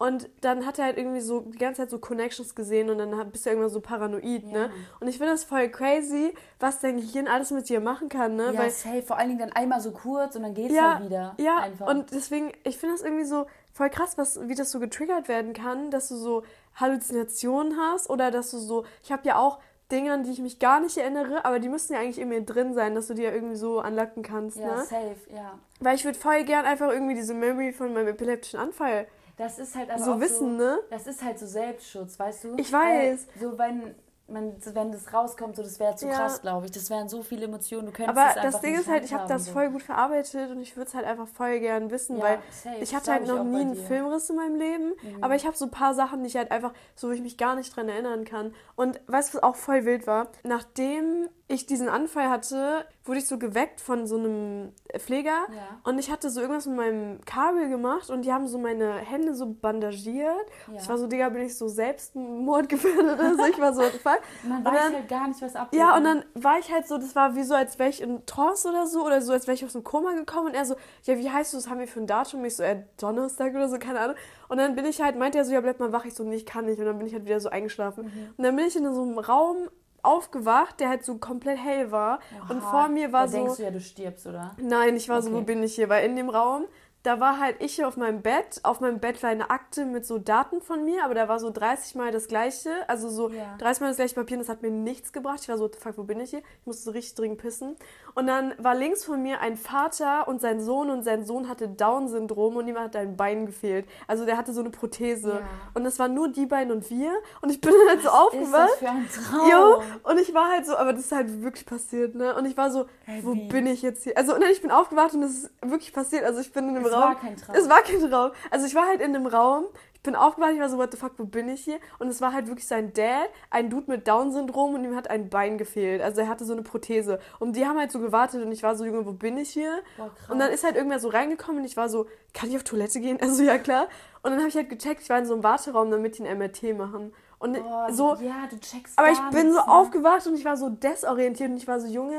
und 0.00 0.30
dann 0.40 0.64
hat 0.64 0.78
er 0.78 0.86
halt 0.86 0.96
irgendwie 0.96 1.20
so 1.20 1.40
die 1.40 1.58
ganze 1.58 1.82
Zeit 1.82 1.90
so 1.90 1.98
Connections 1.98 2.54
gesehen 2.54 2.88
und 2.88 2.96
dann 2.96 3.30
bist 3.30 3.44
du 3.44 3.50
irgendwann 3.50 3.68
so 3.68 3.82
paranoid, 3.82 4.44
Ja. 4.44 4.50
ne? 4.50 4.70
Und 4.98 5.08
ich 5.08 5.18
finde 5.18 5.32
das 5.32 5.44
voll 5.44 5.68
crazy, 5.68 6.32
was 6.58 6.80
dein 6.80 6.96
Gehirn 6.96 7.28
alles 7.28 7.50
mit 7.50 7.68
dir 7.68 7.80
machen 7.80 8.08
kann, 8.08 8.34
ne? 8.34 8.46
Ja, 8.54 8.60
Weil 8.60 8.70
safe. 8.70 9.02
Vor 9.02 9.18
allen 9.18 9.28
Dingen 9.28 9.40
dann 9.40 9.52
einmal 9.52 9.82
so 9.82 9.90
kurz 9.90 10.36
und 10.36 10.42
dann 10.42 10.54
geht's 10.54 10.72
ja, 10.74 10.94
halt 10.94 11.04
wieder. 11.04 11.34
ja, 11.36 11.58
Einfach. 11.58 11.86
und 11.86 12.12
deswegen, 12.12 12.50
ich 12.64 12.78
finde 12.78 12.94
das 12.94 13.04
irgendwie 13.04 13.26
so 13.26 13.44
voll 13.74 13.90
krass, 13.90 14.16
was, 14.16 14.40
wie 14.48 14.54
das 14.54 14.70
so 14.70 14.80
getriggert 14.80 15.28
werden 15.28 15.52
kann, 15.52 15.90
dass 15.90 16.08
du 16.08 16.16
so 16.16 16.44
Halluzinationen 16.76 17.76
hast 17.78 18.08
oder 18.08 18.30
dass 18.30 18.50
du 18.52 18.56
so, 18.58 18.86
ich 19.04 19.12
habe 19.12 19.28
ja 19.28 19.36
auch 19.36 19.58
Dinge, 19.92 20.14
an 20.14 20.22
die 20.22 20.30
ich 20.30 20.38
mich 20.38 20.58
gar 20.58 20.80
nicht 20.80 20.96
erinnere, 20.96 21.44
aber 21.44 21.58
die 21.58 21.68
müssen 21.68 21.92
ja 21.92 21.98
eigentlich 21.98 22.18
in 22.20 22.30
mir 22.30 22.40
drin 22.40 22.72
sein, 22.72 22.94
dass 22.94 23.08
du 23.08 23.14
die 23.14 23.22
ja 23.22 23.32
irgendwie 23.32 23.56
so 23.56 23.80
anlocken 23.80 24.22
kannst, 24.22 24.56
ja, 24.56 24.76
ne? 24.76 24.82
safe, 24.82 25.16
ja. 25.34 25.58
Weil 25.80 25.96
ich 25.96 26.06
würde 26.06 26.18
voll 26.18 26.44
gern 26.44 26.64
einfach 26.64 26.90
irgendwie 26.90 27.14
diese 27.16 27.34
Memory 27.34 27.72
von 27.72 27.92
meinem 27.92 28.08
epileptischen 28.08 28.60
Anfall 28.60 29.06
Das 29.40 29.58
ist 29.58 29.74
halt 29.74 29.90
aber 29.90 30.04
so 30.04 30.12
auch 30.12 30.20
wissen, 30.20 30.58
so, 30.58 30.64
ne? 30.64 30.78
Das 30.90 31.06
ist 31.06 31.22
halt 31.24 31.38
so 31.38 31.46
Selbstschutz, 31.46 32.18
weißt 32.18 32.44
du? 32.44 32.54
Ich 32.58 32.70
weiß. 32.70 33.26
Weil 33.34 33.40
so 33.40 33.58
wenn 33.58 33.94
man, 34.28 34.52
wenn 34.74 34.92
das 34.92 35.12
rauskommt, 35.12 35.56
so 35.56 35.62
das 35.62 35.80
wäre 35.80 35.96
zu 35.96 36.06
Ja. 36.06 36.12
krass, 36.14 36.40
glaube 36.42 36.66
ich. 36.66 36.72
Das 36.72 36.88
wären 36.90 37.08
so 37.08 37.22
viele 37.22 37.46
Emotionen, 37.46 37.86
du 37.86 37.92
könntest 37.92 38.16
Aber 38.16 38.28
einfach 38.28 38.42
das 38.42 38.60
Ding 38.60 38.78
ist 38.78 38.88
halt, 38.88 39.04
ich 39.04 39.14
habe 39.14 39.26
das 39.26 39.46
so. 39.46 39.52
voll 39.52 39.70
gut 39.70 39.82
verarbeitet 39.82 40.50
und 40.50 40.60
ich 40.60 40.76
würde 40.76 40.88
es 40.88 40.94
halt 40.94 41.06
einfach 41.06 41.26
voll 41.26 41.58
gern 41.58 41.90
wissen, 41.90 42.18
Ja, 42.18 42.22
weil 42.22 42.38
safe, 42.50 42.76
ich 42.76 42.90
das 42.90 42.94
hatte 43.00 43.12
halt 43.12 43.26
noch 43.26 43.42
nie 43.42 43.60
einen. 43.62 43.70
Mhm. 43.70 43.76
Filmriss 43.86 44.28
in 44.30 44.36
meinem 44.36 44.56
Leben, 44.56 44.92
aber 45.22 45.34
ich 45.34 45.46
habe 45.46 45.56
so 45.56 45.64
ein 45.64 45.70
paar 45.70 45.94
Sachen, 45.94 46.22
die 46.22 46.28
ich 46.28 46.36
halt 46.36 46.50
einfach, 46.52 46.72
so 46.94 47.08
wo 47.08 47.12
ich 47.12 47.22
mich 47.22 47.38
gar 47.38 47.56
nicht 47.56 47.74
dran 47.74 47.88
erinnern 47.88 48.24
kann. 48.24 48.54
Und 48.76 49.00
weißt 49.06 49.32
du, 49.32 49.38
was 49.38 49.42
auch 49.42 49.56
voll 49.56 49.84
wild 49.86 50.06
war? 50.06 50.28
Nachdem 50.44 51.28
ich 51.52 51.66
diesen 51.66 51.88
Anfall 51.88 52.30
hatte, 52.30 52.84
wurde 53.04 53.18
ich 53.18 53.26
so 53.26 53.36
geweckt 53.36 53.80
von 53.80 54.06
so 54.06 54.16
einem 54.16 54.72
Pfleger 54.98 55.32
Ja. 55.52 55.80
und 55.82 55.98
ich 55.98 56.08
hatte 56.10 56.30
so 56.30 56.40
irgendwas 56.40 56.66
mit 56.66 56.76
meinem 56.76 57.20
Kabel 57.24 57.68
gemacht 57.68 58.08
und 58.08 58.22
die 58.24 58.32
haben 58.32 58.46
so 58.46 58.56
meine 58.56 58.94
Hände 58.98 59.34
so 59.34 59.46
bandagiert. 59.46 60.46
Ja. 60.72 60.78
Ich 60.80 60.88
war 60.88 60.96
so, 60.96 61.08
Digga, 61.08 61.28
bin 61.30 61.42
ich 61.42 61.58
so 61.58 61.66
Selbstmord 61.66 62.68
gefährdet 62.68 63.18
oder 63.18 63.34
so. 63.34 63.44
Ich 63.46 63.58
war 63.60 63.74
so, 63.74 63.82
fuck? 63.82 64.20
Man 64.48 64.64
weiß 64.64 64.72
dann- 64.84 64.94
halt 64.94 65.08
gar 65.08 65.26
nicht, 65.26 65.42
was 65.42 65.56
abgeht. 65.56 65.80
Ja, 65.80 65.96
und 65.96 66.04
ne? 66.04 66.24
dann 66.34 66.42
war 66.42 66.58
ich 66.60 66.72
halt 66.72 66.86
so, 66.86 66.98
das 66.98 67.16
war 67.16 67.34
wie 67.34 67.42
so, 67.42 67.54
als 67.54 67.78
wäre 67.80 67.90
ich 67.90 68.00
in 68.00 68.24
Trance 68.26 68.68
oder 68.68 68.86
so, 68.86 69.04
oder 69.04 69.20
so, 69.20 69.32
als 69.32 69.48
wäre 69.48 69.54
ich 69.56 69.64
aus 69.64 69.72
dem 69.72 69.82
Koma 69.82 70.12
gekommen. 70.12 70.48
Und 70.48 70.54
er 70.54 70.64
so, 70.64 70.76
ja, 71.02 71.18
wie 71.18 71.30
heißt 71.30 71.52
du, 71.52 71.56
das 71.56 71.68
haben 71.68 71.80
wir 71.80 71.88
für 71.88 72.00
ein 72.00 72.06
Datum? 72.06 72.44
Ich 72.44 72.54
so, 72.56 72.62
äh, 72.62 72.84
Donnerstag 73.00 73.54
oder 73.54 73.68
so, 73.68 73.78
keine 73.80 73.98
Ahnung. 73.98 74.16
Und 74.48 74.58
dann 74.58 74.76
bin 74.76 74.84
ich 74.84 75.00
halt, 75.02 75.16
meinte 75.16 75.38
er 75.38 75.44
so, 75.44 75.52
ja, 75.52 75.60
bleib 75.60 75.80
mal 75.80 75.92
wach. 75.92 76.04
Ich 76.04 76.14
so, 76.14 76.22
nee, 76.22 76.36
ich 76.36 76.46
kann 76.46 76.66
nicht. 76.66 76.78
Und 76.78 76.84
dann 76.86 76.98
bin 76.98 77.06
ich 77.08 77.12
halt 77.14 77.24
wieder 77.24 77.40
so 77.40 77.48
eingeschlafen. 77.48 78.04
Mhm. 78.04 78.34
Und 78.36 78.44
dann 78.44 78.54
bin 78.54 78.66
ich 78.66 78.76
in 78.76 78.84
so 78.94 79.02
einem 79.02 79.18
Raum 79.18 79.68
aufgewacht, 80.02 80.80
der 80.80 80.88
halt 80.88 81.04
so 81.04 81.18
komplett 81.18 81.58
hell 81.58 81.90
war. 81.90 82.20
und 82.48 82.58
Oha, 82.58 82.70
vor 82.70 82.88
mir 82.88 83.12
war 83.12 83.22
da 83.22 83.28
so... 83.28 83.36
denkst 83.36 83.56
du 83.56 83.62
ja, 83.62 83.70
du 83.70 83.80
stirbst, 83.80 84.26
oder? 84.26 84.54
Nein, 84.58 84.96
ich 84.96 85.08
war 85.08 85.22
so, 85.22 85.32
wo 85.32 85.36
Okay. 85.36 85.44
bin 85.46 85.62
ich 85.62 85.74
hier? 85.74 85.88
Weil 85.88 86.04
in 86.04 86.16
dem 86.16 86.28
Raum, 86.28 86.64
da 87.02 87.18
war 87.18 87.38
halt 87.40 87.56
ich 87.60 87.76
hier 87.76 87.88
auf 87.88 87.96
meinem 87.96 88.20
Bett. 88.20 88.60
Auf 88.62 88.80
meinem 88.80 88.98
Bett 88.98 89.22
war 89.22 89.30
eine 89.30 89.48
Akte 89.48 89.86
mit 89.86 90.04
so 90.04 90.18
Daten 90.18 90.60
von 90.60 90.84
mir, 90.84 91.02
aber 91.02 91.14
da 91.14 91.28
war 91.28 91.38
so 91.40 91.48
30 91.50 91.94
Mal 91.94 92.12
das 92.12 92.28
gleiche. 92.28 92.70
Also 92.88 93.08
so 93.08 93.30
Ja. 93.30 93.56
30 93.56 93.80
Mal 93.80 93.86
das 93.88 93.96
gleiche 93.96 94.14
Papier 94.14 94.36
und 94.36 94.40
das 94.42 94.50
hat 94.50 94.60
mir 94.60 94.70
nichts 94.70 95.10
gebracht. 95.12 95.38
Ich 95.40 95.48
war 95.48 95.56
so, 95.56 95.70
fuck, 95.78 95.96
wo 95.96 96.02
bin 96.04 96.20
ich 96.20 96.28
hier? 96.30 96.40
Ich 96.60 96.66
musste 96.66 96.82
so 96.82 96.90
richtig 96.90 97.14
dringend 97.14 97.40
pissen. 97.40 97.76
Und 98.14 98.26
dann 98.26 98.54
war 98.58 98.74
links 98.74 99.04
von 99.04 99.22
mir 99.22 99.40
ein 99.40 99.56
Vater 99.56 100.26
und 100.28 100.40
sein 100.40 100.60
Sohn 100.60 100.90
und 100.90 101.02
sein 101.02 101.24
Sohn 101.24 101.48
hatte 101.48 101.68
Down-Syndrom 101.68 102.56
und 102.56 102.66
ihm 102.68 102.78
hat 102.78 102.96
ein 102.96 103.16
Bein 103.16 103.46
gefehlt. 103.46 103.86
Also 104.06 104.24
der 104.24 104.36
hatte 104.36 104.52
so 104.52 104.60
eine 104.60 104.70
Prothese. 104.70 105.30
Ja. 105.30 105.40
Und 105.74 105.84
das 105.84 105.98
waren 105.98 106.14
nur 106.14 106.28
die 106.28 106.46
beiden 106.46 106.72
und 106.72 106.88
wir. 106.90 107.12
Und 107.40 107.50
ich 107.50 107.60
bin 107.60 107.72
halt 107.88 108.00
so 108.02 108.08
Ist 108.08 108.14
aufgewacht. 108.14 108.68
das 108.70 108.78
für 108.78 108.88
ein 108.88 109.08
Traum? 109.08 109.50
Jo, 109.50 109.82
und 110.10 110.18
ich 110.20 110.34
war 110.34 110.50
halt 110.50 110.66
so, 110.66 110.76
aber 110.76 110.92
das 110.92 111.02
ist 111.06 111.12
halt 111.12 111.42
wirklich 111.42 111.66
passiert, 111.66 112.14
ne? 112.14 112.34
Und 112.36 112.46
ich 112.46 112.56
war 112.56 112.70
so, 112.70 112.86
Hey, 113.04 113.20
wo 113.24 113.32
wie? 113.34 113.48
bin 113.48 113.66
ich 113.66 113.82
jetzt 113.82 114.04
hier? 114.04 114.16
Also, 114.16 114.32
nein, 114.32 114.50
ich 114.52 114.62
bin 114.62 114.70
aufgewacht 114.70 115.14
und 115.14 115.22
es 115.22 115.44
ist 115.44 115.50
wirklich 115.62 115.92
passiert. 115.92 116.24
Also, 116.24 116.40
ich 116.40 116.52
bin 116.52 116.68
in 116.68 116.76
einem 116.76 116.86
Es 116.86 116.92
Raum. 116.92 117.00
war 117.02 117.14
kein 117.14 117.36
Traum. 117.36 117.54
Es 117.54 117.68
war 117.68 117.80
kein 117.82 118.00
Traum. 118.10 118.30
Also, 118.50 118.66
ich 118.66 118.74
war 118.74 118.86
halt 118.86 119.00
in 119.00 119.14
einem 119.14 119.26
Raum. 119.26 119.64
Ich 120.00 120.04
bin 120.04 120.16
aufgewacht, 120.16 120.52
ich 120.54 120.60
war 120.60 120.70
so, 120.70 120.78
what 120.78 120.90
the 120.92 120.96
fuck, 120.96 121.12
wo 121.18 121.26
bin 121.26 121.50
ich 121.50 121.62
hier? 121.64 121.78
Und 121.98 122.08
es 122.08 122.22
war 122.22 122.32
halt 122.32 122.46
wirklich 122.46 122.66
sein 122.66 122.94
Dad, 122.94 123.28
ein 123.50 123.68
Dude 123.68 123.90
mit 123.90 124.08
Down-Syndrom 124.08 124.72
und 124.72 124.82
ihm 124.82 124.96
hat 124.96 125.10
ein 125.10 125.28
Bein 125.28 125.58
gefehlt. 125.58 126.00
Also, 126.00 126.22
er 126.22 126.28
hatte 126.28 126.46
so 126.46 126.54
eine 126.54 126.62
Prothese. 126.62 127.20
Und 127.38 127.54
die 127.54 127.66
haben 127.66 127.78
halt 127.78 127.92
so 127.92 128.00
gewartet 128.00 128.42
und 128.42 128.50
ich 128.50 128.62
war 128.62 128.76
so, 128.76 128.86
Junge, 128.86 129.04
wo 129.04 129.12
bin 129.12 129.36
ich 129.36 129.50
hier? 129.50 129.82
Boah. 129.98 130.10
Und 130.30 130.38
dann 130.38 130.50
ist 130.50 130.64
halt 130.64 130.74
irgendwer 130.74 131.00
so 131.00 131.08
reingekommen 131.08 131.60
und 131.60 131.66
ich 131.66 131.76
war 131.76 131.90
so, 131.90 132.06
kann 132.32 132.48
ich 132.48 132.56
auf 132.56 132.64
Toilette 132.64 132.98
gehen? 133.00 133.18
Also, 133.30 133.42
ja, 133.42 133.58
klar. 133.58 133.88
Und 134.22 134.30
dann 134.30 134.38
habe 134.38 134.48
ich 134.48 134.56
halt 134.56 134.70
gecheckt, 134.70 135.02
ich 135.02 135.10
war 135.10 135.18
in 135.18 135.26
so 135.26 135.34
einem 135.34 135.42
Warteraum, 135.42 135.90
damit 135.90 136.16
die 136.16 136.26
ein 136.26 136.38
MRT 136.38 136.78
machen. 136.78 137.12
Und 137.38 137.62
Boah, 137.62 137.88
so, 137.90 138.14
ja, 138.16 138.46
du 138.50 138.58
checkst 138.58 138.98
aber 138.98 139.10
ich 139.10 139.20
bin 139.30 139.52
so 139.52 139.58
ne? 139.58 139.68
aufgewacht 139.68 140.26
und 140.26 140.34
ich 140.34 140.46
war 140.46 140.56
so 140.56 140.70
desorientiert 140.70 141.50
und 141.50 141.58
ich 141.58 141.68
war 141.68 141.78
so, 141.78 141.86
Junge, 141.86 142.18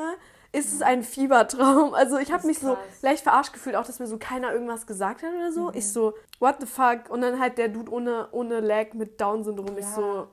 ist 0.54 0.74
es 0.74 0.82
ein 0.82 1.04
Fiebertraum? 1.04 1.94
Also 2.02 2.18
ich 2.18 2.32
habe 2.32 2.46
mich 2.48 2.58
ist 2.58 2.64
so 2.64 2.74
krass. 2.74 3.02
leicht 3.02 3.24
verarscht 3.24 3.54
gefühlt, 3.54 3.76
auch 3.76 3.86
dass 3.86 4.00
mir 4.00 4.08
so 4.08 4.18
keiner 4.18 4.52
irgendwas 4.52 4.86
gesagt 4.86 5.24
hat 5.24 5.30
oder 5.34 5.52
so. 5.52 5.70
Mhm. 5.70 5.72
Ich 5.76 5.92
so, 5.92 6.14
what 6.40 6.56
the 6.60 6.66
fuck? 6.68 7.10
Und 7.10 7.22
dann 7.22 7.40
halt 7.40 7.58
der 7.58 7.70
Dude 7.70 7.92
ohne, 7.92 8.28
ohne 8.32 8.60
Lag 8.60 8.94
mit 8.94 9.20
Down-Syndrom. 9.22 9.78
Ich 9.78 9.86
Ja. 9.86 9.92
so, 9.96 10.28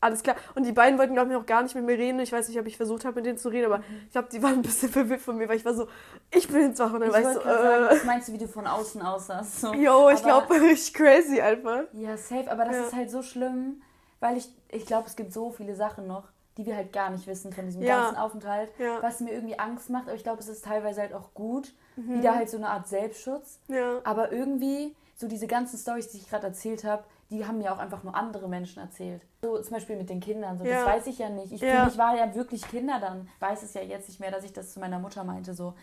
alles 0.00 0.22
klar. 0.22 0.36
Und 0.54 0.64
die 0.64 0.70
beiden 0.72 0.96
wollten, 0.98 1.12
glaube 1.14 1.30
ich, 1.32 1.36
auch 1.36 1.44
gar 1.44 1.62
nicht 1.62 1.74
mit 1.74 1.84
mir 1.84 1.98
reden. 1.98 2.20
Ich 2.20 2.30
weiß 2.32 2.48
nicht, 2.48 2.58
ob 2.60 2.66
ich 2.66 2.76
versucht 2.76 3.04
habe, 3.04 3.16
mit 3.16 3.26
denen 3.26 3.36
zu 3.36 3.48
reden, 3.48 3.66
aber 3.72 3.82
ich 4.06 4.12
glaube, 4.12 4.28
die 4.30 4.40
waren 4.42 4.54
ein 4.54 4.62
bisschen 4.62 4.88
verwirrt 4.92 5.20
von 5.20 5.36
mir, 5.36 5.48
weil 5.48 5.56
ich 5.56 5.64
war 5.64 5.74
so, 5.74 5.88
ich 6.30 6.46
bin 6.48 6.68
jetzt 6.68 6.78
wach. 6.78 6.92
Und 6.92 7.00
dann 7.00 7.10
Mhm. 7.10 7.16
Ich 7.16 7.24
war 7.24 7.30
ich 7.32 7.36
so, 7.36 7.42
gerade 7.42 7.62
sagen, 7.62 7.84
äh, 7.84 7.90
was 7.90 8.04
meinst 8.04 8.28
du, 8.28 8.32
wie 8.32 8.38
du 8.38 8.48
von 8.48 8.66
außen 8.66 9.02
aussahst? 9.02 9.60
So. 9.60 9.74
yo, 9.74 10.08
ich 10.10 10.22
glaube, 10.22 10.48
richtig 10.60 10.94
crazy 10.94 11.40
einfach. 11.40 11.82
Ja, 11.92 12.16
safe, 12.16 12.50
aber 12.50 12.64
das 12.64 12.76
Ja. 12.76 12.82
ist 12.84 12.94
halt 12.94 13.10
so 13.10 13.22
schlimm, 13.22 13.82
weil 14.20 14.36
ich, 14.36 14.48
ich 14.70 14.86
glaube, 14.86 15.08
es 15.08 15.16
gibt 15.16 15.32
so 15.32 15.50
viele 15.50 15.74
Sachen 15.74 16.06
noch, 16.06 16.28
die 16.58 16.66
wir 16.66 16.76
halt 16.76 16.92
gar 16.92 17.08
nicht 17.10 17.26
wissen 17.26 17.52
von 17.52 17.64
diesem 17.64 17.80
Ja. 17.82 18.00
ganzen 18.02 18.16
Aufenthalt, 18.18 18.68
Ja. 18.78 18.98
was 19.00 19.20
mir 19.20 19.32
irgendwie 19.32 19.58
Angst 19.58 19.88
macht, 19.90 20.04
aber 20.08 20.14
ich 20.16 20.24
glaube, 20.24 20.40
es 20.40 20.48
ist 20.48 20.64
teilweise 20.64 21.00
halt 21.00 21.14
auch 21.14 21.32
gut, 21.32 21.72
Mhm. 21.96 22.18
wieder 22.18 22.34
halt 22.34 22.50
so 22.50 22.56
eine 22.58 22.68
Art 22.68 22.86
Selbstschutz, 22.88 23.60
Ja. 23.68 24.00
aber 24.04 24.32
irgendwie, 24.32 24.94
so 25.16 25.26
diese 25.28 25.46
ganzen 25.46 25.78
Stories, 25.78 26.08
die 26.08 26.18
ich 26.18 26.28
gerade 26.28 26.46
erzählt 26.48 26.84
habe, 26.84 27.04
die 27.30 27.46
haben 27.46 27.58
mir 27.58 27.72
auch 27.72 27.78
einfach 27.78 28.02
nur 28.04 28.14
andere 28.14 28.48
Menschen 28.48 28.80
erzählt. 28.80 29.22
So 29.42 29.60
zum 29.60 29.72
Beispiel 29.74 29.96
mit 29.96 30.08
den 30.10 30.20
Kindern, 30.20 30.58
so, 30.58 30.64
Ja. 30.64 30.84
das 30.84 30.86
weiß 30.86 31.06
ich 31.08 31.18
ja 31.18 31.28
nicht. 31.28 31.52
Ich, 31.52 31.60
Ja. 31.60 31.80
für 31.80 31.84
mich 31.86 31.98
war 31.98 32.16
ja 32.16 32.34
wirklich 32.34 32.62
Kinder 32.68 32.98
dann. 33.00 33.28
Ich 33.36 33.40
weiß 33.40 33.62
es 33.62 33.74
ja 33.74 33.82
jetzt 33.82 34.08
nicht 34.08 34.18
mehr, 34.20 34.30
dass 34.30 34.44
ich 34.44 34.52
das 34.52 34.72
zu 34.72 34.80
meiner 34.80 34.98
Mutter 34.98 35.24
meinte, 35.24 35.54
so. 35.54 35.74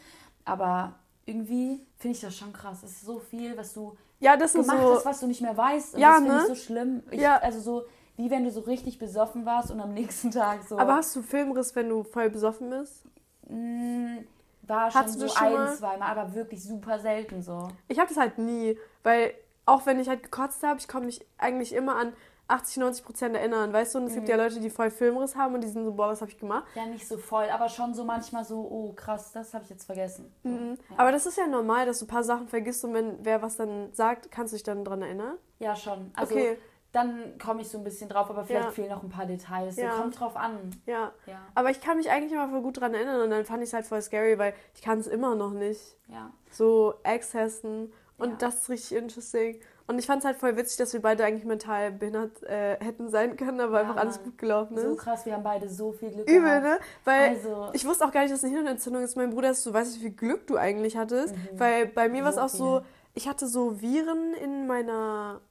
Aber 0.44 0.94
irgendwie 1.26 1.86
finde 1.98 2.16
ich 2.16 2.22
das 2.22 2.36
schon 2.36 2.52
krass. 2.54 2.84
Es 2.84 2.92
ist 2.92 3.02
so 3.06 3.20
viel, 3.20 3.58
was 3.58 3.74
du 3.74 3.96
Ja, 4.20 4.38
das 4.38 4.54
gemacht 4.54 4.78
so. 4.82 4.96
hast, 4.96 5.06
was 5.06 5.20
du 5.20 5.28
nicht 5.28 5.42
mehr 5.42 5.56
weißt. 5.56 5.96
Und 5.96 6.00
Ja, 6.00 6.10
das 6.12 6.18
finde 6.20 6.34
ne? 6.36 6.42
ich 6.42 6.48
so 6.48 6.56
schlimm. 6.56 7.04
Ich, 7.12 7.20
Ja. 7.22 7.38
Also 7.38 7.60
so, 7.60 7.84
wie 8.18 8.30
wenn 8.32 8.44
du 8.44 8.52
so 8.52 8.62
richtig 8.62 8.98
besoffen 9.00 9.46
warst 9.46 9.72
und 9.72 9.80
am 9.80 9.94
nächsten 9.94 10.32
Tag 10.32 10.64
so. 10.64 10.78
Aber 10.80 10.96
hast 10.96 11.16
du 11.16 11.22
Filmriss, 11.22 11.76
wenn 11.76 11.90
du 11.90 12.04
voll 12.04 12.30
besoffen 12.30 12.70
bist? 12.70 13.04
mh, 13.48 14.24
war 14.64 14.90
schon 14.90 15.02
Hattest 15.02 15.20
so 15.20 15.26
du 15.28 15.32
schon 15.32 15.44
ein, 15.48 15.54
mal? 15.54 15.76
zweimal, 15.76 16.18
aber 16.18 16.34
wirklich 16.34 16.64
super 16.64 17.00
selten 17.00 17.42
so. 17.42 17.68
Ich 17.88 18.00
habe 18.00 18.08
das 18.10 18.18
halt 18.18 18.38
nie, 18.38 18.78
weil 19.04 19.34
auch 19.66 19.86
wenn 19.86 20.00
ich 20.00 20.10
halt 20.10 20.24
gekotzt 20.24 20.64
habe, 20.64 20.80
ich 20.80 20.88
komme 20.88 21.06
mich 21.08 21.26
eigentlich 21.38 21.74
immer 21.74 21.96
an 21.98 22.14
80, 22.48 22.78
90 22.78 23.04
Prozent 23.06 23.36
erinnern, 23.36 23.74
weißt 23.74 23.96
du? 23.96 24.00
Und 24.00 24.06
es 24.06 24.12
Mhm. 24.12 24.16
gibt 24.18 24.30
ja 24.30 24.36
Leute, 24.36 24.60
die 24.60 24.70
voll 24.70 24.92
Filmriss 24.92 25.36
haben 25.36 25.56
und 25.56 25.62
die 25.62 25.68
sind 25.68 25.84
so, 25.84 25.94
boah, 25.94 26.10
was 26.10 26.22
habe 26.22 26.30
ich 26.30 26.38
gemacht? 26.38 26.66
Ja, 26.76 26.86
nicht 26.86 27.08
so 27.08 27.18
voll, 27.18 27.50
aber 27.50 27.70
schon 27.70 27.94
so 27.96 28.04
manchmal 28.04 28.46
so, 28.46 28.60
oh 28.60 28.94
krass, 28.94 29.32
das 29.32 29.54
habe 29.56 29.64
ich 29.64 29.70
jetzt 29.72 29.86
vergessen. 29.86 30.32
Mhm. 30.44 30.78
ja. 30.90 30.98
Aber 30.98 31.12
das 31.12 31.26
ist 31.26 31.38
ja 31.38 31.48
normal, 31.48 31.88
dass 31.88 32.00
du 32.00 32.06
ein 32.06 32.08
paar 32.08 32.24
Sachen 32.24 32.48
vergisst 32.48 32.84
und 32.86 32.94
wenn 32.94 33.18
wer 33.26 33.42
was 33.42 33.58
dann 33.58 33.92
sagt, 33.94 34.32
kannst 34.32 34.54
du 34.54 34.58
dich 34.58 34.64
dann 34.64 34.84
dran 34.86 35.02
erinnern. 35.02 35.38
ja, 35.60 35.76
schon. 35.76 36.12
Also 36.16 36.36
Okay. 36.36 36.58
Dann 36.96 37.38
komme 37.38 37.62
ich 37.62 37.70
so 37.70 37.78
ein 37.78 37.84
bisschen 37.84 38.08
drauf, 38.10 38.30
aber 38.30 38.46
vielleicht 38.46 38.66
Ja. 38.68 38.72
fehlen 38.72 38.90
noch 38.90 39.04
ein 39.04 39.10
paar 39.10 39.26
Details. 39.26 39.76
So, 39.76 39.82
Ja. 39.82 39.92
kommt 39.98 40.20
drauf 40.20 40.36
an. 40.38 40.72
Ja. 40.86 41.12
Ja, 41.26 41.40
Aber 41.54 41.70
ich 41.70 41.82
kann 41.82 41.98
mich 41.98 42.10
eigentlich 42.10 42.32
immer 42.32 42.48
voll 42.50 42.62
gut 42.62 42.80
dran 42.80 42.94
erinnern 42.94 43.22
und 43.22 43.30
dann 43.32 43.44
fand 43.46 43.62
ich 43.62 43.70
es 43.70 43.74
halt 43.74 43.86
voll 43.86 44.02
scary, 44.02 44.38
weil 44.38 44.54
ich 44.74 44.82
kann 44.82 45.00
es 45.00 45.08
immer 45.08 45.36
noch 45.36 45.52
nicht. 45.52 45.98
ja. 46.08 46.32
So 46.52 46.94
Accessen 47.04 47.92
und 48.18 48.42
das 48.42 48.56
ist 48.62 48.70
richtig 48.70 48.98
interesting. 48.98 49.60
Und 49.88 50.00
ich 50.00 50.08
fand 50.08 50.20
es 50.20 50.26
halt 50.26 50.38
voll 50.38 50.56
witzig, 50.58 50.78
dass 50.78 50.94
wir 50.94 51.02
beide 51.02 51.24
eigentlich 51.26 51.44
mental 51.46 51.92
behindert 51.92 52.42
äh, 52.44 52.78
hätten 52.84 53.10
sein 53.10 53.36
können, 53.38 53.60
aber 53.60 53.80
einfach 53.82 53.98
alles 53.98 54.24
gut 54.24 54.38
gelaufen 54.38 54.78
ist. 54.78 54.84
So 54.84 54.96
krass, 54.96 55.26
wir 55.28 55.34
haben 55.34 55.44
beide 55.44 55.70
so 55.70 55.92
viel 55.92 56.10
Glück 56.12 56.28
Übel, 56.28 56.42
gehabt. 56.62 56.64
ne? 56.64 56.80
Weil 57.04 57.30
Also, 57.36 57.70
Ich 57.74 57.86
wusste 57.86 58.06
auch 58.06 58.12
gar 58.12 58.22
nicht, 58.22 58.32
dass 58.32 58.40
es 58.40 58.46
eine 58.46 58.54
Hirnentzündung 58.54 59.04
ist. 59.04 59.16
Mein 59.16 59.30
Bruder 59.32 59.52
ist 59.52 59.62
so, 59.64 59.74
weißt 59.74 59.92
du, 59.94 59.98
wie 59.98 60.02
viel 60.04 60.12
Glück 60.16 60.48
du 60.48 60.58
eigentlich 60.58 60.98
hattest? 60.98 61.36
Weil 61.54 61.86
bei 61.88 62.10
mir 62.10 62.24
war 62.24 62.30
es 62.32 62.38
Mhm. 62.38 62.42
Auch 62.42 62.50
so, 62.50 62.82
ich 63.14 63.28
hatte 63.28 63.48
so 63.48 63.80
Viren 63.82 64.34
in 64.34 64.66
meiner 64.66 65.42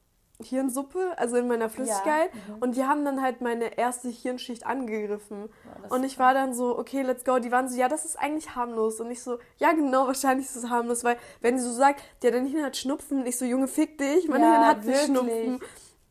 Hirnsuppe, 0.43 1.13
also 1.17 1.37
in 1.37 1.47
meiner 1.47 1.69
Flüssigkeit. 1.69 2.35
mhm. 2.35 2.57
Und 2.61 2.77
die 2.77 2.85
haben 2.85 3.05
dann 3.05 3.23
halt 3.23 3.41
meine 3.41 3.79
erste 3.79 4.09
Hirnschicht 4.09 4.67
angegriffen. 4.67 5.49
Das 5.83 5.93
Und 5.93 6.05
ich 6.05 6.19
war 6.19 6.35
dann 6.35 6.55
so, 6.55 6.77
okay, 6.79 7.03
let's 7.03 7.25
go. 7.25 7.39
Die 7.39 7.53
waren 7.53 7.69
so, 7.69 7.79
ja, 7.79 7.89
das 7.89 8.05
ist 8.05 8.19
eigentlich 8.19 8.55
harmlos. 8.57 9.01
Und 9.01 9.11
ich 9.11 9.23
so, 9.23 9.39
ja, 9.59 9.73
genau, 9.73 10.07
wahrscheinlich 10.07 10.47
ist 10.47 10.57
es 10.57 10.69
harmlos. 10.71 11.05
Weil, 11.05 11.17
wenn 11.41 11.59
sie 11.59 11.65
so 11.65 11.73
sagt, 11.73 12.03
ja, 12.23 12.31
dein 12.31 12.47
Hirn 12.47 12.65
hat 12.65 12.77
Schnupfen, 12.77 13.25
ich 13.27 13.37
so, 13.39 13.45
Junge, 13.45 13.69
fick 13.69 13.99
dich, 13.99 14.29
mein 14.29 14.41
Ja, 14.43 14.51
Hirn 14.53 14.67
hat 14.67 14.87
wirklich. 14.87 15.05
Schnupfen. 15.05 15.61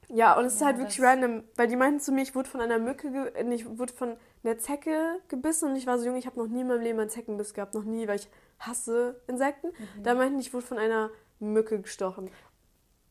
Ja, 0.10 0.38
und 0.38 0.46
es 0.46 0.54
ist 0.54 0.60
Ja, 0.62 0.68
halt 0.68 0.78
wirklich 0.78 1.02
random, 1.02 1.44
weil 1.56 1.68
die 1.68 1.76
meinten 1.76 2.00
zu 2.00 2.12
mir, 2.12 2.22
ich 2.22 2.36
wurde 2.36 2.48
von 2.48 2.62
einer 2.62 2.78
Mücke, 2.78 3.34
ich 3.52 3.80
wurde 3.80 3.92
von 3.92 4.16
einer 4.44 4.58
Zecke 4.60 5.20
gebissen 5.28 5.72
und 5.72 5.76
ich 5.76 5.88
war 5.88 5.98
so 5.98 6.06
jung, 6.06 6.16
ich 6.16 6.28
habe 6.28 6.40
noch 6.40 6.48
nie 6.48 6.62
in 6.62 6.68
meinem 6.68 6.82
Leben 6.82 7.00
einen 7.00 7.10
Zeckenbiss 7.10 7.54
gehabt, 7.56 7.74
noch 7.74 7.84
nie, 7.84 8.08
weil 8.08 8.18
ich 8.18 8.30
hasse 8.60 9.20
Insekten. 9.28 9.68
Mhm. 9.70 10.04
Da 10.04 10.14
meinten 10.14 10.38
die, 10.38 10.44
ich 10.46 10.54
wurde 10.54 10.66
von 10.68 10.78
einer 10.78 11.10
Mücke 11.40 11.82
gestochen. 11.82 12.30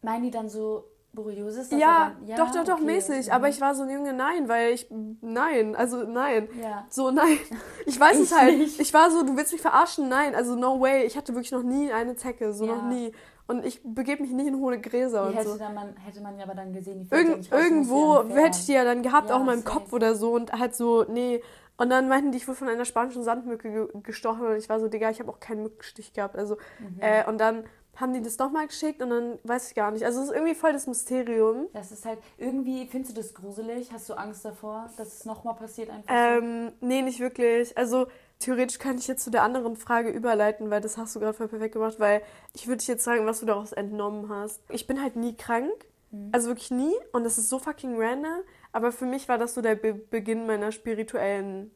Meinen 0.00 0.22
die 0.22 0.30
dann 0.30 0.48
so 0.48 0.84
Dass 1.14 1.70
Ja, 1.72 2.12
dann- 2.26 2.36
doch, 2.36 2.50
doch, 2.52 2.64
doch, 2.64 2.72
okay, 2.74 2.84
mäßig. 2.84 3.32
Aber 3.34 3.48
ich 3.48 3.60
war 3.60 3.74
so 3.74 3.82
ein 3.82 3.90
Junge, 3.90 4.14
nein, 4.14 4.48
weil 4.48 4.72
ich, 4.72 4.88
nein, 5.20 5.76
also 5.76 6.04
nein. 6.04 6.48
Ja. 6.60 6.86
So, 6.88 7.10
nein. 7.10 7.36
Ich 7.86 8.00
weiß 8.00 8.18
es 8.18 8.30
Ich 8.30 8.38
halt. 8.38 8.58
nicht. 8.58 8.80
Ich 8.80 8.94
war 8.94 9.10
so, 9.10 9.22
du 9.22 9.36
willst 9.36 9.52
mich 9.52 9.60
verarschen? 9.60 10.08
Nein, 10.08 10.34
also 10.34 10.54
no 10.56 10.80
way. 10.80 11.04
Ich 11.04 11.16
hatte 11.16 11.34
wirklich 11.34 11.52
noch 11.52 11.62
nie 11.62 11.92
eine 11.92 12.16
Zecke, 12.16 12.52
so 12.54 12.64
Ja. 12.64 12.76
noch 12.76 12.84
nie. 12.88 13.12
Und 13.46 13.66
ich 13.66 13.82
begebe 13.84 14.22
mich 14.22 14.30
nicht 14.32 14.46
in 14.46 14.56
hohle 14.56 14.80
Gräser 14.80 15.24
Die 15.24 15.28
und 15.30 15.34
hätte, 15.36 15.48
so. 15.50 15.58
dann 15.58 15.74
man, 15.74 15.96
hätte 15.96 16.22
man 16.22 16.38
ja 16.38 16.44
aber 16.44 16.54
dann 16.54 16.72
gesehen, 16.72 17.00
die 17.02 17.08
ja 17.10 17.16
Irgend, 17.18 17.52
irgendwo 17.52 18.22
hätte 18.30 18.58
ich 18.58 18.66
die 18.66 18.72
ja 18.72 18.84
dann 18.84 19.02
gehabt, 19.02 19.28
Ja, 19.28 19.36
auch 19.36 19.40
in 19.40 19.46
meinem. 19.46 19.64
Kopf 19.64 19.92
oder 19.92 20.14
so 20.14 20.32
und 20.34 20.52
halt 20.52 20.74
so, 20.74 21.04
nee. 21.08 21.42
Und 21.76 21.90
dann 21.90 22.08
meinten 22.08 22.30
die, 22.30 22.38
ich 22.38 22.46
wurde 22.48 22.56
von 22.58 22.68
einer 22.68 22.84
spanischen 22.84 23.22
Sandmücke 23.24 23.70
ge 23.70 23.88
gestochen 24.02 24.46
und 24.46 24.56
ich 24.56 24.68
war 24.70 24.78
so, 24.80 24.88
Digga, 24.88 25.10
ich 25.10 25.18
habe 25.20 25.30
auch 25.30 25.40
keinen 25.40 25.62
Mückenstich 25.64 26.12
gehabt. 26.14 26.36
Also, 26.36 26.56
Mhm. 26.78 27.00
äh, 27.00 27.26
und 27.28 27.38
dann 27.38 27.64
haben 27.96 28.12
die 28.14 28.22
das 28.22 28.38
nochmal 28.38 28.66
geschickt 28.66 29.02
und 29.02 29.10
dann 29.10 29.38
weiß 29.44 29.68
ich 29.68 29.74
gar 29.74 29.90
nicht. 29.90 30.04
Also 30.04 30.20
es 30.20 30.28
ist 30.28 30.34
irgendwie 30.34 30.54
voll 30.54 30.72
das 30.72 30.86
Mysterium. 30.86 31.68
Das 31.72 31.92
ist 31.92 32.04
halt, 32.06 32.18
irgendwie, 32.38 32.86
findest 32.86 33.16
du 33.16 33.20
das 33.20 33.34
gruselig? 33.34 33.92
Hast 33.92 34.08
du 34.08 34.14
Angst 34.14 34.44
davor, 34.44 34.88
dass 34.96 35.08
es 35.08 35.24
nochmal 35.24 35.54
passiert 35.54 35.90
einfach? 35.90 36.12
Ähm, 36.14 36.72
nee, 36.80 37.02
nicht 37.02 37.20
wirklich. 37.20 37.76
Also 37.76 38.06
theoretisch 38.38 38.78
kann 38.78 38.96
ich 38.98 39.06
jetzt 39.08 39.22
zu 39.24 39.30
der 39.30 39.42
anderen 39.42 39.76
Frage 39.76 40.10
überleiten, 40.10 40.70
weil 40.70 40.80
das 40.80 40.96
hast 40.96 41.14
du 41.14 41.20
gerade 41.20 41.34
voll 41.34 41.48
perfekt 41.48 41.74
gemacht, 41.74 41.96
weil 42.00 42.22
ich 42.54 42.66
würde 42.66 42.78
dich 42.78 42.88
jetzt 42.88 43.04
sagen, 43.04 43.26
was 43.26 43.40
du 43.40 43.46
daraus 43.46 43.72
entnommen 43.72 44.28
hast. 44.30 44.60
Ich 44.70 44.86
bin 44.86 45.00
halt 45.02 45.16
nie 45.16 45.36
krank, 45.36 45.70
Mhm. 46.14 46.28
also 46.32 46.48
wirklich 46.48 46.70
nie 46.70 46.92
und 47.12 47.24
das 47.24 47.38
ist 47.38 47.48
so 47.48 47.58
fucking 47.58 47.94
random, 47.98 48.42
aber 48.72 48.92
für 48.92 49.06
mich 49.06 49.28
war 49.30 49.38
das 49.38 49.54
so 49.54 49.62
der 49.62 49.76
Be 49.76 49.94
Beginn 49.94 50.44
meiner 50.46 50.70
spirituellen 50.70 51.70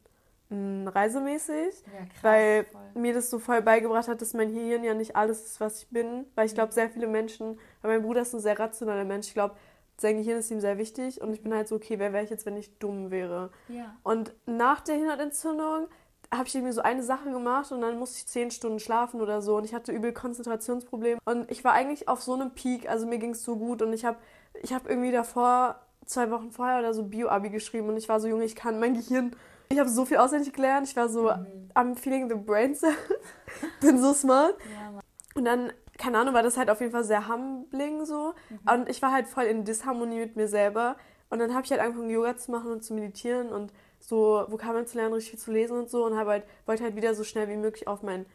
mh, 0.49 0.89
Reise 0.91 1.19
mäßig, 1.21 1.55
Ja, 1.85 2.05
krass. 2.05 2.23
weil 2.23 2.63
voll. 2.65 3.01
mir 3.01 3.13
das 3.13 3.29
so 3.29 3.39
voll 3.39 3.61
beigebracht 3.61 4.07
hat, 4.07 4.21
dass 4.21 4.33
mein 4.33 4.49
Hirn 4.49 4.83
ja 4.83 4.93
nicht 4.93 5.15
alles 5.15 5.43
ist, 5.45 5.59
was 5.59 5.79
ich 5.83 5.87
bin, 5.89 6.25
weil 6.35 6.45
ich 6.45 6.53
glaube, 6.55 6.73
sehr 6.73 6.89
viele 6.89 7.07
Menschen, 7.07 7.59
weil 7.81 7.97
mein 7.97 8.01
Bruder 8.05 8.21
ist 8.21 8.33
ein 8.33 8.39
sehr 8.39 8.57
rationaler 8.57 9.05
Mensch, 9.05 9.27
ich 9.27 9.33
glaube, 9.33 9.55
sein 9.99 10.17
Gehirn 10.17 10.37
ist 10.37 10.51
ihm 10.51 10.59
sehr 10.59 10.77
wichtig 10.77 11.21
und 11.21 11.33
ich 11.33 11.41
bin 11.41 11.53
halt 11.53 11.67
so, 11.67 11.75
okay, 11.75 11.97
wer 11.97 12.13
wäre 12.13 12.23
ich 12.23 12.29
jetzt, 12.29 12.45
wenn 12.45 12.55
ich 12.55 12.77
dumm 12.77 13.09
wäre? 13.09 13.49
Ja. 13.67 13.95
Und 14.03 14.31
nach 14.45 14.81
der 14.81 14.95
Hirnentzündung 14.95 15.87
habe 16.31 16.47
ich 16.47 16.53
irgendwie 16.55 16.73
so 16.73 16.81
eine 16.81 17.01
Sache 17.03 17.31
gemacht 17.31 17.71
und 17.71 17.81
dann 17.81 17.97
musste 17.97 18.17
ich 18.19 18.27
zehn 18.27 18.51
Stunden 18.51 18.79
schlafen 18.79 19.21
oder 19.21 19.41
so 19.41 19.55
und 19.57 19.63
ich 19.63 19.73
hatte 19.73 19.91
übel 19.91 20.11
Konzentrationsprobleme 20.13 21.19
und 21.25 21.49
ich 21.49 21.63
war 21.63 21.73
eigentlich 21.73 22.07
auf 22.09 22.21
so 22.21 22.33
einem 22.33 22.51
Peak, 22.51 22.87
also 22.89 23.07
mir 23.07 23.17
ging 23.17 23.31
es 23.31 23.43
so 23.43 23.55
gut 23.55 23.81
und 23.81 23.91
ich 23.93 24.05
habe 24.05 24.17
ich 24.61 24.73
hab 24.73 24.89
irgendwie 24.89 25.11
davor, 25.11 25.79
zwei 26.05 26.29
Wochen 26.31 26.51
vorher 26.51 26.79
oder 26.79 26.93
so 26.93 27.03
Bio-Abi 27.03 27.49
geschrieben 27.49 27.89
und 27.89 27.97
ich 27.97 28.07
war 28.09 28.19
so, 28.19 28.27
Junge, 28.27 28.43
ich 28.43 28.55
kann 28.55 28.79
mein 28.79 28.93
Gehirn, 28.93 29.35
ich 29.69 29.79
habe 29.79 29.89
so 29.89 30.05
viel 30.05 30.17
auswendig 30.17 30.53
gelernt, 30.53 30.87
ich 30.87 30.95
war 30.95 31.09
so, 31.09 31.23
mhm. 31.23 31.69
I'm 31.75 31.95
feeling 31.95 32.29
the 32.29 32.35
brain 32.35 32.75
cell, 32.75 32.93
bin 33.81 34.01
so 34.01 34.13
smart. 34.13 34.55
Ja, 34.73 34.99
und 35.35 35.45
dann, 35.45 35.71
keine 35.97 36.17
Ahnung, 36.17 36.33
war 36.33 36.43
das 36.43 36.57
halt 36.57 36.69
auf 36.69 36.79
jeden 36.79 36.91
Fall 36.91 37.03
sehr 37.03 37.27
humbling 37.27 38.05
so 38.05 38.33
mhm. 38.49 38.59
und 38.73 38.89
ich 38.89 39.01
war 39.01 39.11
halt 39.11 39.27
voll 39.27 39.43
in 39.43 39.65
Disharmonie 39.65 40.19
mit 40.19 40.35
mir 40.35 40.47
selber 40.47 40.97
und 41.29 41.39
dann 41.39 41.53
habe 41.53 41.65
ich 41.65 41.71
halt 41.71 41.81
angefangen, 41.81 42.09
Yoga 42.09 42.37
zu 42.37 42.51
machen 42.51 42.71
und 42.71 42.83
zu 42.83 42.93
meditieren 42.93 43.49
und 43.49 43.71
so 43.99 44.45
Vokabeln 44.47 44.87
zu 44.87 44.97
lernen, 44.97 45.13
richtig 45.13 45.31
viel 45.31 45.39
zu 45.39 45.51
lesen 45.51 45.77
und 45.77 45.89
so 45.89 46.05
und 46.05 46.15
halt, 46.15 46.43
wollte 46.65 46.83
halt 46.83 46.95
wieder 46.95 47.13
so 47.13 47.23
schnell 47.23 47.47
wie 47.49 47.57
möglich 47.57 47.87
auf 47.87 48.01
mein 48.01 48.25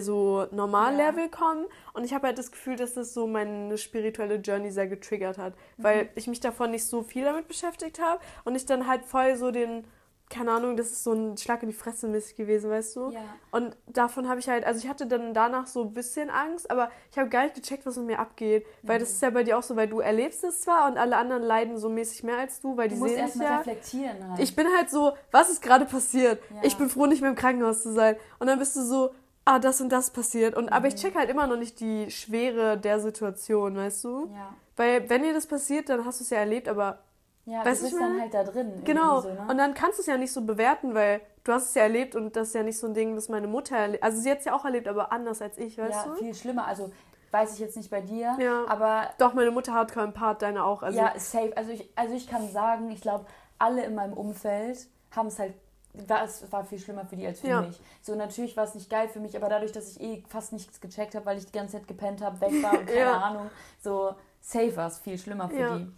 so 0.00 0.46
Normallevel 0.52 1.24
ja. 1.24 1.28
kommen 1.28 1.66
und 1.92 2.04
ich 2.04 2.14
habe 2.14 2.28
halt 2.28 2.38
das 2.38 2.52
Gefühl, 2.52 2.76
dass 2.76 2.94
das 2.94 3.12
so 3.12 3.26
meine 3.26 3.76
spirituelle 3.76 4.36
Journey 4.36 4.70
sehr 4.70 4.86
getriggert 4.86 5.38
hat, 5.38 5.54
mhm. 5.76 5.82
weil 5.82 6.08
ich 6.14 6.28
mich 6.28 6.40
davon 6.40 6.70
nicht 6.70 6.86
so 6.86 7.02
viel 7.02 7.24
damit 7.24 7.48
beschäftigt 7.48 8.00
habe 8.00 8.20
und 8.44 8.54
ich 8.54 8.64
dann 8.64 8.86
halt 8.86 9.04
voll 9.04 9.36
so 9.36 9.50
den 9.50 9.84
keine 10.32 10.50
Ahnung, 10.50 10.76
das 10.76 10.90
ist 10.90 11.04
so 11.04 11.12
ein 11.12 11.36
Schlag 11.36 11.62
in 11.62 11.68
die 11.68 11.74
Fresse 11.74 12.08
mäßig 12.08 12.36
gewesen, 12.36 12.70
weißt 12.70 12.96
du? 12.96 13.10
Ja. 13.10 13.20
Und 13.50 13.76
davon 13.86 14.28
habe 14.28 14.40
ich 14.40 14.48
halt, 14.48 14.64
also 14.64 14.80
ich 14.82 14.88
hatte 14.88 15.06
dann 15.06 15.34
danach 15.34 15.66
so 15.66 15.82
ein 15.82 15.92
bisschen 15.92 16.30
Angst, 16.30 16.70
aber 16.70 16.90
ich 17.10 17.18
habe 17.18 17.28
gar 17.28 17.42
nicht 17.42 17.54
gecheckt, 17.54 17.84
was 17.84 17.96
mit 17.98 18.06
mir 18.06 18.18
abgeht. 18.18 18.64
Mhm. 18.64 18.88
Weil 18.88 18.98
das 18.98 19.10
ist 19.10 19.22
ja 19.22 19.30
bei 19.30 19.44
dir 19.44 19.58
auch 19.58 19.62
so, 19.62 19.76
weil 19.76 19.88
du 19.88 20.00
erlebst 20.00 20.42
es 20.42 20.62
zwar 20.62 20.90
und 20.90 20.96
alle 20.96 21.16
anderen 21.16 21.42
leiden 21.42 21.76
so 21.76 21.90
mäßig 21.90 22.24
mehr 22.24 22.38
als 22.38 22.60
du, 22.60 22.76
weil 22.76 22.88
die 22.88 22.94
du 22.94 23.00
musst 23.00 23.14
sehen 23.14 23.22
erst 23.22 23.36
mal 23.36 23.44
ja. 23.44 23.58
reflektieren 23.58 24.30
halt. 24.30 24.40
Ich 24.40 24.56
bin 24.56 24.66
halt 24.74 24.90
so, 24.90 25.12
was 25.30 25.50
ist 25.50 25.60
gerade 25.60 25.84
passiert? 25.84 26.42
Ja. 26.50 26.60
Ich 26.62 26.76
bin 26.76 26.88
froh, 26.88 27.06
nicht 27.06 27.20
mehr 27.20 27.30
im 27.30 27.36
Krankenhaus 27.36 27.82
zu 27.82 27.92
sein. 27.92 28.16
Und 28.38 28.46
dann 28.46 28.58
bist 28.58 28.74
du 28.74 28.82
so, 28.82 29.10
ah, 29.44 29.58
das 29.58 29.82
und 29.82 29.90
das 29.90 30.10
passiert. 30.10 30.56
Und, 30.56 30.66
mhm. 30.66 30.72
Aber 30.72 30.88
ich 30.88 30.94
mhm. 30.94 30.98
check 30.98 31.14
halt 31.14 31.28
immer 31.28 31.46
noch 31.46 31.58
nicht 31.58 31.78
die 31.80 32.10
Schwere 32.10 32.78
der 32.78 33.00
Situation, 33.00 33.76
weißt 33.76 34.04
du? 34.04 34.30
Ja. 34.34 34.54
Weil 34.76 35.10
wenn 35.10 35.22
dir 35.22 35.34
das 35.34 35.46
passiert, 35.46 35.90
dann 35.90 36.06
hast 36.06 36.20
du 36.20 36.24
es 36.24 36.30
ja 36.30 36.38
erlebt, 36.38 36.68
aber 36.68 37.00
ja, 37.44 37.64
weißt 37.64 37.82
du 37.82 37.86
bist 37.86 38.00
dann 38.00 38.20
halt 38.20 38.34
da 38.34 38.44
drin. 38.44 38.82
Genau. 38.84 39.20
So, 39.20 39.28
ne? 39.28 39.46
Und 39.48 39.58
dann 39.58 39.74
kannst 39.74 39.98
du 39.98 40.02
es 40.02 40.06
ja 40.06 40.16
nicht 40.16 40.32
so 40.32 40.42
bewerten, 40.42 40.94
weil 40.94 41.20
du 41.44 41.52
hast 41.52 41.70
es 41.70 41.74
ja 41.74 41.82
erlebt 41.82 42.14
und 42.14 42.36
das 42.36 42.48
ist 42.48 42.54
ja 42.54 42.62
nicht 42.62 42.78
so 42.78 42.86
ein 42.86 42.94
Ding, 42.94 43.14
das 43.14 43.28
meine 43.28 43.48
Mutter 43.48 43.76
erlebt. 43.76 44.02
Also 44.02 44.20
sie 44.20 44.30
hat 44.30 44.38
es 44.38 44.44
ja 44.44 44.54
auch 44.54 44.64
erlebt, 44.64 44.86
aber 44.86 45.10
anders 45.12 45.42
als 45.42 45.58
ich, 45.58 45.78
weißt 45.78 45.90
ja, 45.90 46.04
du? 46.04 46.10
Ja, 46.10 46.16
viel 46.16 46.34
schlimmer. 46.34 46.66
Also 46.66 46.92
weiß 47.32 47.54
ich 47.54 47.58
jetzt 47.58 47.76
nicht 47.76 47.90
bei 47.90 48.00
dir, 48.00 48.36
ja. 48.38 48.64
aber... 48.68 49.10
Doch, 49.18 49.32
meine 49.32 49.50
Mutter 49.50 49.72
hat 49.72 49.90
keinen 49.90 50.12
Part, 50.12 50.42
deine 50.42 50.64
auch. 50.64 50.82
Also 50.82 50.98
ja, 50.98 51.12
safe. 51.18 51.56
Also 51.56 51.72
ich, 51.72 51.90
also 51.96 52.14
ich 52.14 52.28
kann 52.28 52.48
sagen, 52.50 52.90
ich 52.90 53.00
glaube, 53.00 53.24
alle 53.58 53.84
in 53.84 53.94
meinem 53.94 54.12
Umfeld 54.12 54.86
haben 55.10 55.28
es 55.28 55.38
halt 55.38 55.54
war, 55.94 56.24
es 56.24 56.50
war 56.50 56.64
viel 56.64 56.78
schlimmer 56.78 57.04
für 57.04 57.16
die 57.16 57.26
als 57.26 57.40
für 57.40 57.48
ja. 57.48 57.60
mich. 57.60 57.78
So, 58.00 58.14
natürlich 58.14 58.56
war 58.56 58.64
es 58.64 58.74
nicht 58.74 58.88
geil 58.88 59.08
für 59.08 59.20
mich, 59.20 59.36
aber 59.36 59.48
dadurch, 59.48 59.72
dass 59.72 59.90
ich 59.90 60.00
eh 60.00 60.24
fast 60.28 60.52
nichts 60.52 60.80
gecheckt 60.80 61.14
habe, 61.14 61.26
weil 61.26 61.38
ich 61.38 61.46
die 61.46 61.52
ganze 61.52 61.76
Zeit 61.76 61.88
gepennt 61.88 62.22
habe, 62.22 62.40
weg 62.40 62.62
war 62.62 62.78
und 62.78 62.86
keine 62.86 62.98
ja. 62.98 63.18
Ahnung, 63.18 63.50
so 63.80 64.14
safe 64.40 64.74
war 64.76 64.88
es 64.88 64.98
viel 64.98 65.18
schlimmer 65.18 65.48
für 65.48 65.58
ja. 65.58 65.78
die. 65.78 65.92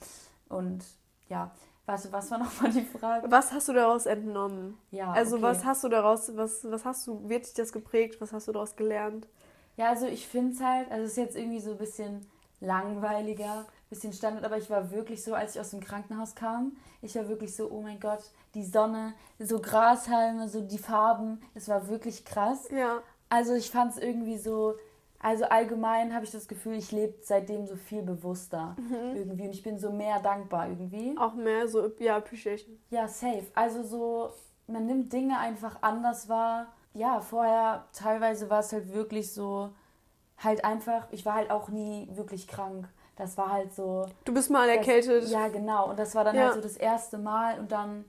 Und 0.48 0.84
ja, 1.28 1.50
was, 1.86 2.10
was 2.10 2.30
war 2.30 2.38
nochmal 2.38 2.70
die 2.72 2.84
Frage? 2.84 3.30
Was 3.30 3.52
hast 3.52 3.68
du 3.68 3.72
daraus 3.74 4.06
entnommen? 4.06 4.78
Ja. 4.90 5.12
Also 5.12 5.36
okay. 5.36 5.44
was 5.44 5.64
hast 5.64 5.84
du 5.84 5.88
daraus, 5.88 6.34
was, 6.36 6.64
was 6.70 6.84
hast 6.84 7.06
du, 7.06 7.28
wird 7.28 7.46
dich 7.46 7.54
das 7.54 7.72
geprägt, 7.72 8.20
was 8.20 8.32
hast 8.32 8.48
du 8.48 8.52
daraus 8.52 8.76
gelernt? 8.76 9.26
Ja, 9.76 9.90
also 9.90 10.06
ich 10.06 10.26
finde 10.26 10.52
es 10.52 10.60
halt, 10.62 10.90
also 10.90 11.04
es 11.04 11.10
ist 11.12 11.16
jetzt 11.16 11.36
irgendwie 11.36 11.60
so 11.60 11.72
ein 11.72 11.78
bisschen 11.78 12.26
langweiliger, 12.60 13.66
bisschen 13.90 14.12
Standard, 14.12 14.44
aber 14.44 14.56
ich 14.56 14.70
war 14.70 14.90
wirklich 14.90 15.22
so, 15.22 15.34
als 15.34 15.54
ich 15.54 15.60
aus 15.60 15.70
dem 15.70 15.80
Krankenhaus 15.80 16.34
kam, 16.34 16.76
ich 17.02 17.14
war 17.16 17.28
wirklich 17.28 17.54
so, 17.54 17.70
oh 17.70 17.82
mein 17.82 18.00
Gott, 18.00 18.30
die 18.54 18.64
Sonne, 18.64 19.14
so 19.38 19.60
Grashalme, 19.60 20.48
so 20.48 20.60
die 20.60 20.78
Farben, 20.78 21.40
es 21.54 21.68
war 21.68 21.88
wirklich 21.88 22.24
krass. 22.24 22.68
Ja. 22.70 23.02
Also 23.28 23.54
ich 23.54 23.70
fand 23.70 23.92
es 23.92 23.98
irgendwie 23.98 24.38
so, 24.38 24.74
also 25.20 25.44
allgemein 25.44 26.14
habe 26.14 26.24
ich 26.24 26.30
das 26.30 26.48
Gefühl, 26.48 26.74
ich 26.74 26.92
lebe 26.92 27.14
seitdem 27.22 27.66
so 27.66 27.76
viel 27.76 28.02
bewusster 28.02 28.76
mhm. 28.78 29.16
irgendwie 29.16 29.44
und 29.44 29.54
ich 29.54 29.62
bin 29.62 29.78
so 29.78 29.90
mehr 29.90 30.20
dankbar 30.20 30.68
irgendwie. 30.68 31.16
Auch 31.18 31.34
mehr 31.34 31.66
so, 31.66 31.90
ja, 31.98 32.16
Appreciation. 32.16 32.78
Ja, 32.90 33.08
safe. 33.08 33.46
Also 33.54 33.82
so, 33.82 34.30
man 34.66 34.86
nimmt 34.86 35.12
Dinge 35.12 35.38
einfach 35.38 35.78
anders 35.80 36.28
wahr. 36.28 36.66
Ja, 36.92 37.20
vorher 37.20 37.86
teilweise 37.92 38.50
war 38.50 38.60
es 38.60 38.72
halt 38.72 38.92
wirklich 38.92 39.32
so, 39.32 39.70
halt 40.38 40.64
einfach, 40.64 41.06
ich 41.10 41.24
war 41.24 41.34
halt 41.34 41.50
auch 41.50 41.68
nie 41.68 42.08
wirklich 42.12 42.46
krank. 42.46 42.88
Das 43.16 43.38
war 43.38 43.52
halt 43.52 43.72
so. 43.72 44.06
Du 44.24 44.34
bist 44.34 44.50
mal 44.50 44.68
erkältet. 44.68 45.24
Das, 45.24 45.30
ja, 45.30 45.48
genau. 45.48 45.90
Und 45.90 45.98
das 45.98 46.14
war 46.14 46.24
dann 46.24 46.36
ja. 46.36 46.44
halt 46.44 46.54
so 46.54 46.60
das 46.60 46.76
erste 46.76 47.16
Mal 47.18 47.58
und 47.58 47.70
dann 47.70 48.04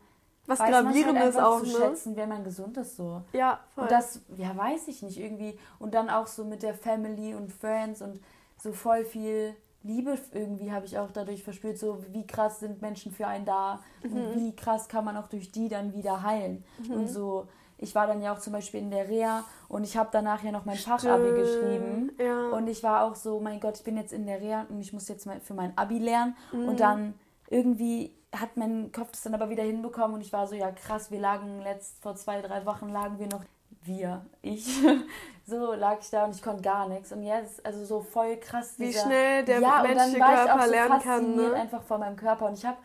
was 0.48 0.60
gravierendes 0.60 1.36
halt 1.36 1.40
auch, 1.40 1.60
zu 1.60 1.66
ne? 1.66 1.72
schätzen, 1.72 2.16
wenn 2.16 2.30
man 2.30 2.44
gesund 2.44 2.78
ist 2.78 2.98
so. 2.98 3.22
Ja, 3.34 3.60
voll. 3.74 3.84
Und 3.84 3.92
das, 3.92 4.22
ja, 4.38 4.56
weiß 4.56 4.88
ich 4.88 5.02
nicht 5.02 5.20
irgendwie. 5.20 5.58
Und 5.80 5.94
dann 5.94 6.10
auch 6.10 6.28
so 6.28 6.44
mit 6.44 6.64
der 6.64 6.74
Family 6.74 7.34
und 7.34 7.52
Friends 7.52 8.02
und 8.02 8.20
so 8.58 8.72
voll 8.74 9.06
viel 9.06 9.56
Liebe 9.86 10.18
irgendwie 10.34 10.72
habe 10.72 10.86
ich 10.86 10.98
auch 10.98 11.12
dadurch 11.12 11.44
verspürt, 11.44 11.78
so 11.78 12.04
wie 12.12 12.26
krass 12.26 12.60
sind 12.60 12.82
Menschen 12.82 13.12
für 13.12 13.28
einen 13.28 13.46
da 13.46 13.82
mhm. 14.04 14.18
und 14.18 14.36
wie 14.36 14.56
krass 14.56 14.88
kann 14.88 15.06
man 15.06 15.16
auch 15.16 15.28
durch 15.28 15.52
die 15.52 15.70
dann 15.70 15.94
wieder 15.94 16.24
heilen. 16.24 16.64
Mhm. 16.80 16.94
Und 16.94 17.08
so, 17.08 17.48
ich 17.78 17.94
war 17.94 18.08
dann 18.08 18.22
ja 18.22 18.34
auch 18.34 18.40
zum 18.40 18.54
Beispiel 18.54 18.80
in 18.80 18.90
der 18.90 19.08
Reha 19.08 19.44
und 19.68 19.84
ich 19.84 19.96
habe 19.96 20.10
danach 20.12 20.44
ja 20.44 20.52
noch 20.52 20.66
mein 20.66 20.78
Fachabi 20.78 21.38
geschrieben. 21.38 22.12
Ja. 22.18 22.50
Und 22.50 22.68
ich 22.68 22.82
war 22.82 23.04
auch 23.04 23.16
so, 23.16 23.40
mein 23.40 23.60
Gott, 23.60 23.78
ich 23.78 23.84
bin 23.84 23.96
jetzt 23.96 24.12
in 24.12 24.26
der 24.26 24.42
Reha 24.42 24.66
und 24.70 24.80
ich 24.80 24.92
muss 24.92 25.08
jetzt 25.08 25.28
für 25.44 25.54
mein 25.54 25.78
Abi 25.78 26.00
lernen. 26.00 26.36
Mhm. 26.52 26.68
Und 26.68 26.80
dann 26.80 27.14
irgendwie 27.50 28.16
hat 28.32 28.58
mein 28.58 28.92
Kopf 28.92 29.12
das 29.12 29.24
dann 29.24 29.34
aber 29.34 29.50
wieder 29.50 29.64
hinbekommen 29.64 30.16
und 30.16 30.22
ich 30.22 30.34
war 30.34 30.48
so, 30.48 30.56
ja 30.56 30.72
krass, 30.72 31.12
wir 31.12 31.20
lagen 31.20 31.62
letzt 31.62 32.02
vor 32.02 32.16
zwei, 32.16 32.42
drei 32.42 32.66
Wochen 32.66 32.90
lagen 32.90 33.20
wir 33.20 33.28
noch, 33.28 33.44
wir, 33.84 34.26
ich, 34.42 34.82
so 35.46 35.74
lag 35.74 36.00
ich 36.02 36.10
da 36.10 36.26
und 36.26 36.36
ich 36.36 36.42
konnte 36.42 36.62
gar 36.62 36.88
nichts 36.88 37.12
und 37.12 37.24
jetzt, 37.24 37.66
also 37.66 37.86
so 37.86 38.02
voll 38.02 38.38
krass. 38.38 38.74
Wie 38.78 38.88
dieser, 38.88 39.04
schnell 39.04 39.46
der 39.46 39.60
ja, 39.62 39.84
menschliche 39.84 40.20
Körper 40.20 40.66
so 40.66 40.72
lernen 40.72 41.02
kann. 41.02 41.36
Ne? 41.36 41.54
einfach 41.54 41.84
vor 41.84 41.98
meinem 41.98 42.16
Körper 42.16 42.48
und 42.48 42.58
ich 42.58 42.66
habe 42.66 42.78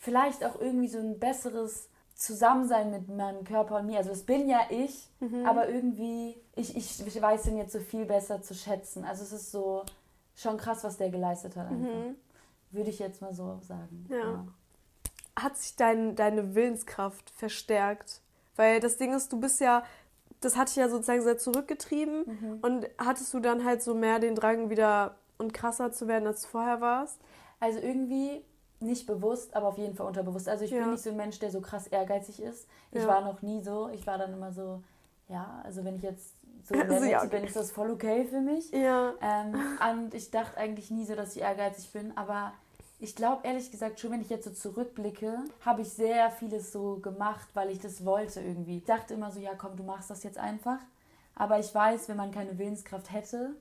vielleicht 0.00 0.44
auch 0.44 0.60
irgendwie 0.60 0.88
so 0.88 0.98
ein 0.98 1.18
besseres 1.18 1.88
Zusammensein 2.14 2.90
mit 2.90 3.08
meinem 3.08 3.44
Körper 3.44 3.78
und 3.78 3.86
mir. 3.86 3.98
Also 3.98 4.10
das 4.10 4.22
bin 4.22 4.48
ja 4.48 4.60
ich, 4.70 5.08
mhm. 5.20 5.44
aber 5.46 5.68
irgendwie, 5.68 6.36
ich, 6.54 6.76
ich, 6.76 7.04
ich 7.06 7.22
weiß 7.22 7.42
den 7.44 7.56
jetzt 7.56 7.72
so 7.72 7.80
viel 7.80 8.04
besser 8.04 8.42
zu 8.42 8.54
schätzen. 8.54 9.04
Also 9.04 9.22
es 9.22 9.32
ist 9.32 9.52
so 9.52 9.84
schon 10.34 10.56
krass, 10.56 10.84
was 10.84 10.98
der 10.98 11.10
geleistet 11.10 11.56
hat 11.56 11.68
einfach. 11.68 11.94
Mhm. 11.94 12.16
Würde 12.72 12.90
ich 12.90 12.98
jetzt 12.98 13.22
mal 13.22 13.32
so 13.34 13.60
sagen. 13.62 14.06
Ja. 14.08 14.18
ja 14.18 14.46
hat 15.36 15.56
sich 15.56 15.76
dein, 15.76 16.14
deine 16.14 16.54
Willenskraft 16.54 17.30
verstärkt? 17.30 18.20
Weil 18.56 18.80
das 18.80 18.98
Ding 18.98 19.14
ist, 19.14 19.32
du 19.32 19.40
bist 19.40 19.60
ja, 19.60 19.82
das 20.40 20.56
hat 20.56 20.68
dich 20.68 20.76
ja 20.76 20.88
sozusagen 20.88 21.22
sehr 21.22 21.38
zurückgetrieben 21.38 22.24
mhm. 22.26 22.58
und 22.60 22.86
hattest 22.98 23.32
du 23.32 23.40
dann 23.40 23.64
halt 23.64 23.82
so 23.82 23.94
mehr 23.94 24.18
den 24.18 24.34
Drang 24.34 24.68
wieder 24.70 25.14
und 25.38 25.54
krasser 25.54 25.92
zu 25.92 26.06
werden, 26.06 26.26
als 26.26 26.42
du 26.42 26.48
vorher 26.48 26.80
warst? 26.80 27.18
Also 27.60 27.78
irgendwie 27.78 28.44
nicht 28.80 29.06
bewusst, 29.06 29.54
aber 29.54 29.68
auf 29.68 29.78
jeden 29.78 29.94
Fall 29.94 30.06
unterbewusst. 30.06 30.48
Also 30.48 30.64
ich 30.64 30.72
ja. 30.72 30.80
bin 30.80 30.90
nicht 30.90 31.02
so 31.02 31.10
ein 31.10 31.16
Mensch, 31.16 31.38
der 31.38 31.50
so 31.50 31.60
krass 31.60 31.86
ehrgeizig 31.86 32.42
ist. 32.42 32.66
Ich 32.90 33.02
ja. 33.02 33.08
war 33.08 33.22
noch 33.22 33.40
nie 33.40 33.62
so. 33.62 33.88
Ich 33.88 34.06
war 34.06 34.18
dann 34.18 34.32
immer 34.32 34.52
so, 34.52 34.82
ja, 35.28 35.62
also 35.64 35.84
wenn 35.84 35.96
ich 35.96 36.02
jetzt 36.02 36.34
so 36.64 36.74
also, 36.74 37.04
ja, 37.04 37.18
okay. 37.18 37.28
bin, 37.28 37.44
ist 37.44 37.56
das 37.56 37.72
voll 37.72 37.90
okay 37.90 38.24
für 38.24 38.40
mich. 38.40 38.70
Ja. 38.70 39.14
Ähm, 39.20 39.54
und 39.90 40.14
ich 40.14 40.30
dachte 40.30 40.56
eigentlich 40.56 40.90
nie 40.90 41.04
so, 41.04 41.14
dass 41.14 41.36
ich 41.36 41.42
ehrgeizig 41.42 41.92
bin, 41.92 42.16
aber 42.16 42.52
ich 43.00 43.16
glaube 43.16 43.40
ehrlich 43.44 43.70
gesagt, 43.70 43.98
schon 43.98 44.12
wenn 44.12 44.20
ich 44.20 44.30
jetzt 44.30 44.44
so 44.44 44.52
zurückblicke, 44.52 45.38
habe 45.64 45.82
ich 45.82 45.88
sehr 45.88 46.30
vieles 46.30 46.70
so 46.70 46.98
gemacht, 46.98 47.48
weil 47.54 47.70
ich 47.70 47.80
das 47.80 48.04
wollte 48.04 48.40
irgendwie. 48.40 48.78
Ich 48.78 48.84
dachte 48.84 49.14
immer 49.14 49.32
so, 49.32 49.40
ja 49.40 49.54
komm, 49.56 49.76
du 49.76 49.82
machst 49.82 50.10
das 50.10 50.22
jetzt 50.22 50.38
einfach. 50.38 50.78
Aber 51.34 51.58
ich 51.58 51.74
weiß, 51.74 52.08
wenn 52.08 52.16
man 52.16 52.30
keine 52.30 52.58
Willenskraft 52.58 53.12
hätte, 53.12 53.56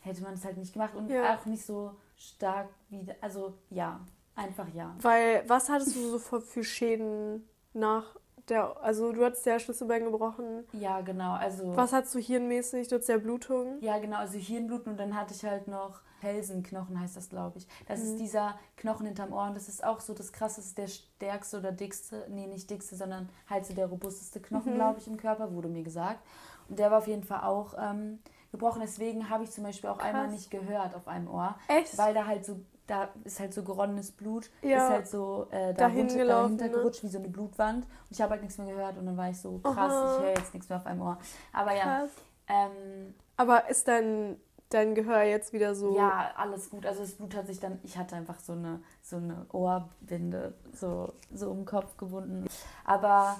hätte 0.00 0.22
man 0.22 0.34
es 0.34 0.44
halt 0.44 0.56
nicht 0.56 0.72
gemacht 0.72 0.94
und 0.94 1.10
ja. 1.10 1.34
auch 1.34 1.44
nicht 1.44 1.66
so 1.66 1.94
stark 2.16 2.68
wie, 2.88 3.04
also 3.20 3.54
ja, 3.68 4.00
einfach 4.34 4.68
ja. 4.74 4.94
Weil, 5.02 5.44
was 5.46 5.68
hattest 5.68 5.96
du 5.96 6.18
so 6.18 6.40
für 6.40 6.64
Schäden 6.64 7.46
nach 7.74 8.16
der, 8.48 8.80
also 8.82 9.12
du 9.12 9.24
hattest 9.24 9.44
ja 9.46 9.58
Schlüsselbein 9.58 10.04
gebrochen. 10.04 10.64
Ja, 10.72 11.00
genau, 11.00 11.34
also. 11.34 11.76
Was 11.76 11.92
hattest 11.92 12.14
du 12.14 12.18
hirnmäßig? 12.18 12.88
Du 12.88 12.94
hattest 12.94 13.08
ja 13.08 13.18
Blutung. 13.18 13.78
Ja, 13.80 13.98
genau, 13.98 14.18
also 14.18 14.38
Hirnbluten 14.38 14.92
und 14.92 15.00
dann 15.00 15.16
hatte 15.16 15.34
ich 15.34 15.44
halt 15.44 15.68
noch 15.68 16.00
Felsenknochen 16.20 16.98
heißt 16.98 17.16
das, 17.16 17.28
glaube 17.28 17.58
ich. 17.58 17.66
Das 17.86 18.00
mhm. 18.00 18.06
ist 18.06 18.18
dieser 18.18 18.58
Knochen 18.76 19.06
hinterm 19.06 19.32
Ohr 19.32 19.46
und 19.46 19.56
das 19.56 19.68
ist 19.68 19.84
auch 19.84 20.00
so 20.00 20.14
das 20.14 20.32
krasseste, 20.32 20.82
der 20.82 20.88
stärkste 20.88 21.58
oder 21.58 21.72
dickste, 21.72 22.26
nee, 22.30 22.46
nicht 22.46 22.70
dickste, 22.70 22.96
sondern 22.96 23.28
halt 23.48 23.66
so 23.66 23.74
der 23.74 23.86
robusteste 23.86 24.40
Knochen, 24.40 24.72
mhm. 24.72 24.76
glaube 24.76 24.98
ich, 24.98 25.06
im 25.06 25.16
Körper, 25.16 25.52
wurde 25.52 25.68
mir 25.68 25.82
gesagt. 25.82 26.20
Und 26.68 26.78
der 26.78 26.90
war 26.90 26.98
auf 26.98 27.06
jeden 27.06 27.22
Fall 27.22 27.42
auch 27.42 27.74
ähm, 27.78 28.18
gebrochen. 28.50 28.80
Deswegen 28.82 29.28
habe 29.30 29.44
ich 29.44 29.50
zum 29.50 29.64
Beispiel 29.64 29.90
auch 29.90 29.98
Krass. 29.98 30.08
einmal 30.08 30.28
nicht 30.28 30.50
gehört 30.50 30.94
auf 30.94 31.06
einem 31.06 31.28
Ohr. 31.28 31.56
Echt? 31.68 31.96
Weil 31.96 32.14
da 32.14 32.26
halt 32.26 32.44
so, 32.44 32.60
da 32.86 33.08
ist 33.24 33.40
halt 33.40 33.52
so 33.52 33.62
geronnenes 33.62 34.12
Blut, 34.12 34.50
ja. 34.62 34.76
ist 34.86 34.90
halt 34.90 35.08
so 35.08 35.48
äh, 35.50 35.74
dahin 35.74 36.00
runter, 36.00 36.16
gelaufen, 36.16 36.58
dahinter 36.58 36.78
gerutscht 36.78 37.02
ne? 37.02 37.08
wie 37.08 37.12
so 37.12 37.18
eine 37.18 37.28
Blutwand. 37.28 37.84
Und 37.84 38.10
ich 38.10 38.20
habe 38.20 38.32
halt 38.32 38.42
nichts 38.42 38.58
mehr 38.58 38.66
gehört 38.66 38.96
und 38.98 39.06
dann 39.06 39.16
war 39.16 39.30
ich 39.30 39.40
so, 39.40 39.58
krass, 39.58 39.76
Aha. 39.76 40.12
ich 40.12 40.22
höre 40.24 40.34
jetzt 40.36 40.54
nichts 40.54 40.68
mehr 40.68 40.78
auf 40.78 40.86
einem 40.86 41.02
Ohr. 41.02 41.18
Aber 41.52 41.72
krass. 41.72 42.10
ja. 42.48 42.66
Ähm, 42.66 43.14
Aber 43.36 43.68
ist 43.68 43.88
dein 43.88 44.36
dein 44.68 44.94
Gehör 44.94 45.22
jetzt 45.22 45.52
wieder 45.52 45.74
so. 45.74 45.96
Ja, 45.96 46.32
alles 46.36 46.70
gut. 46.70 46.86
Also 46.86 47.02
das 47.02 47.12
Blut 47.12 47.34
hat 47.36 47.46
sich 47.46 47.60
dann, 47.60 47.78
ich 47.82 47.96
hatte 47.96 48.16
einfach 48.16 48.40
so 48.40 48.52
eine, 48.52 48.80
so 49.02 49.16
eine 49.16 49.46
Ohrbinde 49.52 50.54
so, 50.72 51.12
so 51.32 51.50
um 51.50 51.58
den 51.58 51.66
Kopf 51.66 51.96
gebunden. 51.96 52.46
Aber 52.84 53.36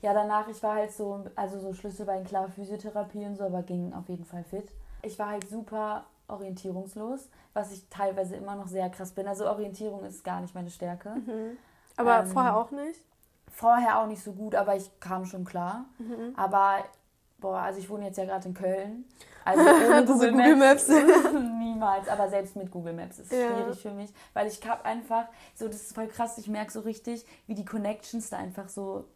Ja, 0.00 0.14
danach, 0.14 0.46
ich 0.48 0.62
war 0.62 0.76
halt 0.76 0.92
so, 0.92 1.24
also 1.34 1.58
so 1.58 1.74
Schlüsselbein, 1.74 2.24
klar, 2.24 2.48
Physiotherapie 2.48 3.24
und 3.26 3.36
so, 3.36 3.44
aber 3.44 3.62
ging 3.62 3.92
auf 3.92 4.08
jeden 4.08 4.24
Fall 4.24 4.44
fit. 4.44 4.70
Ich 5.02 5.18
war 5.18 5.30
halt 5.30 5.48
super 5.48 6.06
orientierungslos, 6.28 7.28
was 7.54 7.72
ich 7.72 7.88
teilweise 7.88 8.36
immer 8.36 8.54
noch 8.54 8.68
sehr 8.68 8.88
krass 8.90 9.12
bin. 9.12 9.26
Also 9.26 9.46
Orientierung 9.48 10.04
ist 10.04 10.24
gar 10.24 10.40
nicht 10.40 10.54
meine 10.54 10.70
Stärke. 10.70 11.10
Mhm. 11.10 11.56
Aber 11.96 12.20
Ähm, 12.20 12.26
vorher 12.26 12.56
auch 12.56 12.70
nicht? 12.70 13.00
Vorher 13.50 13.98
auch 14.00 14.06
nicht 14.06 14.22
so 14.22 14.32
gut, 14.32 14.54
aber 14.54 14.76
ich 14.76 14.88
kam 15.00 15.24
schon 15.24 15.44
klar. 15.44 15.86
Mhm. 15.98 16.34
Aber, 16.36 16.84
boah, 17.38 17.58
also 17.60 17.80
ich 17.80 17.88
wohne 17.90 18.06
jetzt 18.06 18.18
ja 18.18 18.24
gerade 18.24 18.46
in 18.48 18.54
Köln. 18.54 19.04
Also 19.44 19.62
ohne 19.86 20.04
Google, 20.04 20.30
Google 20.32 20.56
Maps. 20.56 20.88
Maps. 20.88 21.32
Niemals, 21.58 22.08
aber 22.08 22.28
selbst 22.28 22.54
mit 22.56 22.70
Google 22.70 22.92
Maps 22.92 23.18
ist 23.18 23.32
es 23.32 23.38
Ja. 23.40 23.46
schwierig 23.46 23.80
für 23.80 23.90
mich, 23.92 24.12
weil 24.34 24.46
ich 24.46 24.60
habe 24.68 24.84
einfach, 24.84 25.24
so 25.54 25.66
das 25.66 25.76
ist 25.82 25.94
voll 25.94 26.06
krass, 26.08 26.38
ich 26.38 26.48
merke 26.48 26.70
so 26.70 26.80
richtig, 26.80 27.24
wie 27.46 27.54
die 27.54 27.64
Connections 27.64 28.30
da 28.30 28.36
einfach 28.36 28.68
so 28.68 29.06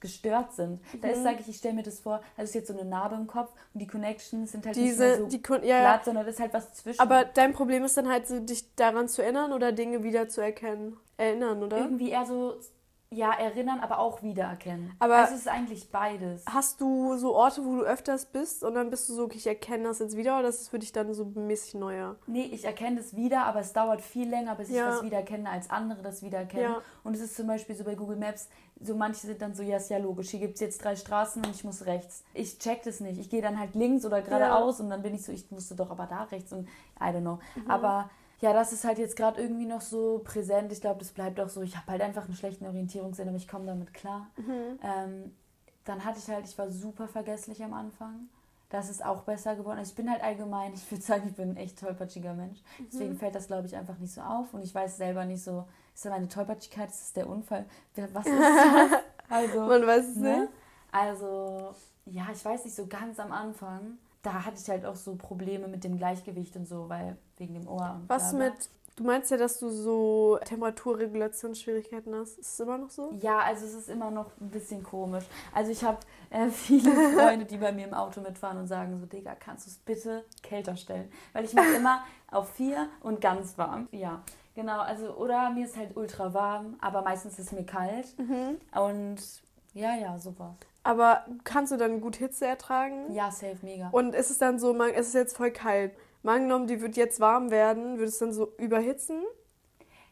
gestört 0.00 0.52
sind. 0.54 0.80
Da 1.00 1.08
Mhm. 1.08 1.14
ist, 1.14 1.22
sage 1.22 1.36
ich, 1.40 1.48
ich 1.48 1.56
stelle 1.56 1.74
mir 1.74 1.82
das 1.82 2.00
vor, 2.00 2.20
da 2.36 2.42
ist 2.42 2.54
jetzt 2.54 2.68
so 2.68 2.74
eine 2.78 2.84
Narbe 2.88 3.16
im 3.16 3.26
Kopf 3.26 3.50
und 3.74 3.80
die 3.80 3.86
Connections 3.86 4.52
sind 4.52 4.64
halt 4.66 4.76
nicht 4.76 4.98
mehr 4.98 5.08
Diese, 5.16 5.22
so 5.22 5.26
die 5.28 5.42
ja. 5.66 5.80
glatt, 5.80 6.04
sondern 6.04 6.24
das 6.26 6.34
ist 6.36 6.40
halt 6.40 6.54
was 6.54 6.72
zwischen. 6.74 7.00
Aber 7.00 7.24
dein 7.24 7.52
Problem 7.52 7.84
ist 7.84 7.96
dann 7.96 8.08
halt 8.08 8.26
so, 8.28 8.38
dich 8.40 8.74
daran 8.76 9.08
zu 9.08 9.22
erinnern 9.22 9.52
oder 9.52 9.72
Dinge 9.72 10.02
wieder 10.02 10.28
zu 10.28 10.40
erkennen. 10.40 10.96
Erinnern, 11.18 11.62
oder? 11.62 11.78
irgendwie 11.78 12.10
eher 12.10 12.26
so, 12.26 12.56
ja, 13.10 13.32
erinnern, 13.32 13.78
aber 13.80 13.98
auch 14.00 14.22
wiedererkennen. 14.22 14.92
Aber- 14.98 15.16
also 15.18 15.34
es 15.34 15.40
ist 15.42 15.48
eigentlich 15.48 15.90
beides. 15.90 16.44
Hast 16.52 16.80
du 16.80 17.16
so 17.16 17.34
Orte, 17.36 17.64
wo 17.64 17.76
du 17.76 17.82
öfters 17.82 18.26
bist 18.26 18.64
und 18.64 18.74
dann 18.74 18.90
bist 18.90 19.08
du 19.08 19.14
so, 19.14 19.24
okay, 19.24 19.36
ich 19.36 19.46
erkenne 19.46 19.84
das 19.84 20.00
jetzt 20.00 20.16
wieder 20.16 20.38
oder 20.38 20.48
ist 20.48 20.62
es 20.62 20.68
für 20.68 20.78
dich 20.80 20.92
dann 20.92 21.14
so 21.14 21.24
mäßig 21.24 21.74
neuer? 21.74 22.16
Nee, 22.26 22.42
ich 22.52 22.64
erkenne 22.64 22.96
das 22.96 23.14
wieder, 23.14 23.46
aber 23.46 23.60
es 23.60 23.72
dauert 23.72 24.00
viel 24.02 24.28
länger, 24.28 24.56
bis 24.56 24.70
ich 24.70 24.76
Ja. 24.76 24.88
was 24.88 25.02
wiedererkenne, 25.04 25.48
als 25.48 25.70
andere 25.70 26.02
das 26.02 26.22
wiedererkennen. 26.22 26.72
Ja. 26.72 26.82
Und 27.04 27.14
es 27.14 27.20
ist 27.22 27.36
zum 27.36 27.46
Beispiel 27.46 27.76
so 27.76 27.84
bei 27.84 27.94
Google 27.94 28.16
Maps, 28.16 28.48
so 28.80 28.94
manche 28.96 29.26
sind 29.26 29.40
dann 29.40 29.54
so, 29.54 29.62
ja, 29.62 29.76
ist 29.76 29.88
ja 29.88 29.98
logisch, 29.98 30.30
hier 30.30 30.40
gibt 30.40 30.54
es 30.54 30.60
jetzt 30.60 30.84
drei 30.84 30.96
Straßen 30.96 31.44
und 31.44 31.54
ich 31.54 31.62
muss 31.64 31.86
rechts. 31.86 32.24
Ich 32.34 32.58
check 32.58 32.82
das 32.82 32.98
nicht. 33.00 33.18
Ich 33.20 33.30
gehe 33.30 33.40
dann 33.40 33.58
halt 33.58 33.74
links 33.76 34.04
oder 34.04 34.20
geradeaus 34.20 34.80
und 34.80 34.90
dann 34.90 35.02
bin 35.02 35.14
ich 35.14 35.24
so, 35.24 35.30
ich 35.32 35.48
musste 35.52 35.76
doch 35.76 35.90
aber 35.92 36.06
da 36.06 36.24
rechts 36.24 36.52
und 36.52 36.68
I 37.00 37.04
don't 37.04 37.20
know. 37.20 37.38
Mhm. 37.54 37.70
Aber 37.70 38.10
ja, 38.40 38.52
das 38.52 38.72
ist 38.72 38.84
halt 38.84 38.98
jetzt 38.98 39.16
gerade 39.16 39.40
irgendwie 39.40 39.66
noch 39.66 39.80
so 39.80 40.20
präsent. 40.24 40.70
Ich 40.72 40.80
glaube, 40.80 40.98
das 40.98 41.10
bleibt 41.12 41.40
auch 41.40 41.48
so. 41.48 41.62
Ich 41.62 41.76
habe 41.76 41.90
halt 41.92 42.02
einfach 42.02 42.24
einen 42.26 42.34
schlechten 42.36 42.66
Orientierungssinn, 42.66 43.28
aber 43.28 43.36
ich 43.36 43.48
komme 43.48 43.66
damit 43.66 43.94
klar. 43.94 44.26
Mhm. 44.36 44.78
Ähm, 44.82 45.34
dann 45.84 46.04
hatte 46.04 46.18
ich 46.18 46.28
halt, 46.28 46.44
ich 46.46 46.56
war 46.58 46.70
super 46.70 47.08
vergesslich 47.08 47.62
am 47.62 47.72
Anfang. 47.72 48.28
Das 48.68 48.90
ist 48.90 49.04
auch 49.04 49.22
besser 49.22 49.54
geworden. 49.54 49.78
Also 49.78 49.90
ich 49.90 49.96
bin 49.96 50.10
halt 50.10 50.22
allgemein, 50.22 50.74
ich 50.74 50.90
würde 50.90 51.02
sagen, 51.02 51.28
ich 51.28 51.34
bin 51.36 51.50
ein 51.50 51.56
echt 51.56 51.78
tollpatschiger 51.78 52.34
Mensch. 52.34 52.58
Deswegen 52.92 53.12
Mhm. 53.12 53.18
fällt 53.18 53.34
das, 53.36 53.46
glaube 53.46 53.66
ich, 53.68 53.76
einfach 53.76 53.96
nicht 53.98 54.12
so 54.12 54.20
auf. 54.20 54.52
Und 54.52 54.62
ich 54.62 54.74
weiß 54.74 54.96
selber 54.96 55.24
nicht 55.24 55.42
so, 55.44 55.64
ist 55.94 56.04
das 56.04 56.10
meine 56.12 56.28
Tollpatschigkeit, 56.28 56.90
ist 56.90 57.00
das 57.00 57.12
der 57.12 57.28
Unfall? 57.28 57.64
Was 58.12 58.26
ist 58.26 58.34
das? 58.34 59.00
Also, 59.28 59.60
Man 59.60 59.84
weiß 59.86 60.06
es 60.10 60.16
ne? 60.16 60.40
nicht. 60.40 60.52
Also, 60.92 61.74
ja, 62.06 62.26
ich 62.32 62.44
weiß 62.44 62.64
nicht, 62.64 62.76
so 62.76 62.86
ganz 62.86 63.18
am 63.18 63.32
Anfang, 63.32 63.98
da 64.26 64.44
hatte 64.44 64.56
ich 64.60 64.68
halt 64.68 64.84
auch 64.84 64.96
so 64.96 65.14
Probleme 65.14 65.68
mit 65.68 65.84
dem 65.84 65.96
Gleichgewicht 65.96 66.56
und 66.56 66.66
so, 66.66 66.88
weil 66.88 67.16
wegen 67.36 67.54
dem 67.54 67.68
Ohr 67.68 68.00
Was 68.08 68.32
mit, 68.32 68.52
du 68.96 69.04
meinst 69.04 69.30
ja, 69.30 69.36
dass 69.36 69.60
du 69.60 69.70
so 69.70 70.40
Temperaturregulationsschwierigkeiten 70.44 72.12
hast. 72.12 72.36
Ist 72.38 72.54
es 72.54 72.60
immer 72.60 72.76
noch 72.76 72.90
so? 72.90 73.12
Ja, 73.20 73.38
also 73.38 73.64
es 73.64 73.74
ist 73.74 73.88
immer 73.88 74.10
noch 74.10 74.32
ein 74.40 74.50
bisschen 74.50 74.82
komisch. 74.82 75.24
Also 75.54 75.70
ich 75.70 75.84
habe 75.84 75.98
äh, 76.30 76.48
viele 76.50 76.90
Freunde, 77.12 77.44
die 77.44 77.56
bei 77.56 77.70
mir 77.70 77.86
im 77.86 77.94
Auto 77.94 78.20
mitfahren 78.20 78.58
und 78.58 78.66
sagen 78.66 78.98
so, 78.98 79.06
Digga, 79.06 79.36
kannst 79.36 79.66
du 79.66 79.70
es 79.70 79.76
bitte 79.78 80.24
kälter 80.42 80.76
stellen? 80.76 81.08
Weil 81.32 81.44
ich 81.44 81.54
mache 81.54 81.74
immer 81.76 82.00
auf 82.32 82.50
vier 82.50 82.88
und 83.02 83.20
ganz 83.20 83.56
warm. 83.56 83.86
Ja, 83.92 84.22
genau. 84.56 84.80
Also 84.80 85.14
oder 85.14 85.50
mir 85.50 85.66
ist 85.66 85.76
halt 85.76 85.96
ultra 85.96 86.34
warm, 86.34 86.74
aber 86.80 87.02
meistens 87.02 87.38
ist 87.38 87.52
mir 87.52 87.64
kalt. 87.64 88.18
Mhm. 88.18 88.58
Und 88.76 89.18
ja, 89.72 89.94
ja, 89.94 90.18
super. 90.18 90.56
Aber 90.86 91.24
kannst 91.42 91.72
du 91.72 91.76
dann 91.76 92.00
gut 92.00 92.14
Hitze 92.16 92.46
ertragen? 92.46 93.12
Ja, 93.12 93.30
safe, 93.32 93.56
mega. 93.62 93.88
Und 93.90 94.14
ist 94.14 94.30
es 94.30 94.38
dann 94.38 94.60
so, 94.60 94.72
man, 94.72 94.90
es 94.90 95.08
ist 95.08 95.14
jetzt 95.14 95.36
voll 95.36 95.50
kalt. 95.50 95.92
Mal 96.22 96.36
angenommen, 96.36 96.68
die 96.68 96.80
wird 96.80 96.96
jetzt 96.96 97.18
warm 97.18 97.50
werden, 97.50 97.98
wird 97.98 98.08
es 98.08 98.18
dann 98.18 98.32
so 98.32 98.52
überhitzen? 98.58 99.20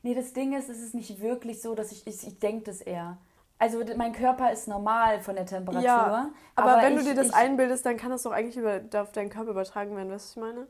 Nee, 0.03 0.15
das 0.15 0.33
Ding 0.33 0.53
ist, 0.53 0.69
es 0.69 0.83
ist 0.83 0.95
nicht 0.95 1.21
wirklich 1.21 1.63
so, 1.63 1.75
dass 1.77 1.93
ich, 1.93 2.05
ich, 2.07 2.27
ich 2.27 2.39
denke 2.41 2.65
das 2.65 2.81
eher. 2.81 3.19
Also 3.59 3.81
mein 3.97 4.13
Körper 4.13 4.51
ist 4.53 4.67
normal 4.67 5.21
von 5.21 5.37
der 5.37 5.47
Temperatur. 5.47 5.85
Ja, 5.85 6.31
Aber, 6.57 6.83
wenn 6.83 6.95
ich, 6.95 6.99
du 6.99 7.05
dir 7.05 7.15
das 7.15 7.29
ich, 7.29 7.35
einbildest, 7.35 7.87
dann 7.87 7.97
kann 7.97 8.11
das 8.11 8.25
doch 8.25 8.33
eigentlich 8.33 8.57
über, 8.57 8.81
auf 9.01 9.13
deinen 9.13 9.31
Körper 9.31 9.53
übertragen 9.53 9.97
werden, 9.97 10.11
weißt 10.11 10.37
du, 10.37 10.41
was 10.41 10.49
ich 10.49 10.55
meine? 10.55 10.67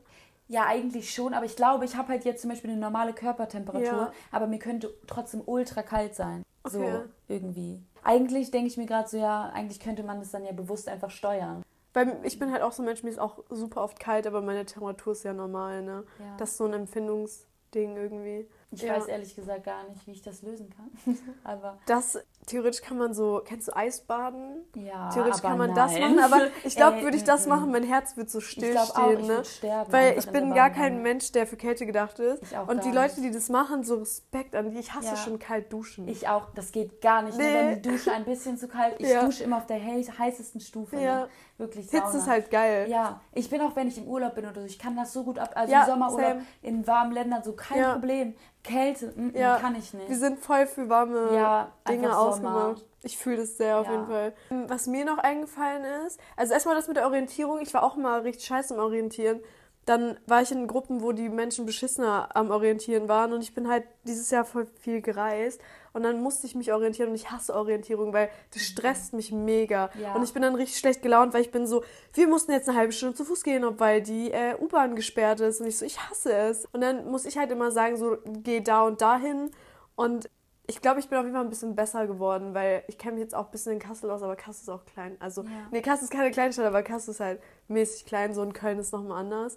Ja, 0.47 0.67
eigentlich 0.67 1.11
schon, 1.11 1.33
aber 1.33 1.45
ich 1.45 1.55
glaube, 1.55 1.85
ich 1.85 1.95
habe 1.95 2.09
halt 2.09 2.25
jetzt 2.25 2.41
zum 2.41 2.51
Beispiel 2.51 2.69
eine 2.69 2.79
normale 2.79 3.13
Körpertemperatur, 3.13 3.83
Ja. 3.87 4.11
aber 4.31 4.45
mir 4.45 4.59
könnte 4.59 4.93
trotzdem 5.07 5.41
ultra 5.43 5.81
kalt 5.81 6.13
sein. 6.13 6.43
So 6.65 6.79
Okay. 6.79 7.01
irgendwie. 7.27 7.81
Eigentlich 8.03 8.51
denke 8.51 8.67
ich 8.67 8.77
mir 8.77 8.85
gerade 8.85 9.07
so, 9.07 9.17
ja, 9.17 9.49
eigentlich 9.53 9.79
könnte 9.79 10.03
man 10.03 10.19
das 10.19 10.31
dann 10.31 10.45
ja 10.45 10.51
bewusst 10.51 10.87
einfach 10.87 11.09
steuern. 11.09 11.63
Weil 11.93 12.19
ich 12.23 12.37
bin 12.39 12.51
halt 12.51 12.61
auch 12.61 12.73
so 12.73 12.83
ein 12.83 12.85
Mensch, 12.85 13.03
mir 13.03 13.09
ist 13.09 13.19
auch 13.19 13.43
super 13.49 13.81
oft 13.81 13.99
kalt, 13.99 14.27
aber 14.27 14.41
meine 14.41 14.65
Temperatur 14.65 15.13
ist 15.13 15.23
ja 15.23 15.33
normal, 15.33 15.81
ne? 15.81 16.03
Ja. 16.19 16.35
Das 16.37 16.51
ist 16.51 16.57
so 16.57 16.65
ein 16.65 16.73
Empfindungsding 16.73 17.95
irgendwie. 17.95 18.47
ich 18.71 18.81
ja. 18.81 18.95
weiß 18.95 19.07
ehrlich 19.07 19.33
gesagt 19.33 19.63
gar 19.63 19.87
nicht, 19.87 20.05
wie 20.05 20.11
ich 20.11 20.21
das 20.21 20.41
lösen 20.41 20.69
kann. 20.69 20.91
aber 21.43 21.77
Das, 21.85 22.19
theoretisch 22.45 22.81
kann 22.81 22.97
man 22.97 23.13
so, 23.13 23.41
kennst 23.45 23.67
du 23.67 23.75
Eisbaden? 23.75 24.63
ja, 24.75 25.09
Theoretisch 25.09 25.41
kann 25.41 25.57
man 25.57 25.71
nein. 25.73 25.75
das 25.75 25.99
machen, 25.99 26.19
aber 26.19 26.47
ich 26.63 26.75
glaube, 26.75 27.01
würde 27.01 27.17
ich 27.17 27.23
das 27.23 27.45
mm, 27.45 27.49
machen, 27.49 27.71
mein 27.71 27.83
Herz 27.83 28.15
wird 28.17 28.29
so 28.29 28.39
Ich 28.39 28.55
glaube 28.55 28.95
auch, 28.95 29.11
ich 29.11 29.27
ne? 29.27 29.43
sterben. 29.45 29.91
Weil 29.91 30.17
ich 30.17 30.27
in 30.27 30.33
bin 30.33 30.53
gar 30.53 30.69
kein 30.69 31.01
Mensch, 31.01 31.31
der 31.31 31.47
für 31.47 31.57
Kälte 31.57 31.85
gedacht 31.85 32.19
ist. 32.19 32.43
Ich 32.43 32.57
auch 32.57 32.67
Und 32.67 32.83
die 32.85 32.91
Leute, 32.91 33.21
die 33.21 33.31
das 33.31 33.49
machen, 33.49 33.83
so 33.83 33.95
Respekt 33.95 34.55
an 34.55 34.69
die. 34.71 34.77
Ich 34.79 34.93
hasse 34.93 35.07
Ja. 35.07 35.15
schon 35.15 35.39
kalt 35.39 35.71
duschen. 35.71 36.07
Ich 36.07 36.27
auch, 36.27 36.49
das 36.55 36.71
geht 36.71 37.01
gar 37.01 37.21
nicht. 37.21 37.37
Nur 37.37 37.47
Nee. 37.47 37.53
wenn 37.53 37.81
die 37.81 37.89
Dusche 37.89 38.11
ein 38.11 38.25
bisschen 38.25 38.57
zu 38.57 38.67
kalt 38.67 38.95
Ich 38.99 39.09
Ja. 39.09 39.23
dusche 39.25 39.43
immer 39.43 39.57
auf 39.57 39.65
der 39.65 39.77
hei- 39.83 40.03
heißesten 40.03 40.61
Stufe. 40.61 40.97
Ja. 40.97 41.21
Ne? 41.21 41.29
Wirklich 41.57 41.89
Sauna. 41.89 42.03
Hitze 42.05 42.17
ist 42.17 42.27
halt 42.27 42.51
geil. 42.51 42.87
Ja, 42.89 43.21
ich 43.31 43.49
bin 43.49 43.61
auch, 43.61 43.75
wenn 43.77 43.87
ich 43.87 43.97
im 43.97 44.07
Urlaub 44.07 44.35
bin 44.35 44.45
oder 44.45 44.59
so, 44.59 44.67
ich 44.67 44.77
kann 44.77 44.95
das 44.97 45.13
so 45.13 45.23
gut 45.23 45.39
ab. 45.39 45.51
Also 45.55 45.71
Ja, 45.71 45.83
im 45.83 45.89
Sommerurlaub 45.91 46.31
same. 46.33 46.45
in 46.61 46.85
warmen 46.85 47.13
Ländern 47.13 47.43
so 47.43 47.53
kein 47.53 47.79
Ja. 47.79 47.93
Problem. 47.93 48.35
Kälte, 48.63 49.13
mm, 49.15 49.27
mm, 49.27 49.35
Ja. 49.35 49.57
kann 49.57 49.75
ich 49.75 49.93
nicht. 49.93 50.09
Wir 50.09 50.17
sind 50.17 50.39
voll 50.39 50.65
für 50.67 50.89
warme 50.89 51.33
ja, 51.33 51.71
Dinge 51.87 52.17
ausgemacht. 52.17 52.83
Ich 53.03 53.17
fühle 53.17 53.37
das 53.37 53.55
sehr 53.57 53.77
auf 53.77 53.87
jeden 53.89 54.07
Fall. 54.07 54.33
Was 54.67 54.87
mir 54.87 55.05
noch 55.05 55.19
eingefallen 55.19 55.85
ist, 56.05 56.19
also 56.35 56.53
erstmal 56.53 56.75
das 56.75 56.87
mit 56.87 56.97
der 56.97 57.05
Orientierung, 57.05 57.59
ich 57.61 57.73
war 57.73 57.83
auch 57.83 57.95
mal 57.95 58.21
richtig 58.21 58.45
scheiße 58.45 58.73
im 58.73 58.79
Orientieren. 58.79 59.39
Dann 59.85 60.17
war 60.25 60.41
ich 60.41 60.51
in 60.51 60.65
Gruppen, 60.65 61.03
wo 61.03 61.11
die 61.11 61.29
Menschen 61.29 61.67
beschissener 61.67 62.29
am 62.35 62.49
Orientieren 62.49 63.07
waren 63.07 63.31
und 63.33 63.41
ich 63.41 63.53
bin 63.53 63.69
halt 63.69 63.83
dieses 64.03 64.31
Jahr 64.31 64.43
voll 64.43 64.65
viel 64.81 65.01
gereist 65.01 65.61
und 65.95 66.03
dann 66.03 66.21
musste 66.21 66.45
ich 66.45 66.55
mich 66.55 66.73
orientieren 66.73 67.09
und 67.09 67.15
ich 67.15 67.31
hasse 67.31 67.55
Orientierung, 67.55 68.11
weil 68.11 68.29
das 68.53 68.63
stresst 68.63 69.13
mich 69.13 69.31
mega. 69.31 69.89
Ja. 69.97 70.13
Und 70.13 70.23
ich 70.23 70.33
bin 70.33 70.41
dann 70.41 70.53
richtig 70.53 70.77
schlecht 70.77 71.01
gelaunt, 71.01 71.33
weil 71.33 71.39
ich 71.41 71.51
bin 71.51 71.65
so, 71.65 71.85
wir 72.13 72.27
mussten 72.27 72.51
jetzt 72.51 72.67
eine 72.67 72.77
halbe 72.77 72.91
Stunde 72.91 73.15
zu 73.15 73.23
Fuß 73.23 73.43
gehen, 73.43 73.65
weil 73.79 74.01
die 74.01 74.29
äh, 74.29 74.55
U-Bahn 74.59 74.97
gesperrt 74.97 75.39
ist 75.39 75.61
und 75.61 75.67
ich 75.67 75.77
so, 75.77 75.85
ich 75.85 75.97
hasse 76.01 76.33
es. 76.33 76.65
Und 76.73 76.81
dann 76.81 77.09
muss 77.09 77.23
ich 77.23 77.37
halt 77.37 77.49
immer 77.49 77.71
sagen, 77.71 77.95
so, 77.95 78.17
geh 78.25 78.59
da 78.59 78.83
und 78.83 78.99
dahin 78.99 79.51
und 79.95 80.29
ich 80.67 80.81
glaube, 80.81 80.99
ich 80.99 81.07
bin 81.07 81.17
auf 81.17 81.23
jeden 81.23 81.35
Fall 81.35 81.45
ein 81.45 81.49
bisschen 81.49 81.75
besser 81.75 82.07
geworden, 82.07 82.53
weil 82.53 82.83
ich 82.87 82.97
kenne 82.97 83.13
mich 83.13 83.21
jetzt 83.21 83.35
auch 83.35 83.45
ein 83.45 83.51
bisschen 83.51 83.73
in 83.73 83.79
Kassel 83.79 84.11
aus, 84.11 84.21
aber 84.21 84.35
Kassel 84.35 84.63
ist 84.63 84.69
auch 84.69 84.83
klein. 84.85 85.15
Also, 85.19 85.43
Ja. 85.43 85.49
nee, 85.71 85.81
Kassel 85.81 86.05
ist 86.05 86.11
keine 86.11 86.31
Kleinstadt, 86.31 86.65
aber 86.65 86.83
Kassel 86.83 87.11
ist 87.11 87.19
halt 87.21 87.39
mäßig 87.69 88.05
klein, 88.05 88.33
so 88.33 88.43
in 88.43 88.51
Köln 88.51 88.79
ist 88.79 88.91
nochmal 88.91 89.19
anders. 89.21 89.55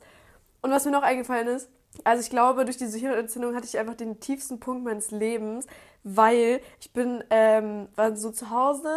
Und 0.63 0.71
was 0.71 0.85
mir 0.85 0.93
noch 0.93 1.03
eingefallen 1.03 1.49
ist, 1.49 1.69
also 2.05 2.21
ich 2.23 2.31
glaube, 2.31 2.65
durch 2.65 2.77
diese 2.77 2.99
Hirnentzündung 2.99 3.55
hatte 3.57 3.67
ich 3.67 3.79
einfach 3.79 3.95
den 3.95 4.21
tiefsten 4.21 4.61
Punkt 4.61 4.85
meines 4.85 5.11
Lebens, 5.11 5.67
weil 6.05 6.61
ich 6.81 6.93
bin, 6.93 7.23
ähm, 7.31 7.89
war 7.97 8.17
so 8.17 8.31
zu 8.31 8.51
Hause, 8.51 8.89